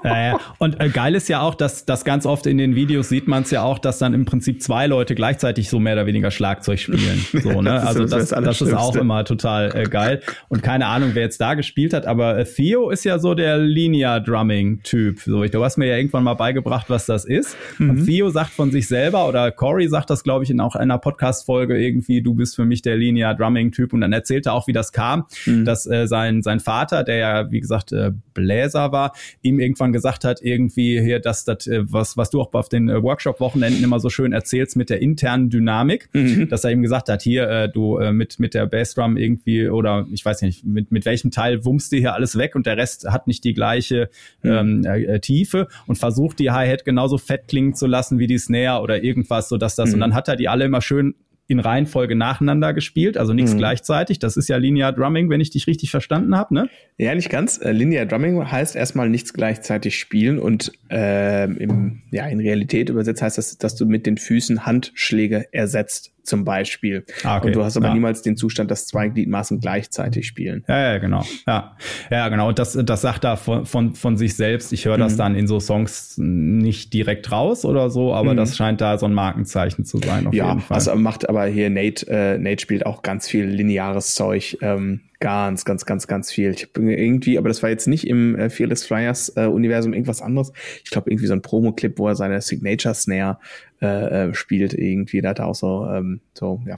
Ja, 0.04 0.22
ja. 0.22 0.40
Und 0.58 0.80
äh, 0.80 0.88
geil 0.88 1.14
ist 1.14 1.28
ja 1.28 1.40
auch, 1.40 1.54
dass 1.54 1.84
das 1.84 2.04
ganz 2.04 2.26
oft 2.26 2.46
in 2.46 2.58
den 2.58 2.74
Videos 2.74 3.08
sieht 3.08 3.28
man 3.28 3.42
es 3.44 3.50
ja 3.50 3.62
auch, 3.62 3.78
dass 3.78 3.98
dann 3.98 4.14
im 4.14 4.24
Prinzip 4.24 4.62
zwei 4.62 4.86
Leute 4.86 5.14
gleichzeitig 5.14 5.68
so 5.68 5.78
mehr 5.78 5.94
oder 5.94 6.06
weniger 6.06 6.30
Schlagzeug 6.30 6.78
spielen. 6.78 7.26
So, 7.42 7.60
ne? 7.60 7.70
das 7.70 7.86
also 7.86 8.04
das, 8.04 8.28
das, 8.28 8.44
das 8.44 8.60
ist 8.60 8.74
auch 8.74 8.94
immer 8.94 9.24
total 9.24 9.74
äh, 9.74 9.84
geil. 9.84 10.20
Und 10.48 10.62
keine 10.62 10.86
Ahnung, 10.86 11.10
wer 11.14 11.22
jetzt 11.22 11.40
da 11.40 11.54
gespielt 11.54 11.92
hat, 11.92 12.06
aber 12.06 12.38
äh, 12.38 12.44
Theo 12.44 12.90
ist 12.90 13.04
ja 13.04 13.18
so 13.18 13.34
der 13.34 13.58
Linear 13.58 14.20
Drumming 14.20 14.82
Typ. 14.82 15.18
So, 15.20 15.42
ich, 15.42 15.50
du 15.50 15.64
hast 15.64 15.76
mir 15.76 15.86
ja 15.86 15.96
irgendwann 15.96 16.22
mal 16.22 16.34
beigebracht, 16.34 16.88
was 16.88 17.06
das 17.06 17.24
ist. 17.24 17.56
Mhm. 17.78 17.90
Und 17.90 18.06
Theo 18.06 18.30
sagt 18.30 18.50
von 18.50 18.70
sich 18.70 18.86
selber 18.86 19.28
oder 19.28 19.50
Corey 19.50 19.88
sagt 19.88 20.10
das, 20.10 20.22
glaube 20.22 20.44
ich, 20.44 20.50
in 20.50 20.60
auch 20.60 20.76
einer 20.76 20.98
Podcast-Folge 20.98 21.76
irgendwie, 21.76 22.22
du 22.22 22.34
bist 22.34 22.54
für 22.54 22.64
mich 22.64 22.82
der 22.82 22.96
Linear 22.96 23.34
Drumming 23.34 23.72
Typ. 23.72 23.92
Und 23.92 24.02
dann 24.02 24.12
erzählt 24.12 24.46
er 24.46 24.52
auch, 24.52 24.68
wie 24.68 24.72
das 24.72 24.92
kam, 24.92 25.24
mhm. 25.46 25.64
dass 25.64 25.86
äh, 25.86 26.06
sein 26.06 26.42
sein 26.42 26.60
Vater, 26.60 27.02
der 27.02 27.16
ja 27.16 27.50
wie 27.50 27.60
gesagt 27.60 27.92
äh, 27.92 28.12
Bläser 28.34 28.92
war, 28.92 29.12
ihm 29.42 29.58
irgendwann 29.60 29.91
gesagt 29.92 30.24
hat, 30.24 30.40
irgendwie 30.42 31.00
hier, 31.00 31.20
dass 31.20 31.44
das, 31.44 31.66
äh, 31.66 31.82
was, 31.84 32.16
was 32.16 32.30
du 32.30 32.40
auch 32.40 32.52
auf 32.54 32.68
den 32.68 32.88
äh, 32.88 33.02
Workshop-Wochenenden 33.02 33.82
immer 33.82 34.00
so 34.00 34.10
schön 34.10 34.32
erzählst 34.32 34.76
mit 34.76 34.90
der 34.90 35.00
internen 35.00 35.50
Dynamik, 35.50 36.08
mhm. 36.12 36.48
dass 36.48 36.64
er 36.64 36.70
ihm 36.70 36.82
gesagt 36.82 37.08
hat, 37.08 37.22
hier, 37.22 37.48
äh, 37.48 37.68
du 37.70 37.98
äh, 37.98 38.12
mit, 38.12 38.38
mit 38.38 38.54
der 38.54 38.66
Bassdrum 38.66 39.16
irgendwie 39.16 39.68
oder 39.68 40.06
ich 40.12 40.24
weiß 40.24 40.42
nicht, 40.42 40.64
mit, 40.64 40.92
mit 40.92 41.04
welchem 41.04 41.30
Teil 41.30 41.64
wummst 41.64 41.92
du 41.92 41.96
hier 41.96 42.14
alles 42.14 42.36
weg 42.36 42.54
und 42.54 42.66
der 42.66 42.76
Rest 42.76 43.08
hat 43.08 43.26
nicht 43.26 43.44
die 43.44 43.54
gleiche 43.54 44.08
mhm. 44.42 44.50
ähm, 44.50 44.84
äh, 44.84 45.20
Tiefe 45.20 45.68
und 45.86 45.96
versucht 45.96 46.38
die 46.38 46.50
Hi-Hat 46.50 46.84
genauso 46.84 47.18
fett 47.18 47.48
klingen 47.48 47.74
zu 47.74 47.86
lassen 47.86 48.18
wie 48.18 48.26
die 48.26 48.38
Snare 48.38 48.82
oder 48.82 49.02
irgendwas, 49.02 49.48
so 49.48 49.56
dass 49.56 49.76
das, 49.76 49.90
mhm. 49.90 49.94
und 49.94 50.00
dann 50.00 50.14
hat 50.14 50.28
er 50.28 50.36
die 50.36 50.48
alle 50.48 50.64
immer 50.64 50.80
schön 50.80 51.14
in 51.52 51.60
Reihenfolge 51.60 52.16
nacheinander 52.16 52.72
gespielt, 52.72 53.16
also 53.16 53.32
nichts 53.32 53.54
mhm. 53.54 53.58
gleichzeitig. 53.58 54.18
Das 54.18 54.36
ist 54.36 54.48
ja 54.48 54.56
Linear 54.56 54.92
Drumming, 54.92 55.30
wenn 55.30 55.40
ich 55.40 55.50
dich 55.50 55.66
richtig 55.66 55.90
verstanden 55.90 56.36
habe, 56.36 56.54
ne? 56.54 56.68
Ja, 56.98 57.14
nicht 57.14 57.30
ganz. 57.30 57.58
Äh, 57.58 57.72
Linear 57.72 58.06
Drumming 58.06 58.50
heißt 58.50 58.76
erstmal 58.76 59.08
nichts 59.08 59.32
gleichzeitig 59.32 59.98
spielen 59.98 60.38
und 60.38 60.72
äh, 60.90 61.44
im, 61.44 62.02
ja, 62.10 62.26
in 62.26 62.40
Realität 62.40 62.88
übersetzt 62.88 63.22
heißt 63.22 63.38
das, 63.38 63.58
dass 63.58 63.76
du 63.76 63.86
mit 63.86 64.06
den 64.06 64.16
Füßen 64.16 64.66
Handschläge 64.66 65.46
ersetzt 65.52 66.11
zum 66.22 66.44
Beispiel. 66.44 67.04
Ah, 67.24 67.38
okay. 67.38 67.48
Und 67.48 67.56
du 67.56 67.64
hast 67.64 67.76
aber 67.76 67.88
ja. 67.88 67.94
niemals 67.94 68.22
den 68.22 68.36
Zustand, 68.36 68.70
dass 68.70 68.86
zwei 68.86 69.08
Gliedmaßen 69.08 69.60
gleichzeitig 69.60 70.26
spielen. 70.26 70.64
Ja, 70.68 70.92
ja, 70.92 70.98
genau. 70.98 71.24
Ja, 71.46 71.76
ja 72.10 72.28
genau. 72.28 72.48
Und 72.48 72.58
das, 72.58 72.78
das 72.82 73.02
sagt 73.02 73.24
er 73.24 73.36
von, 73.36 73.66
von, 73.66 73.94
von 73.94 74.16
sich 74.16 74.36
selbst. 74.36 74.72
Ich 74.72 74.84
höre 74.84 74.98
das 74.98 75.14
mhm. 75.14 75.18
dann 75.18 75.34
in 75.34 75.46
so 75.46 75.60
Songs 75.60 76.14
nicht 76.18 76.92
direkt 76.92 77.30
raus 77.32 77.64
oder 77.64 77.90
so, 77.90 78.14
aber 78.14 78.32
mhm. 78.32 78.38
das 78.38 78.56
scheint 78.56 78.80
da 78.80 78.98
so 78.98 79.06
ein 79.06 79.14
Markenzeichen 79.14 79.84
zu 79.84 79.98
sein. 79.98 80.28
Ja, 80.32 80.48
jeden 80.48 80.60
Fall. 80.60 80.74
also 80.74 80.94
macht 80.94 81.28
aber 81.28 81.46
hier 81.46 81.70
Nate, 81.70 82.06
äh, 82.08 82.38
Nate 82.38 82.62
spielt 82.62 82.86
auch 82.86 83.02
ganz 83.02 83.28
viel 83.28 83.44
lineares 83.44 84.14
Zeug. 84.14 84.58
Ähm, 84.60 85.00
ganz, 85.22 85.64
ganz, 85.64 85.86
ganz, 85.86 86.08
ganz 86.08 86.32
viel. 86.32 86.50
Ich 86.50 86.64
habe 86.64 86.92
irgendwie, 86.92 87.38
aber 87.38 87.48
das 87.48 87.62
war 87.62 87.70
jetzt 87.70 87.86
nicht 87.86 88.08
im 88.08 88.34
äh, 88.34 88.50
Fearless 88.50 88.84
Flyers 88.84 89.32
äh, 89.36 89.46
Universum 89.46 89.92
irgendwas 89.92 90.20
anderes. 90.20 90.52
Ich 90.82 90.90
glaube 90.90 91.10
irgendwie 91.10 91.28
so 91.28 91.32
ein 91.32 91.42
Promo-Clip, 91.42 91.96
wo 91.96 92.08
er 92.08 92.16
seine 92.16 92.40
Signature 92.40 92.92
Snare 92.92 93.38
äh, 93.80 94.30
äh, 94.30 94.34
spielt 94.34 94.74
irgendwie. 94.74 95.20
Da 95.20 95.28
hat 95.28 95.38
er 95.38 95.46
auch 95.46 95.54
so, 95.54 95.86
ähm, 95.86 96.20
so 96.34 96.60
ja, 96.66 96.76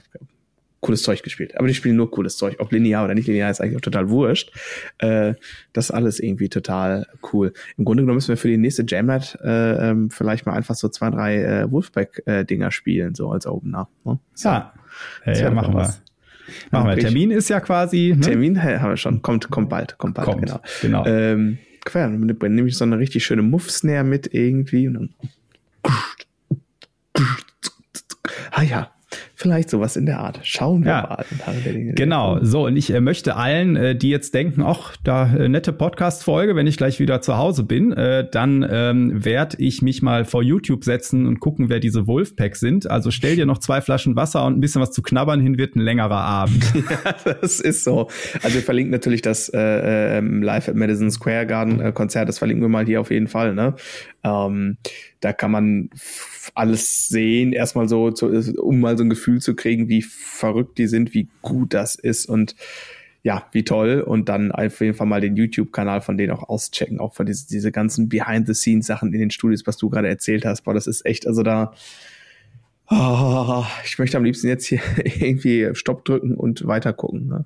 cooles 0.79 1.01
Zeug 1.01 1.23
gespielt. 1.23 1.57
Aber 1.57 1.67
die 1.67 1.73
spielen 1.73 1.95
nur 1.95 2.11
cooles 2.11 2.37
Zeug. 2.37 2.57
Ob 2.59 2.71
linear 2.71 3.03
oder 3.03 3.15
nicht 3.15 3.27
linear 3.27 3.49
ist 3.49 3.61
eigentlich 3.61 3.77
auch 3.77 3.81
total 3.81 4.09
wurscht. 4.09 4.53
Äh, 4.99 5.33
das 5.73 5.85
ist 5.85 5.91
alles 5.91 6.19
irgendwie 6.19 6.49
total 6.49 7.07
cool. 7.33 7.51
Im 7.77 7.85
Grunde 7.85 8.03
genommen 8.03 8.17
müssen 8.17 8.29
wir 8.29 8.37
für 8.37 8.47
die 8.47 8.57
nächste 8.57 8.85
Jam 8.87 9.07
Night 9.07 9.39
äh, 9.43 9.89
ähm, 9.89 10.11
vielleicht 10.11 10.45
mal 10.45 10.53
einfach 10.53 10.75
so 10.75 10.87
zwei, 10.87 11.09
drei 11.09 11.41
äh, 11.41 11.71
Wolfpack-Dinger 11.71 12.67
äh, 12.67 12.71
spielen, 12.71 13.15
so 13.15 13.31
als 13.31 13.47
Opener. 13.47 13.89
Ne? 14.03 14.19
So. 14.35 14.49
Ja, 14.49 14.73
ja, 15.25 15.33
ja 15.33 15.49
machen 15.49 15.73
wir. 15.73 15.95
Machen 16.71 16.89
wir. 16.89 16.97
Termin 16.97 17.31
ist 17.31 17.49
ja 17.49 17.59
quasi. 17.59 18.13
Ne? 18.15 18.21
Termin 18.21 18.61
haben 18.61 18.89
wir 18.89 18.97
schon. 18.97 19.21
Kommt, 19.21 19.49
kommt 19.49 19.69
bald. 19.69 19.97
Kommt 19.97 20.15
bald, 20.15 20.25
kommt, 20.25 20.45
genau. 20.45 20.61
genau. 20.81 21.05
Ähm, 21.05 21.57
quer, 21.83 22.07
dann 22.07 22.55
nehme 22.55 22.67
ich 22.67 22.77
so 22.77 22.83
eine 22.83 22.97
richtig 22.97 23.25
schöne 23.25 23.41
Muff-Snare 23.41 24.03
mit 24.03 24.33
irgendwie 24.33 24.87
und 24.87 24.93
dann 24.95 25.09
Ah 28.51 28.63
ja, 28.63 28.91
Vielleicht 29.37 29.69
sowas 29.69 29.97
in 29.97 30.05
der 30.05 30.19
Art. 30.19 30.39
Schauen 30.43 30.85
wir 30.85 30.91
ja, 30.91 31.17
mal. 31.45 31.93
Genau, 31.93 32.39
so 32.41 32.65
und 32.65 32.77
ich 32.77 32.93
äh, 32.93 33.01
möchte 33.01 33.35
allen, 33.35 33.75
äh, 33.75 33.95
die 33.95 34.09
jetzt 34.09 34.33
denken, 34.33 34.63
ach, 34.63 34.95
da 35.03 35.35
äh, 35.35 35.49
nette 35.49 35.73
Podcast-Folge, 35.73 36.55
wenn 36.55 36.67
ich 36.67 36.77
gleich 36.77 36.99
wieder 37.01 37.21
zu 37.21 37.37
Hause 37.37 37.63
bin, 37.63 37.91
äh, 37.91 38.25
dann 38.29 38.65
ähm, 38.69 39.25
werde 39.25 39.57
ich 39.59 39.81
mich 39.81 40.01
mal 40.01 40.23
vor 40.23 40.41
YouTube 40.41 40.85
setzen 40.85 41.27
und 41.27 41.41
gucken, 41.41 41.67
wer 41.67 41.81
diese 41.81 42.07
Wolfpack 42.07 42.55
sind. 42.55 42.89
Also 42.89 43.11
stell 43.11 43.35
dir 43.35 43.45
noch 43.45 43.57
zwei 43.57 43.81
Flaschen 43.81 44.15
Wasser 44.15 44.45
und 44.45 44.57
ein 44.57 44.61
bisschen 44.61 44.81
was 44.81 44.91
zu 44.91 45.01
knabbern 45.01 45.41
hin, 45.41 45.57
wird 45.57 45.75
ein 45.75 45.81
längerer 45.81 46.21
Abend. 46.21 46.63
ja, 46.75 47.15
das 47.41 47.59
ist 47.59 47.83
so. 47.83 48.07
Also 48.41 48.55
wir 48.55 48.63
verlinken 48.63 48.91
natürlich 48.91 49.21
das 49.21 49.49
äh, 49.49 50.17
ähm, 50.17 50.41
Live 50.43 50.69
at 50.69 50.75
Madison 50.75 51.11
Square 51.11 51.45
Garden 51.45 51.81
äh, 51.81 51.91
Konzert, 51.91 52.29
das 52.29 52.37
verlinken 52.37 52.63
wir 52.63 52.69
mal 52.69 52.85
hier 52.85 53.01
auf 53.01 53.11
jeden 53.11 53.27
Fall. 53.27 53.53
Ne? 53.53 53.75
Ähm, 54.25 54.77
da 55.19 55.33
kann 55.33 55.51
man 55.51 55.89
alles 56.55 57.07
sehen, 57.07 57.53
erstmal 57.53 57.87
so, 57.87 58.09
zu, 58.09 58.27
um 58.59 58.79
mal 58.79 58.97
so 58.97 59.03
ein 59.03 59.09
Gefühl 59.09 59.39
zu 59.39 59.55
kriegen, 59.55 59.87
wie 59.87 60.01
verrückt 60.01 60.79
die 60.79 60.87
sind, 60.87 61.13
wie 61.13 61.29
gut 61.43 61.73
das 61.75 61.95
ist 61.95 62.25
und 62.25 62.55
ja, 63.21 63.47
wie 63.51 63.63
toll. 63.63 64.01
Und 64.01 64.27
dann 64.29 64.51
auf 64.51 64.81
jeden 64.81 64.95
Fall 64.95 65.07
mal 65.07 65.21
den 65.21 65.35
YouTube-Kanal 65.35 66.01
von 66.01 66.17
denen 66.17 66.31
auch 66.31 66.49
auschecken, 66.49 66.99
auch 66.99 67.13
von 67.13 67.25
diese, 67.25 67.47
diese 67.47 67.71
ganzen 67.71 68.09
Behind-the-Scenes-Sachen 68.09 69.13
in 69.13 69.19
den 69.19 69.31
Studios, 69.31 69.65
was 69.65 69.77
du 69.77 69.89
gerade 69.89 70.07
erzählt 70.07 70.45
hast. 70.45 70.61
Boah, 70.63 70.73
das 70.73 70.87
ist 70.87 71.05
echt, 71.05 71.27
also 71.27 71.43
da, 71.43 71.73
Oh, 72.87 73.65
ich 73.83 73.97
möchte 73.97 74.15
am 74.15 74.23
liebsten 74.23 74.47
jetzt 74.47 74.67
hier 74.67 74.79
irgendwie 75.03 75.71
Stopp 75.73 76.05
drücken 76.05 76.35
und 76.35 76.67
weiter 76.67 76.93
gucken. 76.93 77.27
Ne? 77.27 77.45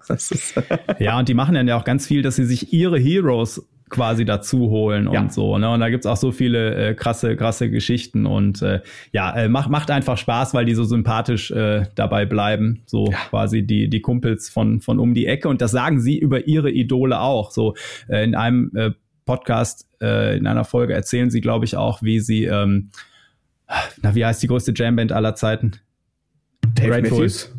ja, 1.00 1.18
und 1.18 1.30
die 1.30 1.34
machen 1.34 1.56
dann 1.56 1.66
ja 1.66 1.80
auch 1.80 1.86
ganz 1.86 2.08
viel, 2.08 2.22
dass 2.22 2.36
sie 2.36 2.44
sich 2.44 2.74
ihre 2.74 3.00
Heroes 3.00 3.66
quasi 3.90 4.26
dazu 4.26 4.70
holen 4.70 5.10
ja. 5.12 5.20
und 5.20 5.34
so. 5.34 5.58
Ne? 5.58 5.70
Und 5.70 5.80
da 5.80 5.90
gibt's 5.90 6.06
auch 6.06 6.18
so 6.18 6.32
viele 6.32 6.76
äh, 6.76 6.94
krasse, 6.94 7.36
krasse 7.36 7.70
Geschichten. 7.70 8.26
Und 8.26 8.62
äh, 8.62 8.82
ja, 9.12 9.36
äh, 9.36 9.50
macht, 9.50 9.70
macht 9.70 9.92
einfach 9.92 10.18
Spaß, 10.18 10.54
weil 10.54 10.66
die 10.66 10.76
so 10.76 10.84
sympathisch 10.84 11.52
äh, 11.52 11.86
dabei 11.96 12.26
bleiben. 12.26 12.82
So 12.86 13.08
ja. 13.12 13.18
quasi 13.30 13.64
die, 13.64 13.90
die 13.90 14.02
Kumpels 14.02 14.50
von, 14.50 14.80
von 14.82 15.00
um 15.00 15.14
die 15.14 15.26
Ecke. 15.26 15.50
Und 15.50 15.62
das 15.62 15.72
sagen 15.72 16.00
sie 16.00 16.18
über 16.18 16.48
ihre 16.48 16.72
Idole 16.72 17.20
auch. 17.20 17.52
So 17.52 17.76
äh, 18.08 18.24
in 18.24 18.36
einem 18.36 18.72
äh, 18.76 18.92
Podcast, 19.26 19.88
äh, 20.02 20.38
in 20.38 20.48
einer 20.48 20.66
Folge 20.66 20.94
erzählen 20.94 21.30
sie, 21.30 21.42
glaube 21.42 21.66
ich, 21.66 21.78
auch, 21.78 22.02
wie 22.02 22.20
sie, 22.20 22.46
ähm, 22.46 22.90
na, 24.02 24.16
wie 24.16 24.26
heißt 24.26 24.42
die 24.42 24.48
größte 24.48 24.74
Jamband 24.76 25.12
aller 25.12 25.36
Zeiten? 25.36 25.74
Dave 26.76 26.90
Grateful, 26.90 27.18
Matthews. 27.18 27.56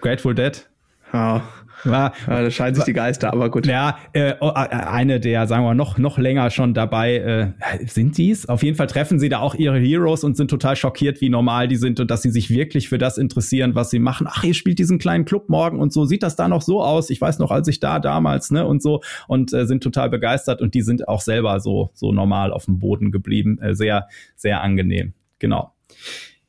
Grateful 0.00 0.34
Dead. 0.34 0.66
Ja. 1.12 1.48
War, 1.84 2.12
ja, 2.26 2.42
da 2.42 2.50
scheinen 2.50 2.74
sich 2.74 2.84
die 2.84 2.92
Geister, 2.92 3.32
aber 3.32 3.50
gut. 3.50 3.66
Ja, 3.66 3.98
äh, 4.12 4.34
oh, 4.40 4.48
äh, 4.48 4.68
eine 4.68 5.20
der, 5.20 5.46
sagen 5.46 5.64
wir, 5.64 5.74
noch, 5.74 5.98
noch 5.98 6.18
länger 6.18 6.50
schon 6.50 6.74
dabei, 6.74 7.16
äh, 7.16 7.86
sind 7.86 8.16
die's? 8.16 8.48
Auf 8.48 8.62
jeden 8.62 8.76
Fall 8.76 8.86
treffen 8.86 9.18
sie 9.18 9.28
da 9.28 9.40
auch 9.40 9.54
ihre 9.54 9.78
Heroes 9.78 10.24
und 10.24 10.36
sind 10.36 10.48
total 10.48 10.76
schockiert, 10.76 11.20
wie 11.20 11.28
normal 11.28 11.68
die 11.68 11.76
sind 11.76 12.00
und 12.00 12.10
dass 12.10 12.22
sie 12.22 12.30
sich 12.30 12.50
wirklich 12.50 12.88
für 12.88 12.98
das 12.98 13.18
interessieren, 13.18 13.74
was 13.74 13.90
sie 13.90 13.98
machen. 13.98 14.26
Ach, 14.30 14.44
ihr 14.44 14.54
spielt 14.54 14.78
diesen 14.78 14.98
kleinen 14.98 15.24
Club 15.24 15.48
morgen 15.48 15.78
und 15.78 15.92
so, 15.92 16.04
sieht 16.04 16.22
das 16.22 16.36
da 16.36 16.48
noch 16.48 16.62
so 16.62 16.82
aus? 16.82 17.10
Ich 17.10 17.20
weiß 17.20 17.38
noch, 17.38 17.50
als 17.50 17.68
ich 17.68 17.80
da 17.80 17.98
damals, 17.98 18.50
ne, 18.50 18.66
und 18.66 18.82
so, 18.82 19.02
und 19.28 19.52
äh, 19.52 19.66
sind 19.66 19.82
total 19.82 20.10
begeistert 20.10 20.60
und 20.60 20.74
die 20.74 20.82
sind 20.82 21.08
auch 21.08 21.20
selber 21.20 21.60
so, 21.60 21.90
so 21.94 22.12
normal 22.12 22.52
auf 22.52 22.66
dem 22.66 22.78
Boden 22.78 23.10
geblieben. 23.10 23.58
Äh, 23.60 23.74
sehr, 23.74 24.08
sehr 24.36 24.62
angenehm. 24.62 25.14
Genau. 25.38 25.72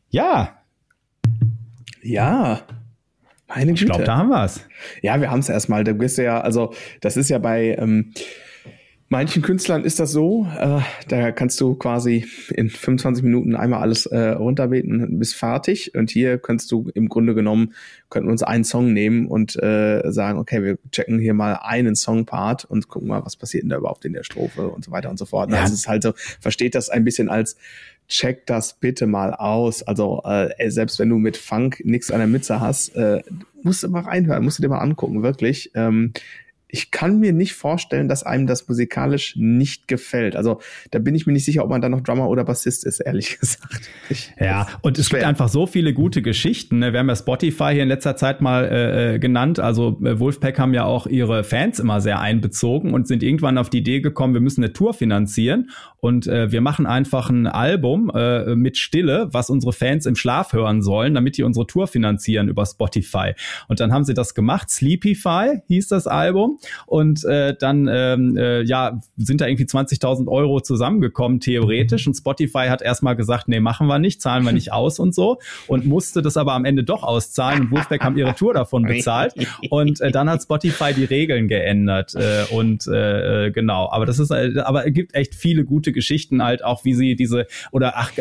Ja. 0.10 0.58
Ja. 2.02 2.62
Meine 3.48 3.74
Güte. 3.74 3.84
Ich 3.84 3.86
glaube, 3.86 4.04
da 4.04 4.18
haben 4.18 4.30
wir 4.30 4.44
es. 4.44 4.66
Ja, 5.02 5.20
wir 5.22 5.30
haben 5.30 5.40
es 5.40 5.50
erstmal. 5.50 5.84
Du 5.84 5.94
bist 5.94 6.18
ja, 6.18 6.42
also 6.42 6.74
das 7.02 7.18
ist 7.18 7.30
ja 7.30 7.38
bei 7.38 7.76
ähm, 7.78 8.12
manchen 9.16 9.42
Künstlern 9.42 9.86
ist 9.86 10.02
das 10.02 10.12
so. 10.12 10.46
Äh, 10.60 10.82
da 11.08 11.32
kannst 11.32 11.62
du 11.62 11.76
quasi 11.76 12.26
in 12.54 12.70
25 12.70 13.24
Minuten 13.24 13.56
einmal 13.56 13.80
alles 13.80 14.08
äh, 14.08 14.32
runterbeten, 14.32 15.20
bis 15.20 15.34
fertig. 15.34 15.96
Und 15.96 16.12
hier 16.12 16.38
kannst 16.38 16.70
du 16.70 16.90
im 16.94 17.08
Grunde 17.08 17.34
genommen, 17.34 17.74
könnten 18.10 18.28
wir 18.28 18.34
uns 18.34 18.44
einen 18.44 18.66
Song 18.66 18.92
nehmen 18.92 19.28
und 19.28 19.56
äh, 19.56 20.02
sagen, 20.12 20.38
okay, 20.38 20.64
wir 20.64 20.78
checken 20.92 21.18
hier 21.18 21.34
mal 21.34 21.54
einen 21.62 21.96
Songpart 21.96 22.66
und 22.66 22.90
gucken 22.90 23.08
mal, 23.08 23.24
was 23.24 23.38
passiert 23.38 23.64
denn 23.64 23.70
da 23.70 23.78
überhaupt 23.78 24.04
in 24.04 24.12
der 24.12 24.24
Strophe 24.24 24.68
und 24.68 24.84
so 24.84 24.92
weiter 24.92 25.10
und 25.10 25.18
so 25.18 25.26
fort. 25.26 25.50
Ja. 25.50 25.62
Also 25.62 25.74
es 25.74 25.80
ist 25.80 25.88
halt 25.88 26.04
so, 26.04 26.12
versteht 26.42 26.76
das 26.76 26.90
ein 26.90 27.06
bisschen 27.06 27.30
als 27.30 27.56
check 28.10 28.46
das 28.48 28.74
bitte 28.74 29.08
mal 29.08 29.34
aus. 29.34 29.82
Also 29.82 30.24
äh, 30.26 30.70
selbst 30.70 31.00
wenn 31.00 31.08
du 31.08 31.20
mit 31.20 31.38
Funk 31.38 31.82
nichts 31.86 32.12
an 32.12 32.20
der 32.20 32.28
Mütze 32.28 32.60
hast, 32.60 32.94
äh, 32.98 33.24
musst 33.64 33.82
du 33.82 33.88
mal 33.88 34.04
reinhören, 34.04 34.44
musst 34.44 34.60
du 34.60 34.62
dir 34.62 34.70
mal 34.70 34.80
angucken, 34.80 35.24
wirklich. 35.24 35.72
Ähm, 35.74 36.12
ich 36.76 36.92
kann 36.92 37.20
mir 37.22 37.32
nicht 37.32 37.54
vorstellen, 37.54 38.10
dass 38.10 38.24
einem 38.24 38.48
das 38.48 38.68
musikalisch 38.68 39.38
nicht 39.38 39.88
gefällt. 39.88 40.36
Also 40.36 40.60
da 40.92 41.00
bin 41.00 41.16
ich 41.16 41.26
mir 41.26 41.32
nicht 41.32 41.46
sicher, 41.46 41.64
ob 41.64 41.70
man 41.70 41.80
dann 41.80 41.92
noch 41.92 42.02
Drummer 42.02 42.28
oder 42.28 42.44
Bassist 42.44 42.86
ist, 42.86 43.00
ehrlich 43.00 43.40
gesagt. 43.40 43.90
Ich, 44.10 44.34
ja, 44.38 44.68
und 44.82 45.00
es 45.00 45.08
schwer. 45.08 45.20
gibt 45.20 45.30
einfach 45.30 45.48
so 45.48 45.68
viele 45.68 45.94
gute 45.94 46.22
Geschichten. 46.22 46.80
Ne? 46.80 46.92
Wir 46.92 47.00
haben 47.00 47.08
ja 47.08 47.16
Spotify 47.16 47.72
hier 47.72 47.84
in 47.84 47.88
letzter 47.88 48.18
Zeit 48.18 48.42
mal 48.42 48.66
äh, 48.66 49.16
äh, 49.16 49.20
genannt. 49.20 49.58
Also 49.58 49.98
äh, 50.04 50.20
Wolfpack 50.20 50.60
haben 50.60 50.74
ja 50.74 50.84
auch 50.84 51.08
ihre 51.08 51.46
Fans 51.46 51.80
immer 51.80 52.02
sehr 52.02 52.20
einbezogen 52.20 52.94
und 52.94 53.08
sind 53.08 53.24
irgendwann 53.24 53.58
auf 53.58 53.70
die 53.70 53.78
Idee 53.78 54.02
gekommen, 54.02 54.34
wir 54.34 54.42
müssen 54.42 54.62
eine 54.62 54.74
Tour 54.74 54.94
finanzieren 54.94 55.70
und 56.02 56.28
äh, 56.28 56.52
wir 56.52 56.60
machen 56.60 56.88
einfach 56.88 57.30
ein 57.30 57.48
Album 57.48 58.12
äh, 58.14 58.54
mit 58.54 58.78
Stille, 58.78 59.30
was 59.32 59.50
unsere 59.50 59.72
Fans 59.72 60.06
im 60.06 60.18
Schlaf 60.18 60.52
hören 60.52 60.82
sollen, 60.82 61.14
damit 61.14 61.38
die 61.38 61.44
unsere 61.44 61.68
Tour 61.68 61.88
finanzieren 61.88 62.50
über 62.50 62.66
Spotify. 62.66 63.34
Und 63.70 63.80
dann 63.80 63.94
haben 63.94 64.04
sie 64.04 64.14
das 64.14 64.36
gemacht. 64.36 64.70
Sleepify 64.70 65.62
hieß 65.68 65.88
das 65.88 66.06
Album. 66.06 66.60
Und 66.86 67.24
äh, 67.26 67.56
dann 67.58 67.90
ähm, 67.92 68.38
äh, 68.38 68.62
ja, 68.64 69.00
sind 69.18 69.42
da 69.42 69.48
irgendwie 69.48 69.66
20.000 69.66 70.28
Euro 70.28 70.62
zusammengekommen, 70.62 71.40
theoretisch. 71.40 72.08
Und 72.08 72.16
Spotify 72.16 72.68
hat 72.68 72.82
erstmal 72.82 73.16
gesagt, 73.16 73.48
nee, 73.48 73.60
machen 73.60 73.88
wir 73.88 74.00
nicht, 74.00 74.22
zahlen 74.22 74.44
wir 74.44 74.52
nicht 74.52 74.72
aus 74.74 75.00
und 75.00 75.14
so. 75.14 75.40
Und 75.68 75.86
musste 75.86 76.22
das 76.22 76.38
aber 76.38 76.54
am 76.54 76.66
Ende 76.66 76.84
doch 76.84 77.04
auszahlen. 77.04 77.62
Und 77.62 77.72
Wolfpack 77.72 78.04
haben 78.04 78.18
ihre 78.18 78.36
Tour 78.36 78.54
davon 78.54 78.84
bezahlt. 78.84 79.34
Und 79.70 80.02
äh, 80.02 80.12
dann 80.12 80.30
hat 80.30 80.42
Spotify 80.42 80.94
die 80.94 81.06
Regeln 81.06 81.48
geändert. 81.48 82.14
Äh, 82.16 82.46
und 82.54 82.88
äh, 82.88 83.52
genau, 83.52 83.90
aber 83.92 84.06
das 84.06 84.20
ist, 84.20 84.32
äh, 84.32 84.60
aber 84.64 84.88
es 84.88 84.94
gibt 84.94 85.16
echt 85.16 85.36
viele 85.36 85.66
gute 85.66 85.92
Geschichten 85.92 86.44
halt 86.44 86.64
auch, 86.64 86.86
wie 86.86 86.94
sie 86.94 87.16
diese, 87.16 87.48
oder 87.72 87.94
ach, 87.98 88.12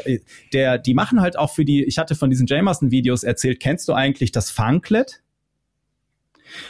der, 0.52 0.78
die 0.78 0.94
machen 0.94 1.20
halt 1.20 1.38
auch 1.38 1.52
für 1.52 1.64
die, 1.64 1.84
ich 1.84 1.98
hatte 1.98 2.14
von 2.14 2.30
diesen 2.30 2.46
Jamerson-Videos 2.46 3.24
erzählt, 3.24 3.60
kennst 3.60 3.88
du 3.88 3.92
eigentlich 3.92 4.32
das 4.32 4.50
Funklet? 4.50 5.23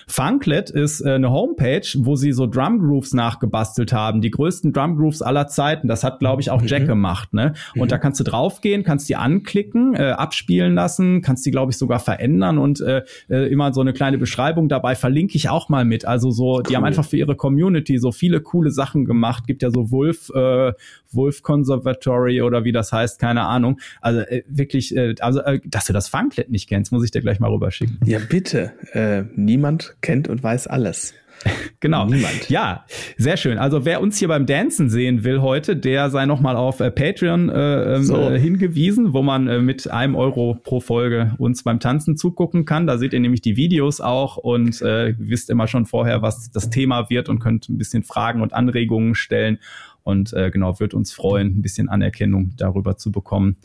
Funklet 0.07 0.71
ist 0.71 1.01
äh, 1.01 1.15
eine 1.15 1.31
Homepage, 1.31 1.87
wo 1.99 2.17
sie 2.17 2.33
so 2.33 2.47
Drum 2.47 2.79
Grooves 2.79 3.13
nachgebastelt 3.13 3.93
haben, 3.93 4.21
die 4.21 4.31
größten 4.31 4.73
Drum 4.73 4.97
Grooves 4.97 5.23
aller 5.23 5.49
Zeiten. 5.49 5.89
Das 5.89 6.05
hat, 6.05 6.19
glaube 6.19 6.43
ich, 6.43 6.51
auch 6.51 6.63
Jack 6.63 6.83
mhm. 6.83 6.89
gemacht. 6.89 7.35
Ne? 7.35 7.55
Und 7.75 7.83
mhm. 7.83 7.89
da 7.89 7.99
kannst 7.99 8.21
du 8.21 8.25
draufgehen, 8.25 8.85
kannst 8.85 9.09
die 9.09 9.17
anklicken, 9.17 9.95
äh, 9.95 10.11
abspielen 10.11 10.75
lassen, 10.75 11.23
kannst 11.23 11.47
die, 11.47 11.51
glaube 11.51 11.73
ich, 11.73 11.79
sogar 11.79 12.01
verändern 12.01 12.59
und 12.59 12.81
äh, 12.81 13.03
äh, 13.29 13.51
immer 13.51 13.73
so 13.73 13.81
eine 13.81 13.93
kleine 13.93 14.19
Beschreibung 14.19 14.69
dabei 14.69 14.95
verlinke 14.95 15.37
ich 15.37 15.49
auch 15.49 15.69
mal 15.69 15.85
mit. 15.85 16.05
Also 16.05 16.31
so, 16.31 16.57
cool. 16.57 16.63
die 16.63 16.77
haben 16.77 16.85
einfach 16.85 17.05
für 17.05 17.17
ihre 17.17 17.37
Community 17.37 17.99
so 17.99 18.13
viele 18.13 18.41
coole 18.41 18.71
Sachen 18.71 19.05
gemacht. 19.05 19.47
Gibt 19.47 19.63
ja 19.63 19.71
so 19.71 19.91
Wolf, 19.91 20.31
äh, 20.35 20.73
Wolf 21.15 21.43
Conservatory 21.43 22.43
oder 22.43 22.65
wie 22.65 22.73
das 22.73 22.93
heißt, 22.93 23.19
keine 23.19 23.43
Ahnung. 23.43 23.81
Also 24.01 24.21
äh, 24.21 24.43
wirklich, 24.49 24.97
äh, 24.97 25.15
also 25.21 25.41
äh, 25.41 25.61
dass 25.65 25.87
du 25.87 25.93
das 25.93 26.09
Funklet 26.09 26.51
nicht 26.51 26.69
kennst, 26.69 26.93
muss 26.93 27.05
ich 27.05 27.11
dir 27.11 27.21
gleich 27.21 27.41
mal 27.41 27.51
rüberschicken. 27.51 27.99
Ja, 28.05 28.19
bitte. 28.19 28.73
Äh, 28.93 29.25
niemand 29.35 29.97
kennt 30.01 30.29
und 30.29 30.43
weiß 30.43 30.67
alles. 30.67 31.15
Genau. 31.81 32.07
Niemand. 32.07 32.49
Ja, 32.49 32.87
sehr 33.19 33.37
schön. 33.37 33.59
Also 33.59 33.85
wer 33.85 34.01
uns 34.01 34.19
hier 34.19 34.29
beim 34.29 34.47
Dancen 34.47 34.89
sehen 34.89 35.25
will 35.25 35.43
heute, 35.43 35.77
der 35.77 36.09
sei 36.09 36.25
nochmal 36.25 36.57
auf 36.57 36.81
äh, 36.81 36.91
Patreon 36.91 37.51
äh, 37.51 37.97
ähm, 37.97 38.05
so. 38.05 38.17
äh, 38.17 38.39
hingewiesen, 38.39 39.13
wo 39.13 39.23
man 39.23 39.49
äh, 39.49 39.61
mit 39.61 39.91
einem 39.91 40.15
Euro 40.15 40.59
pro 40.63 40.81
Folge 40.81 41.35
uns 41.39 41.63
beim 41.63 41.81
Tanzen 41.81 42.17
zugucken 42.17 42.65
kann. 42.65 42.87
Da 42.87 42.97
seht 42.97 43.13
ihr 43.13 43.21
nämlich 43.21 43.43
die 43.43 43.57
Videos 43.57 44.01
auch 44.01 44.39
und 44.39 44.81
äh, 44.81 45.15
wisst 45.19 45.51
immer 45.51 45.67
schon 45.67 45.85
vorher, 45.85 46.23
was 46.23 46.51
das 46.51 46.71
Thema 46.71 47.11
wird 47.11 47.29
und 47.29 47.39
könnt 47.39 47.69
ein 47.69 47.77
bisschen 47.77 48.03
Fragen 48.03 48.41
und 48.41 48.55
Anregungen 48.55 49.15
stellen. 49.15 49.59
Und 50.05 50.33
äh, 50.35 50.51
genau, 50.51 50.79
wird 50.81 50.95
uns 50.95 51.13
freuen, 51.13 51.59
ein 51.59 51.63
bisschen 51.63 51.89
Anerkennung 51.89 52.53
darüber 52.57 52.97
zu 52.97 53.11
bekommen. 53.11 53.57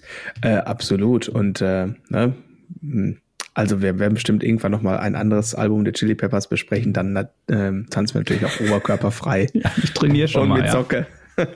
Äh, 0.42 0.56
absolut. 0.56 1.28
Und 1.28 1.62
äh, 1.62 1.88
ne, 2.10 2.34
hm, 2.82 3.18
also 3.54 3.82
wir 3.82 4.00
werden 4.00 4.14
bestimmt 4.14 4.44
irgendwann 4.44 4.72
noch 4.72 4.82
mal 4.82 5.00
ein 5.00 5.16
anderes 5.16 5.54
Album 5.54 5.84
der 5.84 5.94
Chili 5.94 6.16
Peppers 6.16 6.48
besprechen. 6.48 6.94
Dann 6.94 7.28
ähm, 7.50 7.88
tanzen 7.90 8.14
wir 8.14 8.22
natürlich 8.22 8.46
auch 8.46 8.60
oberkörperfrei. 8.62 9.48
ja, 9.54 9.72
ich 9.84 9.92
trainiere 9.92 10.30
schon 10.30 10.44
und 10.44 10.50
mal. 10.50 10.62
mit 10.62 10.68
ja. 10.68 10.72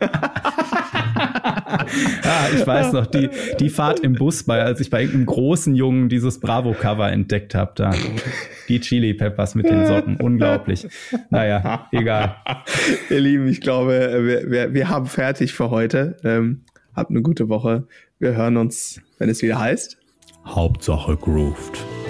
Ah, 2.24 2.48
ich 2.54 2.66
weiß 2.66 2.94
noch, 2.94 3.06
die, 3.06 3.30
die 3.60 3.70
Fahrt 3.70 4.00
im 4.02 4.14
Bus, 4.14 4.44
bei, 4.44 4.62
als 4.62 4.80
ich 4.80 4.90
bei 4.90 5.02
irgendeinem 5.02 5.26
großen 5.26 5.76
Jungen 5.76 6.10
dieses 6.10 6.40
Bravo-Cover 6.40 7.12
entdeckt 7.12 7.56
habe, 7.56 7.72
da 7.76 7.94
die 8.68 8.80
Chili 8.80 9.14
Peppers 9.14 9.56
mit 9.56 9.70
den 9.70 9.86
Socken. 9.86 10.18
Unglaublich. 10.18 10.88
Naja, 11.30 11.88
egal. 11.92 12.38
Ihr 13.10 13.20
Lieben, 13.20 13.48
ich 13.48 13.62
glaube, 13.62 14.24
wir, 14.24 14.52
wir, 14.52 14.74
wir 14.74 14.90
haben 14.90 15.06
fertig 15.06 15.54
für 15.54 15.70
heute. 15.70 16.18
Ähm, 16.24 16.62
habt 16.96 17.10
eine 17.10 17.22
gute 17.22 17.50
Woche. 17.50 17.88
Wir 18.20 18.36
hören 18.36 18.58
uns, 18.58 19.02
wenn 19.20 19.30
es 19.30 19.42
wieder 19.42 19.60
heißt. 19.60 19.98
Hauptsache 20.46 21.16
grooved. 21.18 22.03